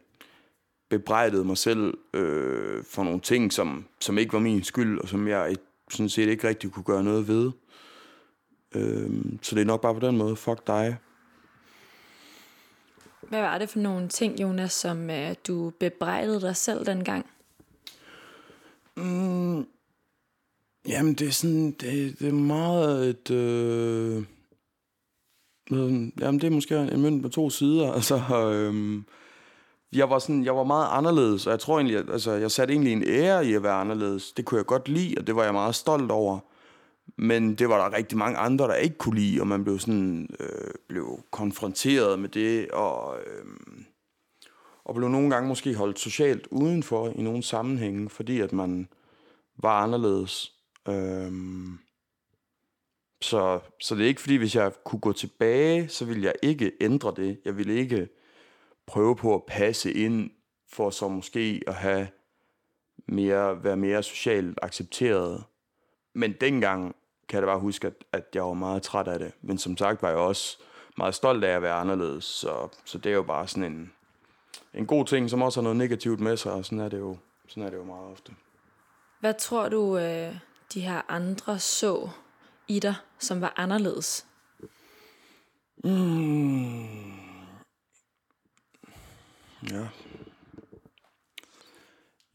bebrejdede 0.91 1.45
mig 1.45 1.59
selv 1.59 1.95
øh, 2.15 2.85
for 2.85 3.05
nogle 3.05 3.21
ting, 3.21 3.53
som, 3.53 3.85
som 4.01 4.19
ikke 4.19 4.33
var 4.33 4.39
min 4.39 4.65
skyld, 4.65 4.99
og 4.99 5.09
som 5.09 5.29
jeg 5.29 5.57
sådan 5.91 6.09
set 6.09 6.29
ikke 6.29 6.49
rigtig 6.49 6.71
kunne 6.71 6.85
gøre 6.85 7.05
noget 7.05 7.29
ved. 7.29 7.51
Øh, 8.75 9.11
så 9.43 9.55
det 9.55 9.61
er 9.61 9.67
nok 9.67 9.81
bare 9.81 9.95
på 9.95 10.07
den 10.07 10.17
måde, 10.17 10.37
fuck 10.37 10.67
dig. 10.67 10.97
Hvad 13.33 13.41
var 13.41 13.59
det 13.59 13.71
for 13.71 13.79
nogle 13.79 14.09
ting, 14.09 14.41
Jonas, 14.41 14.73
som 14.73 15.11
øh, 15.11 15.35
du 15.47 15.73
bebrejdede 15.81 16.41
dig 16.41 16.57
selv 16.57 16.87
dengang? 16.87 17.27
Mm, 18.97 19.67
jamen, 20.89 21.15
det 21.15 21.29
er 21.29 21.33
sådan, 21.33 21.71
det, 21.71 22.19
det 22.19 22.29
er 22.29 22.33
meget 22.33 23.11
et, 23.11 23.31
øh, 23.31 24.25
jamen, 26.21 26.41
det 26.41 26.45
er 26.45 26.51
måske 26.51 26.77
en 26.77 27.03
mønt 27.03 27.23
på 27.23 27.29
to 27.29 27.51
sider, 27.51 27.93
altså, 27.99 28.17
øh, 28.31 29.03
jeg 29.93 30.11
var 30.11 30.19
sådan, 30.19 30.45
jeg 30.45 30.57
var 30.57 30.65
meget 30.65 30.89
anderledes, 30.91 31.47
og 31.47 31.51
jeg 31.51 31.61
tror 31.61 31.79
egentlig, 31.79 31.97
at, 31.97 32.11
altså, 32.11 32.33
jeg 32.33 32.51
satte 32.51 32.75
egentlig 32.75 32.93
en 32.93 33.05
ære 33.07 33.47
i 33.47 33.55
at 33.55 33.63
være 33.63 33.81
anderledes. 33.81 34.33
Det 34.33 34.45
kunne 34.45 34.59
jeg 34.59 34.67
godt 34.67 34.89
lide, 34.89 35.15
og 35.19 35.27
det 35.27 35.37
var 35.37 35.45
jeg 35.45 35.53
meget 35.53 35.75
stolt 35.75 36.11
over. 36.11 36.39
Men 37.17 37.55
det 37.55 37.69
var 37.69 37.89
der 37.89 37.97
rigtig 37.97 38.19
mange 38.19 38.39
andre, 38.39 38.69
der 38.69 38.75
ikke 38.75 38.99
kunne 38.99 39.21
lide, 39.21 39.41
og 39.41 39.47
man 39.47 39.65
blev 39.65 39.79
sådan, 39.79 40.29
øh, 40.41 40.75
blev 40.89 41.21
konfronteret 41.31 42.19
med 42.19 42.29
det, 42.29 42.71
og, 42.71 43.19
øh, 43.19 43.45
og 44.85 44.95
blev 44.95 45.09
nogle 45.09 45.31
gange 45.31 45.49
måske 45.49 45.75
holdt 45.75 45.99
socialt 45.99 46.49
udenfor 46.51 47.09
i 47.09 47.23
nogle 47.23 47.43
sammenhænge, 47.43 48.11
fordi 48.11 48.41
at 48.41 48.53
man 48.53 48.89
var 49.57 49.83
anderledes. 49.83 50.53
Øh, 50.89 51.33
så, 53.21 53.61
så 53.81 53.95
det 53.95 54.03
er 54.03 54.09
ikke 54.09 54.21
fordi, 54.21 54.37
hvis 54.37 54.55
jeg 54.55 54.73
kunne 54.85 55.01
gå 55.01 55.13
tilbage, 55.13 55.89
så 55.89 56.05
ville 56.05 56.25
jeg 56.25 56.35
ikke 56.43 56.73
ændre 56.81 57.15
det. 57.17 57.41
Jeg 57.45 57.57
ville 57.57 57.75
ikke 57.75 58.09
prøve 58.87 59.17
på 59.17 59.35
at 59.35 59.43
passe 59.49 59.93
ind, 59.93 60.31
for 60.69 60.91
så 60.91 61.09
måske 61.09 61.63
at 61.67 61.75
have 61.75 62.09
mere, 63.07 63.65
være 63.65 63.77
mere 63.77 64.03
socialt 64.03 64.59
accepteret. 64.63 65.45
Men 66.15 66.33
dengang 66.33 66.97
kan 67.29 67.37
jeg 67.37 67.43
da 67.43 67.47
bare 67.47 67.61
huske, 67.61 67.87
at, 67.87 67.95
at 68.13 68.25
jeg 68.35 68.43
var 68.43 68.55
meget 68.55 68.83
træt 68.83 69.09
af 69.09 69.19
det. 69.19 69.33
Men 69.43 69.59
som 69.59 69.77
sagt 69.77 70.03
var 70.03 70.09
jeg 70.09 70.19
også 70.19 70.59
meget 70.97 71.15
stolt 71.15 71.45
af 71.45 71.57
at 71.57 71.63
være 71.63 71.75
anderledes. 71.75 72.25
Så, 72.25 72.69
så 72.85 72.99
det 72.99 73.13
er 73.13 73.17
jo 73.17 73.23
bare 73.23 73.49
sådan 73.49 73.73
en, 73.73 73.93
en 74.75 74.87
god 74.87 75.07
ting, 75.07 75.31
som 75.31 75.43
også 75.43 75.61
har 75.61 75.63
noget 75.63 75.77
negativt 75.77 76.21
med 76.21 76.37
sig, 76.37 76.53
og 76.53 76.65
sådan 76.65 76.81
er 76.81 76.89
det 76.89 76.99
jo, 76.99 77.17
sådan 77.49 77.63
er 77.63 77.71
det 77.71 77.77
jo 77.77 77.85
meget 77.85 78.11
ofte. 78.13 78.33
Hvad 79.21 79.35
tror 79.35 79.69
du, 79.69 79.99
øh, 79.99 80.37
de 80.75 80.81
her 80.81 81.03
andre 81.09 81.59
så 81.59 82.09
i 82.69 82.81
dig, 82.81 82.95
som 83.19 83.41
var 83.41 83.53
anderledes? 83.57 84.27
Mm. 85.85 86.83
Ja. 89.71 89.89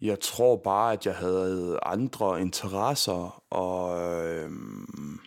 Jeg 0.01 0.19
tror 0.19 0.55
bare, 0.55 0.93
at 0.93 1.05
jeg 1.05 1.15
havde 1.15 1.79
andre 1.83 2.41
interesser 2.41 3.43
og, 3.49 3.99
øhm, 3.99 5.19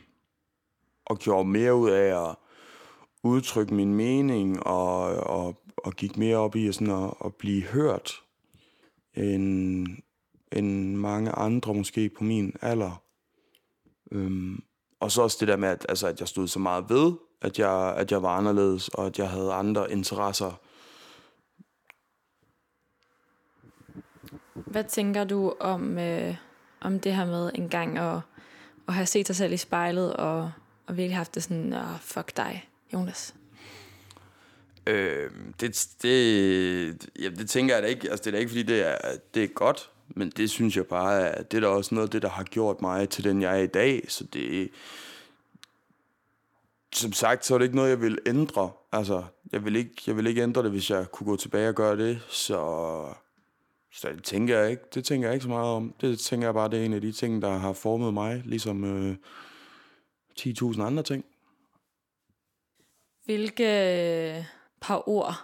og 1.07 1.19
gjorde 1.19 1.49
mere 1.49 1.75
ud 1.75 1.91
af 1.91 2.31
at 2.31 2.37
udtrykke 3.23 3.75
min 3.75 3.95
mening 3.95 4.67
og, 4.67 5.01
og, 5.15 5.63
og 5.77 5.93
gik 5.93 6.17
mere 6.17 6.37
op 6.37 6.57
i 6.57 6.73
sådan 6.73 7.05
at, 7.05 7.15
at 7.25 7.35
blive 7.35 7.63
hørt, 7.63 8.13
end, 9.15 9.87
end 10.53 10.97
mange 10.97 11.31
andre 11.31 11.75
måske 11.75 12.09
på 12.09 12.25
min 12.25 12.55
alder. 12.63 13.03
Øhm, 14.13 14.63
og 15.01 15.13
så 15.13 15.23
også 15.23 15.37
det 15.41 15.49
der 15.49 15.57
med, 15.57 15.69
at, 15.69 15.87
altså, 15.89 16.07
at 16.07 16.21
jeg 16.21 16.29
stod 16.29 16.49
så 16.49 16.59
meget 16.59 16.91
ved, 16.91 17.13
at 17.43 17.59
jeg, 17.59 17.95
at 17.97 18.13
jeg 18.13 18.23
var 18.23 18.37
anderledes, 18.37 18.89
og 18.89 19.07
at 19.07 19.19
jeg 19.19 19.31
havde 19.31 19.53
andre 19.53 19.93
interesser. 19.93 20.61
Hvad 24.67 24.85
tænker 24.85 25.25
du 25.25 25.55
om, 25.61 25.99
øh, 25.99 26.35
om 26.81 27.01
det 27.01 27.15
her 27.15 27.27
med 27.27 27.51
en 27.55 27.69
gang 27.69 27.99
at, 27.99 28.21
at 28.89 28.95
have 28.95 29.07
set 29.07 29.27
sig 29.27 29.37
selv 29.37 29.53
i 29.53 29.57
spejlet, 29.57 30.17
og, 30.17 30.53
og 30.87 30.97
virkelig 30.97 31.17
haft 31.17 31.35
det 31.35 31.43
sådan, 31.43 31.73
oh, 31.73 31.99
fuck 32.01 32.37
dig, 32.37 32.69
Jonas? 32.93 33.35
Øh, 34.87 35.31
det, 35.61 35.89
det, 36.03 37.11
ja, 37.21 37.29
det 37.29 37.51
tænker 37.51 37.75
jeg 37.75 37.83
da 37.83 37.89
ikke. 37.89 38.11
Altså, 38.11 38.23
det 38.23 38.27
er 38.27 38.31
da 38.31 38.39
ikke, 38.39 38.51
fordi 38.51 38.63
det 38.63 38.89
er, 38.89 38.97
det 39.35 39.45
er 39.45 39.49
godt, 39.49 39.91
men 40.09 40.31
det 40.31 40.51
synes 40.51 40.77
jeg 40.77 40.87
bare, 40.87 41.31
at 41.31 41.53
det 41.53 41.57
er 41.57 41.61
da 41.61 41.67
også 41.67 41.95
noget 41.95 42.09
af 42.09 42.11
det, 42.11 42.23
der 42.23 42.29
har 42.29 42.45
gjort 42.45 42.83
mig 42.83 43.09
til 43.09 43.25
den, 43.25 43.43
jeg 43.43 43.59
er 43.59 43.63
i 43.63 43.67
dag. 43.67 44.05
Så 44.09 44.25
det, 44.25 44.71
som 46.93 47.13
sagt, 47.13 47.47
så 47.47 47.55
er 47.55 47.59
det 47.59 47.65
ikke 47.65 47.77
noget, 47.77 47.91
jeg 47.91 48.01
vil 48.01 48.19
ændre. 48.27 48.71
Altså, 48.93 49.25
jeg 49.53 49.65
vil 49.65 49.77
ikke, 49.77 50.03
jeg 50.07 50.17
vil 50.17 50.27
ikke 50.27 50.43
ændre 50.43 50.63
det, 50.63 50.71
hvis 50.71 50.91
jeg 50.91 51.11
kunne 51.13 51.27
gå 51.27 51.37
tilbage 51.37 51.69
og 51.69 51.75
gøre 51.75 51.97
det. 51.97 52.21
Så, 52.29 52.59
så 53.93 54.09
det 54.09 54.25
tænker 54.25 54.59
jeg 54.59 54.71
ikke. 54.71 54.83
Det 54.95 55.05
tænker 55.05 55.29
jeg 55.29 55.35
ikke 55.35 55.43
så 55.43 55.49
meget 55.49 55.69
om. 55.69 55.95
Det 56.01 56.19
tænker 56.19 56.47
jeg 56.47 56.55
bare, 56.55 56.71
det 56.71 56.81
er 56.81 56.85
en 56.85 56.93
af 56.93 57.01
de 57.01 57.13
ting, 57.13 57.43
der 57.43 57.59
har 57.59 57.73
formet 57.73 58.15
mig, 58.15 58.43
ligesom 58.45 58.85
øh, 58.85 59.17
10.000 60.41 60.83
andre 60.83 61.03
ting. 61.03 61.25
Hvilke 63.25 64.47
par 64.81 65.09
ord 65.09 65.35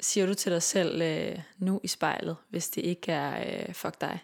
siger 0.00 0.26
du 0.26 0.34
til 0.34 0.52
dig 0.52 0.62
selv 0.62 1.02
øh, 1.02 1.38
nu 1.58 1.80
i 1.82 1.88
spejlet, 1.88 2.36
hvis 2.48 2.70
det 2.70 2.84
ikke 2.84 3.12
er 3.12 3.66
øh, 3.68 3.74
fuck 3.74 4.00
dig? 4.00 4.18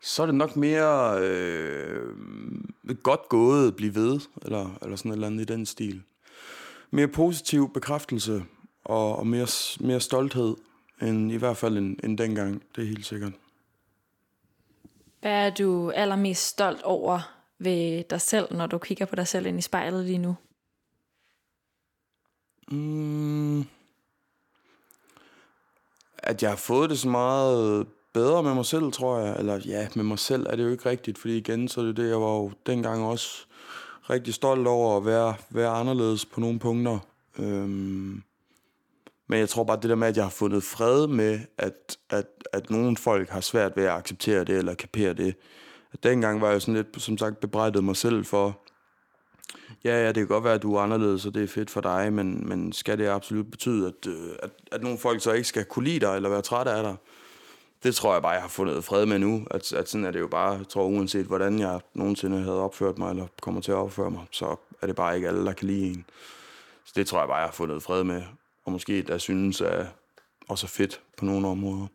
Så 0.00 0.22
er 0.22 0.26
det 0.26 0.34
nok 0.34 0.56
mere 0.56 1.20
øh, 1.20 2.14
godt 3.02 3.28
gået, 3.28 3.76
blive 3.76 3.94
ved, 3.94 4.20
eller, 4.42 4.78
eller 4.82 4.96
sådan 4.96 5.10
et 5.10 5.14
eller 5.14 5.26
andet 5.26 5.50
i 5.50 5.52
den 5.52 5.66
stil. 5.66 6.02
Mere 6.90 7.08
positiv 7.08 7.72
bekræftelse, 7.72 8.44
og, 8.84 9.16
og 9.16 9.26
mere, 9.26 9.46
mere 9.80 10.00
stolthed, 10.00 10.56
end 11.02 11.32
i 11.32 11.36
hvert 11.36 11.56
fald 11.56 11.76
end, 11.76 11.96
end 12.04 12.18
dengang, 12.18 12.62
det 12.76 12.84
er 12.84 12.88
helt 12.88 13.06
sikkert. 13.06 13.32
Hvad 15.20 15.46
er 15.46 15.50
du 15.50 15.90
allermest 15.90 16.46
stolt 16.46 16.82
over 16.82 17.34
ved 17.58 18.04
dig 18.04 18.20
selv, 18.20 18.56
når 18.56 18.66
du 18.66 18.78
kigger 18.78 19.06
på 19.06 19.16
dig 19.16 19.26
selv 19.26 19.46
ind 19.46 19.58
i 19.58 19.62
spejlet 19.62 20.04
lige 20.04 20.18
nu? 20.18 20.36
Mm, 22.70 23.60
at 26.18 26.42
jeg 26.42 26.50
har 26.50 26.56
fået 26.56 26.90
det 26.90 26.98
så 26.98 27.08
meget 27.08 27.86
bedre 28.12 28.42
med 28.42 28.54
mig 28.54 28.66
selv, 28.66 28.92
tror 28.92 29.18
jeg. 29.18 29.36
Eller 29.38 29.60
ja, 29.66 29.88
med 29.94 30.04
mig 30.04 30.18
selv 30.18 30.46
er 30.50 30.56
det 30.56 30.64
jo 30.64 30.70
ikke 30.70 30.90
rigtigt, 30.90 31.18
fordi 31.18 31.36
igen, 31.36 31.68
så 31.68 31.80
er 31.80 31.84
det 31.84 31.96
det, 31.96 32.08
jeg 32.08 32.20
var 32.20 32.34
jo 32.34 32.52
dengang 32.66 33.04
også 33.04 33.46
rigtig 34.10 34.34
stolt 34.34 34.66
over 34.66 34.96
at 34.96 35.04
være, 35.04 35.34
være 35.50 35.70
anderledes 35.70 36.24
på 36.24 36.40
nogle 36.40 36.58
punkter. 36.58 36.98
Øhm, 37.38 38.22
men 39.28 39.38
jeg 39.38 39.48
tror 39.48 39.64
bare, 39.64 39.80
det 39.82 39.90
der 39.90 39.96
med, 39.96 40.08
at 40.08 40.16
jeg 40.16 40.24
har 40.24 40.30
fundet 40.30 40.62
fred 40.62 41.06
med, 41.06 41.40
at, 41.58 41.98
at, 42.10 42.26
at 42.52 42.70
nogle 42.70 42.96
folk 42.96 43.28
har 43.28 43.40
svært 43.40 43.76
ved 43.76 43.84
at 43.84 43.90
acceptere 43.90 44.44
det 44.44 44.58
eller 44.58 44.74
kapere 44.74 45.12
det. 45.12 45.34
At 45.92 46.02
dengang 46.02 46.40
var 46.40 46.50
jeg 46.50 46.62
sådan 46.62 46.74
lidt, 46.74 47.02
som 47.02 47.18
sagt, 47.18 47.40
bebrejdet 47.40 47.84
mig 47.84 47.96
selv 47.96 48.24
for, 48.24 48.60
ja, 49.84 50.02
ja, 50.02 50.06
det 50.06 50.14
kan 50.14 50.26
godt 50.26 50.44
være, 50.44 50.54
at 50.54 50.62
du 50.62 50.74
er 50.74 50.80
anderledes, 50.80 51.26
og 51.26 51.34
det 51.34 51.42
er 51.42 51.48
fedt 51.48 51.70
for 51.70 51.80
dig, 51.80 52.12
men, 52.12 52.48
men 52.48 52.72
skal 52.72 52.98
det 52.98 53.06
absolut 53.06 53.50
betyde, 53.50 53.86
at, 53.86 54.10
øh, 54.10 54.30
at, 54.42 54.50
at 54.72 54.82
nogle 54.82 54.98
folk 54.98 55.22
så 55.22 55.32
ikke 55.32 55.48
skal 55.48 55.64
kunne 55.64 55.84
lide 55.84 56.00
dig 56.00 56.16
eller 56.16 56.28
være 56.28 56.42
trætte 56.42 56.70
af 56.70 56.82
dig? 56.82 56.96
Det 57.82 57.94
tror 57.94 58.12
jeg 58.12 58.22
bare, 58.22 58.32
jeg 58.32 58.42
har 58.42 58.48
fundet 58.48 58.84
fred 58.84 59.06
med 59.06 59.18
nu. 59.18 59.46
At, 59.50 59.72
at 59.72 59.88
sådan 59.88 60.04
er 60.04 60.10
det 60.10 60.20
jo 60.20 60.26
bare, 60.26 60.52
jeg 60.52 60.68
tror 60.68 60.84
uanset 60.84 61.26
hvordan 61.26 61.58
jeg 61.58 61.80
nogensinde 61.94 62.38
havde 62.38 62.60
opført 62.60 62.98
mig, 62.98 63.10
eller 63.10 63.26
kommer 63.42 63.60
til 63.60 63.72
at 63.72 63.78
opføre 63.78 64.10
mig, 64.10 64.24
så 64.30 64.56
er 64.82 64.86
det 64.86 64.96
bare 64.96 65.16
ikke 65.16 65.28
alle, 65.28 65.44
der 65.44 65.52
kan 65.52 65.66
lide 65.66 65.86
en. 65.86 66.04
Så 66.84 66.92
det 66.96 67.06
tror 67.06 67.18
jeg 67.18 67.28
bare, 67.28 67.36
jeg 67.36 67.46
har 67.46 67.52
fundet 67.52 67.82
fred 67.82 68.04
med. 68.04 68.22
Og 68.68 68.72
måske 68.72 69.02
der 69.02 69.18
synes 69.18 69.60
er 69.60 69.86
også 70.48 70.66
fedt 70.66 71.00
på 71.18 71.24
nogle 71.24 71.48
områder. 71.48 71.86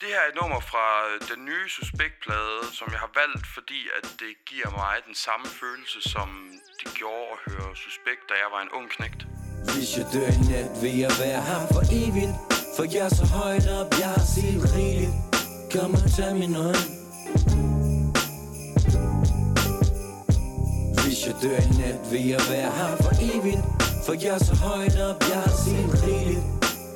Det 0.00 0.08
her 0.12 0.20
er 0.24 0.28
et 0.32 0.38
nummer 0.40 0.60
fra 0.72 0.86
den 1.30 1.44
nye 1.44 1.68
Suspekt-plade, 1.76 2.60
som 2.78 2.88
jeg 2.94 3.00
har 3.04 3.12
valgt, 3.20 3.46
fordi 3.56 3.80
at 3.98 4.04
det 4.22 4.32
giver 4.50 4.70
mig 4.80 4.94
den 5.08 5.14
samme 5.26 5.46
følelse, 5.60 5.98
som 6.14 6.28
det 6.80 6.88
gjorde 7.00 7.26
at 7.34 7.38
høre 7.46 7.76
Suspekt, 7.76 8.22
da 8.30 8.34
jeg 8.42 8.48
var 8.54 8.60
en 8.66 8.72
ung 8.78 8.86
knægt. 8.94 9.20
Hvis 9.74 9.90
jeg 9.98 10.06
dør 10.14 10.28
i 10.38 10.40
nat, 10.52 10.70
vil 10.82 10.94
jeg 11.04 11.12
være 11.24 11.42
ham 11.50 11.64
for 11.74 11.84
evigt 12.02 12.34
For 12.76 12.84
jeg 12.94 13.04
er 13.08 13.14
så 13.20 13.26
højt 13.38 13.66
op, 13.78 13.90
jeg 14.02 14.10
har 14.16 14.26
set 14.36 14.60
rigeligt 14.74 15.14
Kom 15.72 15.90
og 16.04 16.10
tag 16.16 16.32
min 16.42 16.54
hånd 16.62 16.84
Hvis 21.02 21.18
jeg 21.26 21.34
dør 21.42 21.58
i 21.70 21.72
nat, 21.80 21.98
vil 22.12 22.24
jeg 22.34 22.42
være 22.54 22.70
ham 22.80 22.94
for 23.04 23.14
evigt 23.30 23.81
for 24.06 24.12
jeg 24.12 24.34
er 24.34 24.38
så 24.38 24.54
højt 24.54 25.00
op, 25.00 25.22
jeg 25.30 25.40
har 25.40 25.54
set 25.64 26.04
rigeligt. 26.06 26.40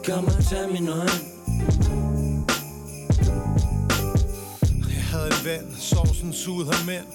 Kom 0.06 0.24
og 0.24 0.44
tag 0.50 0.72
min 0.72 0.88
øjne 0.88 1.18
Jeg 4.94 5.04
havde 5.10 5.26
en 5.26 5.44
ven, 5.44 5.76
sovsen 5.78 6.32
sugede 6.32 6.72
ham 6.72 6.88
ind. 6.88 7.06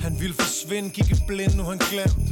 Han 0.00 0.20
ville 0.20 0.34
forsvinde, 0.34 0.90
gik 0.90 1.10
i 1.10 1.14
blind, 1.26 1.54
nu 1.54 1.62
han 1.62 1.78
glemt. 1.78 2.28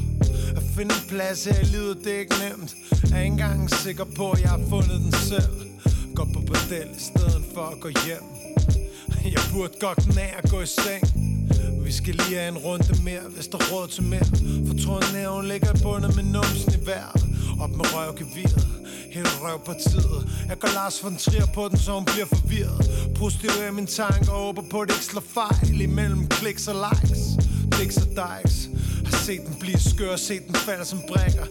At 0.56 0.62
finde 0.76 0.94
en 0.94 1.08
plads 1.08 1.44
her 1.44 1.60
i 1.60 1.64
livet, 1.64 1.98
det 2.04 2.14
er 2.14 2.18
ikke 2.18 2.34
nemt. 2.48 2.74
Jeg 3.10 3.18
er 3.18 3.22
ikke 3.22 3.32
engang 3.32 3.70
sikker 3.70 4.04
på, 4.16 4.30
at 4.30 4.40
jeg 4.40 4.50
har 4.50 4.60
fundet 4.68 5.00
den 5.00 5.12
selv. 5.12 5.52
Går 6.14 6.28
på 6.34 6.40
bordel 6.40 6.88
i 6.96 7.00
stedet 7.00 7.44
for 7.54 7.64
at 7.72 7.80
gå 7.80 7.88
hjem. 7.88 8.24
Jeg 9.24 9.42
burde 9.52 9.72
godt 9.80 10.14
nær 10.16 10.34
at 10.42 10.50
gå 10.50 10.60
i 10.60 10.66
seng 10.66 11.29
vi 11.90 11.94
skal 11.94 12.14
lige 12.14 12.38
have 12.38 12.48
en 12.48 12.58
runde 12.58 13.02
mere, 13.04 13.20
hvis 13.34 13.46
der 13.46 13.58
råd 13.72 13.88
til 13.88 14.02
mere. 14.02 14.26
For 14.66 14.74
tråden 14.84 15.12
her, 15.16 15.28
hun 15.28 15.46
ligger 15.48 15.70
i 15.74 15.82
bundet 15.82 16.16
med 16.16 16.24
numsen 16.24 16.72
i 16.78 16.86
vejret. 16.86 17.22
Op 17.62 17.70
med 17.70 17.86
røvgeviret, 17.94 18.66
hele 19.10 19.28
røvpartiet 19.42 20.28
Jeg 20.48 20.58
går 20.58 20.68
Lars 20.74 21.04
von 21.04 21.16
Trier 21.16 21.46
på 21.54 21.68
den, 21.68 21.78
så 21.78 21.92
hun 21.92 22.04
bliver 22.04 22.26
forvirret. 22.26 22.80
Prostituerer 23.16 23.66
er 23.66 23.72
min 23.72 23.86
tanke 23.86 24.32
og 24.32 24.38
håber 24.46 24.62
på, 24.70 24.80
at 24.80 24.88
det 24.88 24.94
ikke 24.94 25.04
slår 25.04 25.24
fejl 25.38 25.80
Imellem 25.80 26.28
kliks 26.28 26.68
og 26.68 26.76
likes, 26.86 27.22
dicks 27.78 27.96
og 27.96 28.08
dikes. 28.20 28.56
Har 29.08 29.18
set 29.26 29.40
den 29.46 29.56
blive 29.60 29.80
skør, 29.90 30.16
set 30.16 30.46
den 30.46 30.54
falde 30.54 30.84
som 30.84 31.00
brækker. 31.08 31.46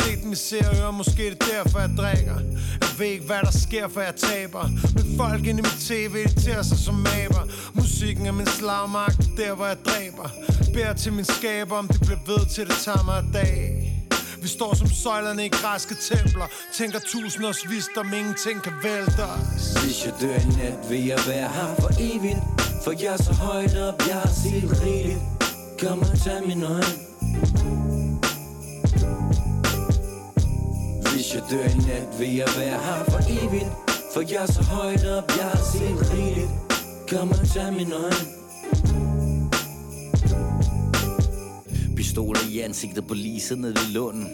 Se 0.00 0.22
dem 0.22 0.32
i 0.32 0.36
ser 0.36 0.84
og 0.86 0.94
måske 0.94 1.22
det 1.22 1.36
er 1.40 1.52
derfor 1.52 1.78
jeg 1.78 1.90
drikker. 1.96 2.38
Jeg 2.80 2.98
ved 2.98 3.06
ikke 3.06 3.24
hvad 3.24 3.40
der 3.42 3.50
sker, 3.50 3.88
for 3.88 4.00
jeg 4.00 4.14
taber. 4.16 4.68
Men 4.94 5.16
folk 5.16 5.46
inde 5.46 5.60
i 5.60 5.66
mit 5.68 5.80
tv 5.80 6.14
irriterer 6.16 6.62
sig 6.62 6.78
som 6.78 6.94
maber 6.94 7.44
Musikken 7.74 8.26
er 8.26 8.32
min 8.32 8.46
slagmagt, 8.46 9.30
der 9.36 9.54
hvor 9.54 9.66
jeg 9.66 9.76
dræber. 9.84 10.28
Bær 10.74 10.92
til 10.92 11.12
min 11.12 11.24
skaber, 11.24 11.76
om 11.76 11.88
det 11.88 12.00
bliver 12.00 12.18
ved 12.26 12.46
til 12.54 12.66
det 12.66 12.76
tager 12.84 13.04
mig 13.04 13.24
dag. 13.32 13.90
Vi 14.42 14.48
står 14.48 14.74
som 14.74 14.88
søjlerne 14.88 15.46
i 15.46 15.48
græske 15.48 15.94
templer. 15.94 16.46
Tænker 16.78 16.98
tusind 16.98 17.46
års 17.46 17.70
visdom, 17.70 18.12
ingenting 18.12 18.62
kan 18.62 18.72
vælte 18.82 19.24
os. 19.24 19.82
Hvis 19.82 20.04
jeg 20.06 20.14
dør 20.20 20.34
i 20.34 20.46
nat, 20.58 20.90
vil 20.90 21.06
jeg 21.06 21.20
være 21.26 21.48
ham 21.48 21.76
for 21.80 21.90
evigt. 22.00 22.42
For 22.84 22.92
jeg 23.02 23.12
er 23.12 23.22
så 23.22 23.32
højt 23.32 23.76
op, 23.76 24.02
jeg 24.08 24.14
har 24.14 24.32
set 24.42 24.82
rigeligt. 24.82 25.18
Kom 25.80 25.98
og 25.98 26.18
tag 26.24 26.46
min 26.46 26.62
hånd. 26.62 27.83
Jeg 31.34 31.42
dør 31.50 31.64
i 31.64 31.78
nat, 31.88 32.18
vil 32.18 32.34
jeg 32.34 32.48
være 32.58 32.78
her 32.86 33.04
for 33.04 33.20
evigt? 33.28 33.70
For 34.14 34.20
jeg 34.20 34.42
er 34.42 34.46
så 34.46 34.62
højt 34.62 35.06
op, 35.06 35.28
jeg 35.38 35.44
har 35.44 35.62
set 35.72 36.12
rigeligt. 36.12 36.50
Kom 37.10 37.30
og 37.30 37.48
tag 37.54 37.72
min 37.72 37.92
øjne. 37.92 38.24
Pistoler 41.96 42.40
i 42.50 42.60
ansigtet 42.60 43.06
på 43.06 43.14
lige 43.14 43.56
nede 43.56 43.74
ved 43.74 43.92
lunden. 43.92 44.28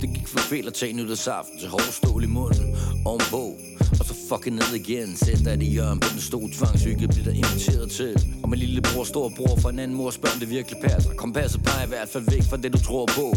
Det 0.00 0.08
gik 0.14 0.28
for 0.28 0.38
fejl 0.38 0.66
at 0.66 0.74
tage 0.74 0.92
nytårsaften 0.92 1.58
til 1.58 1.68
hård 1.68 1.92
stål 1.92 2.24
i 2.24 2.26
munden. 2.26 2.76
Ovenpå 3.04 3.54
og 4.00 4.04
så 4.06 4.14
fucking 4.28 4.56
ned 4.56 4.74
igen. 4.74 5.16
Sæt 5.16 5.38
dig 5.44 5.62
i 5.62 5.70
hjørnet 5.70 6.02
på 6.02 6.08
den 6.12 6.20
store 6.20 6.48
tvangshygge 6.52 7.08
Bliver 7.08 7.24
der 7.24 7.32
inviteret 7.32 7.90
til. 7.90 8.38
Og 8.42 8.50
min 8.50 8.58
lillebror, 8.58 9.04
storbror 9.04 9.56
fra 9.56 9.70
en 9.70 9.78
anden 9.78 9.96
mor 9.96 10.10
Spørger 10.10 10.34
om 10.34 10.40
det 10.40 10.50
virkelig 10.50 10.80
passer. 10.82 11.10
Kompasset 11.14 11.62
peger 11.62 11.84
i 11.84 11.88
hvert 11.88 12.08
fald 12.08 12.24
væk 12.30 12.42
fra 12.42 12.56
det 12.56 12.72
du 12.72 12.78
tror 12.78 13.06
på 13.06 13.34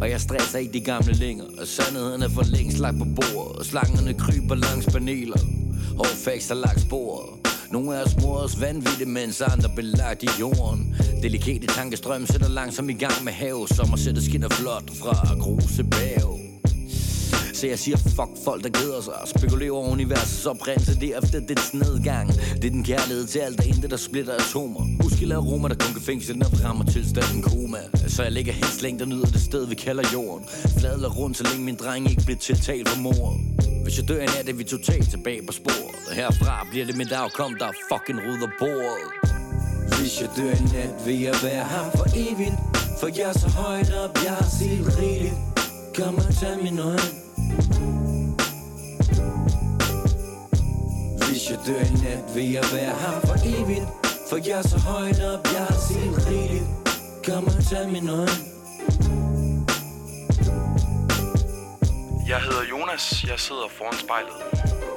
og 0.00 0.10
jeg 0.10 0.20
stresser 0.20 0.58
ikke 0.58 0.72
de 0.72 0.80
gamle 0.80 1.12
længere 1.12 1.48
Og 1.58 1.66
sandheden 1.66 2.22
er 2.22 2.28
for 2.28 2.42
længst 2.42 2.78
lagt 2.78 2.98
på 2.98 3.04
bordet 3.04 3.56
Og 3.58 3.64
slangerne 3.64 4.14
kryber 4.14 4.54
langs 4.54 4.86
paneler. 4.86 5.38
Og 5.98 6.06
facts 6.06 6.50
er 6.50 6.54
lagt 6.54 6.80
sporet. 6.80 7.28
Nogle 7.70 7.96
af 7.96 8.02
os 8.02 8.16
morer 8.22 8.44
os 8.44 8.60
vanvittigt, 8.60 9.10
mens 9.10 9.40
andre 9.40 9.70
belagt 9.76 10.22
i 10.22 10.28
jorden. 10.40 10.96
Delikate 11.22 11.66
tankestrøm 11.66 12.26
sætter 12.26 12.48
langsomt 12.48 12.90
i 12.90 12.92
gang 12.92 13.24
med 13.24 13.32
have 13.32 13.68
Som 13.68 13.92
at 13.92 14.22
skinner 14.22 14.48
flot 14.48 14.90
fra 14.90 15.34
gruse 15.40 15.84
bag 15.84 16.33
så 17.54 17.66
jeg 17.66 17.78
siger 17.78 17.96
fuck 17.96 18.44
folk, 18.44 18.64
der 18.64 18.70
glæder 18.70 19.00
sig 19.00 19.14
og 19.22 19.28
spekulerer 19.28 19.72
over 19.72 19.88
universets 19.88 20.46
oprindelse 20.46 21.00
derefter 21.00 21.40
dets 21.40 21.74
nedgang. 21.74 22.28
Det 22.32 22.64
er 22.64 22.70
den 22.70 22.84
kærlighed 22.84 23.26
til 23.26 23.38
alt, 23.38 23.58
det 23.58 23.66
intet, 23.66 23.90
der 23.90 23.96
splitter 23.96 24.34
atomer. 24.34 25.02
Husk 25.02 25.22
aroma, 25.32 25.68
der 25.68 25.74
kun 25.74 25.92
kan 25.92 26.02
fængsle 26.02 26.34
den 26.34 26.64
rammer 26.64 26.84
tilstanden 26.84 27.42
koma. 27.42 27.78
Så 28.08 28.22
jeg 28.22 28.32
ligger 28.32 28.52
helt 28.52 28.74
slængt 28.80 29.02
og 29.02 29.08
nyder 29.08 29.26
det 29.26 29.40
sted, 29.40 29.66
vi 29.66 29.74
kalder 29.74 30.02
jorden. 30.12 30.48
Fladler 30.78 31.08
rundt, 31.08 31.36
så 31.36 31.44
længe 31.44 31.64
min 31.64 31.76
dreng 31.76 32.10
ikke 32.10 32.22
bliver 32.24 32.38
tiltalt 32.38 32.88
for 32.88 33.00
mordet. 33.00 33.40
Hvis 33.82 33.98
jeg 33.98 34.08
dør 34.08 34.20
en 34.20 34.30
nat, 34.36 34.48
er 34.48 34.52
vi 34.52 34.64
totalt 34.64 35.10
tilbage 35.10 35.46
på 35.46 35.52
sporet. 35.52 35.94
Herfra 36.12 36.66
bliver 36.70 36.86
det 36.86 36.96
mit 36.96 37.12
afkom, 37.12 37.54
der 37.58 37.68
fucking 37.92 38.18
rydder 38.26 38.48
bordet. 38.58 39.08
Hvis 39.98 40.20
jeg 40.20 40.28
dør 40.36 40.50
en 40.50 40.70
nat, 40.74 41.06
vil 41.06 41.20
jeg 41.20 41.34
være 41.42 41.64
her 41.74 41.90
for 41.94 42.06
evigt. 42.16 42.58
For 43.00 43.06
jeg 43.06 43.28
er 43.28 43.38
så 43.38 43.48
højt 43.48 43.94
op, 44.04 44.18
jeg 44.24 44.32
har 44.32 44.48
set 44.58 44.98
rigeligt. 44.98 45.34
Kom 45.94 46.14
og 46.14 46.34
tag 46.40 46.62
min 46.62 46.78
øjne. 46.78 47.23
Hvis 51.26 51.50
jeg 51.50 51.58
dør 51.66 51.80
i 51.80 51.94
nat, 52.04 52.34
vil 52.34 52.52
jeg 52.52 52.64
være 52.72 52.94
her 53.02 53.20
for 53.20 53.36
evigt. 53.44 53.88
For 54.28 54.36
jeg 54.36 54.58
er 54.58 54.62
så 54.62 54.78
højt 54.78 55.20
op, 55.22 55.46
jeg 55.52 55.64
har 55.70 55.78
set 55.88 56.26
rigeligt. 56.28 56.64
Kom 57.26 57.44
og 57.46 57.64
tag 57.70 57.88
min 57.88 58.08
øjne. 58.08 58.54
Jeg 62.28 62.40
hedder 62.40 62.64
Jonas. 62.70 63.24
Jeg 63.28 63.38
sidder 63.38 63.68
foran 63.78 63.98
spejlet. 63.98 64.93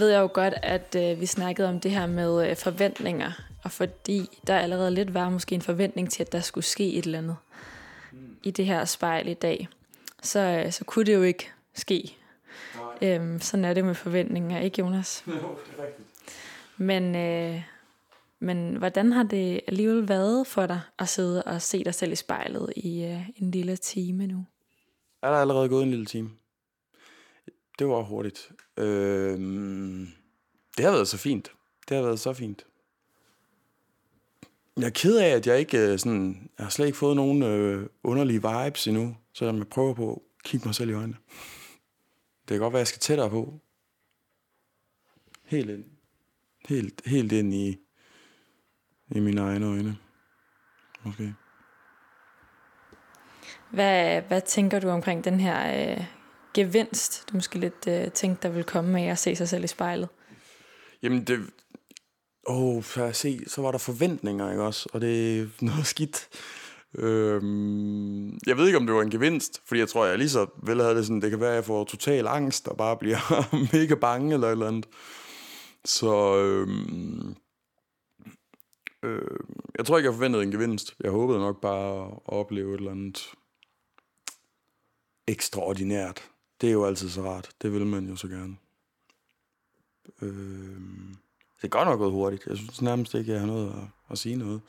Ved 0.00 0.08
jeg 0.08 0.20
jo 0.20 0.30
godt, 0.32 0.54
at 0.62 0.96
øh, 0.98 1.20
vi 1.20 1.26
snakkede 1.26 1.68
om 1.68 1.80
det 1.80 1.90
her 1.90 2.06
med 2.06 2.50
øh, 2.50 2.56
forventninger, 2.56 3.32
og 3.64 3.70
fordi 3.70 4.38
der 4.46 4.58
allerede 4.58 4.90
lidt 4.90 5.14
var 5.14 5.30
måske 5.30 5.54
en 5.54 5.62
forventning 5.62 6.10
til, 6.10 6.22
at 6.22 6.32
der 6.32 6.40
skulle 6.40 6.64
ske 6.64 6.92
et 6.92 7.04
eller 7.04 7.18
andet 7.18 7.36
mm. 8.12 8.36
i 8.42 8.50
det 8.50 8.66
her 8.66 8.84
spejl 8.84 9.28
i 9.28 9.34
dag, 9.34 9.68
så, 10.22 10.38
øh, 10.38 10.72
så 10.72 10.84
kunne 10.84 11.04
det 11.04 11.14
jo 11.14 11.22
ikke 11.22 11.50
ske. 11.74 12.16
Øhm, 13.02 13.40
sådan 13.40 13.64
er 13.64 13.74
det 13.74 13.84
med 13.84 13.94
forventninger, 13.94 14.60
ikke 14.60 14.80
Jonas? 14.80 15.24
Jo, 15.26 15.32
det 15.32 15.78
er 15.78 15.82
rigtigt. 15.86 16.08
Men, 16.76 17.16
øh, 17.16 17.62
men 18.38 18.76
hvordan 18.76 19.12
har 19.12 19.22
det 19.22 19.60
alligevel 19.66 20.08
været 20.08 20.46
for 20.46 20.66
dig 20.66 20.80
at 20.98 21.08
sidde 21.08 21.42
og 21.42 21.62
se 21.62 21.84
dig 21.84 21.94
selv 21.94 22.12
i 22.12 22.16
spejlet 22.16 22.72
i 22.76 23.04
øh, 23.04 23.28
en 23.36 23.50
lille 23.50 23.76
time 23.76 24.26
nu? 24.26 24.46
Er 25.22 25.30
der 25.30 25.36
allerede 25.36 25.68
gået 25.68 25.82
en 25.82 25.90
lille 25.90 26.06
time? 26.06 26.30
Det 27.78 27.88
var 27.88 28.02
hurtigt. 28.02 28.50
Øhm, 28.80 30.08
det 30.76 30.84
har 30.84 30.92
været 30.92 31.08
så 31.08 31.18
fint. 31.18 31.52
Det 31.88 31.96
har 31.96 32.04
været 32.04 32.20
så 32.20 32.32
fint. 32.32 32.66
Jeg 34.76 34.86
er 34.86 34.90
ked 34.90 35.18
af, 35.18 35.28
at 35.28 35.46
jeg 35.46 35.58
ikke 35.58 35.78
øh, 35.78 35.98
sådan... 35.98 36.50
Jeg 36.58 36.66
har 36.66 36.70
slet 36.70 36.86
ikke 36.86 36.98
fået 36.98 37.16
nogen 37.16 37.42
øh, 37.42 37.86
underlige 38.02 38.42
vibes 38.42 38.86
endnu, 38.86 39.16
så 39.32 39.44
jeg 39.44 39.68
prøver 39.68 39.94
på 39.94 40.12
at 40.12 40.42
kigge 40.44 40.68
mig 40.68 40.74
selv 40.74 40.90
i 40.90 40.92
øjnene. 40.92 41.16
Det 42.40 42.48
kan 42.48 42.58
godt 42.58 42.72
være, 42.72 42.80
at 42.80 42.82
jeg 42.82 42.88
skal 42.88 43.00
tættere 43.00 43.30
på. 43.30 43.60
Helt 45.44 45.70
ind. 45.70 45.84
Helt, 46.68 47.02
helt 47.06 47.32
ind 47.32 47.54
i, 47.54 47.78
i 49.08 49.20
mine 49.20 49.40
egne 49.40 49.66
øjne. 49.66 49.96
Måske. 51.02 51.34
Hvad, 53.70 54.22
hvad 54.22 54.40
tænker 54.40 54.80
du 54.80 54.88
omkring 54.88 55.24
den 55.24 55.40
her 55.40 55.90
øh, 55.98 56.04
gevinst, 56.54 57.24
du 57.28 57.34
måske 57.34 57.58
lidt 57.58 57.86
øh, 57.88 58.10
tænkte, 58.10 58.48
der 58.48 58.54
vil 58.54 58.64
komme 58.64 58.92
med 58.92 59.02
at 59.02 59.18
se 59.18 59.36
sig 59.36 59.48
selv 59.48 59.64
i 59.64 59.66
spejlet? 59.66 60.08
Jamen 61.02 61.24
det... 61.24 61.38
Åh, 62.46 62.76
oh, 62.76 62.82
for 62.82 63.04
at 63.04 63.16
se, 63.16 63.40
så 63.46 63.62
var 63.62 63.70
der 63.70 63.78
forventninger, 63.78 64.50
ikke 64.50 64.62
også? 64.62 64.88
Og 64.92 65.00
det 65.00 65.40
er 65.40 65.46
noget 65.64 65.86
skidt. 65.86 66.28
Øhm, 66.98 68.38
jeg 68.46 68.56
ved 68.56 68.66
ikke, 68.66 68.78
om 68.78 68.86
det 68.86 68.94
var 68.94 69.02
en 69.02 69.10
gevinst, 69.10 69.62
fordi 69.64 69.80
jeg 69.80 69.88
tror, 69.88 70.06
jeg 70.06 70.18
lige 70.18 70.28
så 70.28 70.46
vel 70.62 70.80
havde 70.80 70.94
det 70.94 71.06
sådan, 71.06 71.22
det 71.22 71.30
kan 71.30 71.40
være, 71.40 71.50
at 71.50 71.54
jeg 71.54 71.64
får 71.64 71.84
total 71.84 72.26
angst 72.26 72.68
og 72.68 72.76
bare 72.76 72.96
bliver 72.96 73.18
mega 73.76 73.94
bange 73.94 74.34
eller 74.34 74.46
et 74.46 74.52
eller 74.52 74.68
andet. 74.68 74.86
Så 75.84 76.36
øhm, 76.36 77.34
øh, 79.02 79.38
jeg 79.78 79.86
tror 79.86 79.98
ikke, 79.98 80.06
jeg 80.06 80.14
forventede 80.14 80.42
en 80.42 80.50
gevinst. 80.50 80.94
Jeg 81.00 81.10
håbede 81.10 81.38
nok 81.38 81.60
bare 81.60 82.06
at 82.06 82.12
opleve 82.26 82.74
et 82.74 82.78
eller 82.78 82.90
andet 82.90 83.32
ekstraordinært. 85.28 86.30
Det 86.60 86.68
er 86.68 86.72
jo 86.72 86.84
altid 86.84 87.10
så 87.10 87.22
rart. 87.22 87.50
Det 87.62 87.72
vil 87.72 87.86
man 87.86 88.08
jo 88.08 88.16
så 88.16 88.28
gerne. 88.28 88.56
Øh, 90.22 90.80
det 91.56 91.64
er 91.64 91.68
godt 91.68 91.88
nok 91.88 91.98
gået 91.98 92.12
hurtigt. 92.12 92.46
Jeg 92.46 92.56
synes 92.56 92.82
nærmest 92.82 93.14
ikke, 93.14 93.32
jeg 93.32 93.40
har 93.40 93.46
noget 93.46 93.68
at, 93.68 93.82
at 94.10 94.18
sige 94.18 94.36
noget. 94.36 94.60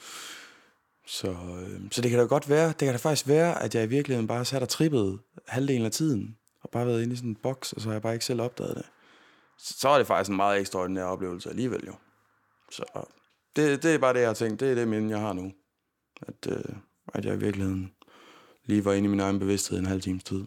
Så, 1.07 1.29
øh, 1.29 1.81
så 1.91 2.01
det 2.01 2.11
kan 2.11 2.19
da 2.19 2.25
godt 2.25 2.49
være, 2.49 2.67
det 2.67 2.77
kan 2.77 2.91
da 2.91 2.97
faktisk 2.97 3.27
være, 3.27 3.63
at 3.63 3.75
jeg 3.75 3.83
i 3.83 3.87
virkeligheden 3.87 4.27
bare 4.27 4.45
sat 4.45 4.61
og 4.61 4.69
trippet 4.69 5.19
halvdelen 5.47 5.85
af 5.85 5.91
tiden, 5.91 6.37
og 6.61 6.69
bare 6.69 6.87
været 6.87 7.03
inde 7.03 7.13
i 7.13 7.15
sådan 7.15 7.29
en 7.29 7.35
boks, 7.35 7.73
og 7.73 7.81
så 7.81 7.87
har 7.87 7.93
jeg 7.93 8.01
bare 8.01 8.13
ikke 8.13 8.25
selv 8.25 8.41
opdaget 8.41 8.75
det. 8.75 8.85
Så, 9.57 9.73
så 9.79 9.89
er 9.89 9.97
det 9.97 10.07
faktisk 10.07 10.29
en 10.29 10.35
meget 10.35 10.59
ekstraordinær 10.59 11.03
oplevelse 11.03 11.49
alligevel 11.49 11.83
jo. 11.87 11.93
Så 12.71 12.83
det, 13.55 13.83
det 13.83 13.93
er 13.93 13.97
bare 13.97 14.13
det, 14.13 14.19
jeg 14.19 14.29
har 14.29 14.33
tænkt. 14.33 14.59
Det 14.59 14.71
er 14.71 14.75
det 14.75 14.87
minde, 14.87 15.09
jeg 15.09 15.19
har 15.19 15.33
nu. 15.33 15.51
At, 16.21 16.47
øh, 16.49 16.75
at 17.13 17.25
jeg 17.25 17.35
i 17.35 17.39
virkeligheden 17.39 17.93
lige 18.65 18.85
var 18.85 18.93
inde 18.93 19.07
i 19.07 19.09
min 19.09 19.19
egen 19.19 19.39
bevidsthed 19.39 19.79
en 19.79 19.85
halv 19.85 20.01
times 20.01 20.23
tid. 20.23 20.45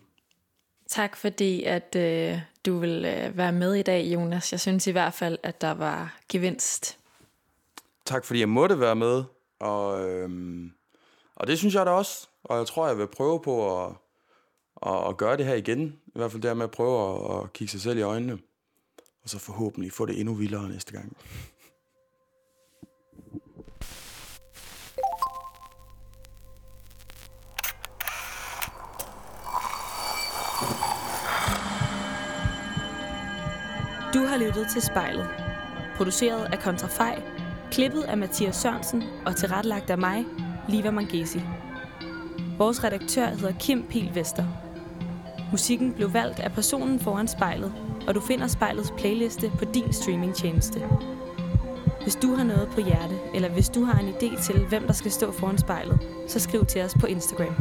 Tak 0.95 1.17
fordi, 1.17 1.63
at 1.63 1.97
øh, 1.97 2.39
du 2.67 2.79
vil 2.79 3.05
øh, 3.05 3.37
være 3.37 3.53
med 3.53 3.75
i 3.75 3.83
dag, 3.83 4.05
Jonas. 4.05 4.53
Jeg 4.53 4.61
synes 4.61 4.87
i 4.87 4.91
hvert 4.91 5.15
fald, 5.15 5.39
at 5.43 5.61
der 5.61 5.71
var 5.71 6.19
gevinst. 6.29 6.99
Tak 8.05 8.25
fordi 8.25 8.41
jeg 8.41 8.49
måtte 8.49 8.81
være 8.81 8.97
med, 8.97 9.25
og, 9.59 10.11
øhm, 10.11 10.73
og 11.35 11.47
det 11.47 11.59
synes 11.59 11.75
jeg 11.75 11.87
da 11.87 11.91
også. 11.91 12.29
Og 12.45 12.59
jeg 12.59 12.67
tror, 12.67 12.87
jeg 12.87 12.99
vil 12.99 13.07
prøve 13.07 13.43
på 13.43 13.85
at, 13.85 13.93
at, 14.87 15.09
at 15.09 15.17
gøre 15.17 15.37
det 15.37 15.47
her 15.47 15.55
igen. 15.55 15.97
I 16.07 16.13
hvert 16.15 16.31
fald 16.31 16.43
der 16.43 16.55
med 16.55 16.65
at 16.65 16.71
prøve 16.71 17.15
at, 17.15 17.43
at 17.43 17.53
kigge 17.53 17.71
sig 17.71 17.81
selv 17.81 17.99
i 17.99 18.03
øjnene. 18.03 18.39
Og 19.23 19.29
så 19.29 19.39
forhåbentlig 19.39 19.93
få 19.93 20.07
det 20.07 20.21
endnu 20.21 20.35
vildere 20.35 20.69
næste 20.69 20.93
gang. 20.93 21.17
Du 34.15 34.27
har 34.27 34.37
lyttet 34.37 34.67
til 34.73 34.83
Spejlet. 34.83 35.29
Produceret 35.97 36.45
af 36.53 36.59
Kontrafej, 36.59 37.23
klippet 37.71 38.03
af 38.03 38.17
Mathias 38.17 38.57
Sørensen 38.57 39.03
og 39.27 39.37
tilrettelagt 39.37 39.91
af 39.91 39.99
mig, 39.99 40.25
Liva 40.69 40.91
Mangesi. 40.91 41.41
Vores 42.59 42.85
redaktør 42.85 43.27
hedder 43.27 43.53
Kim 43.61 43.87
Pil 43.91 44.11
Vester. 44.15 44.45
Musikken 45.51 45.93
blev 45.93 46.13
valgt 46.13 46.41
af 46.41 46.53
personen 46.53 47.01
foran 47.01 47.29
spejlet, 47.29 47.73
og 48.07 48.15
du 48.15 48.21
finder 48.21 48.47
spejlets 48.47 48.93
playliste 48.99 49.53
på 49.59 49.65
din 49.65 49.93
streamingtjeneste. 49.93 50.81
Hvis 52.03 52.17
du 52.17 52.35
har 52.35 52.45
noget 52.45 52.69
på 52.69 52.81
hjerte, 52.81 53.15
eller 53.35 53.49
hvis 53.49 53.69
du 53.69 53.85
har 53.85 53.99
en 54.01 54.09
idé 54.09 54.43
til, 54.43 54.67
hvem 54.69 54.87
der 54.87 54.93
skal 54.93 55.11
stå 55.11 55.33
foran 55.33 55.59
spejlet, 55.59 55.99
så 56.29 56.41
skriv 56.41 56.67
til 56.67 56.83
os 56.83 56.95
på 57.01 57.07
Instagram. 57.07 57.55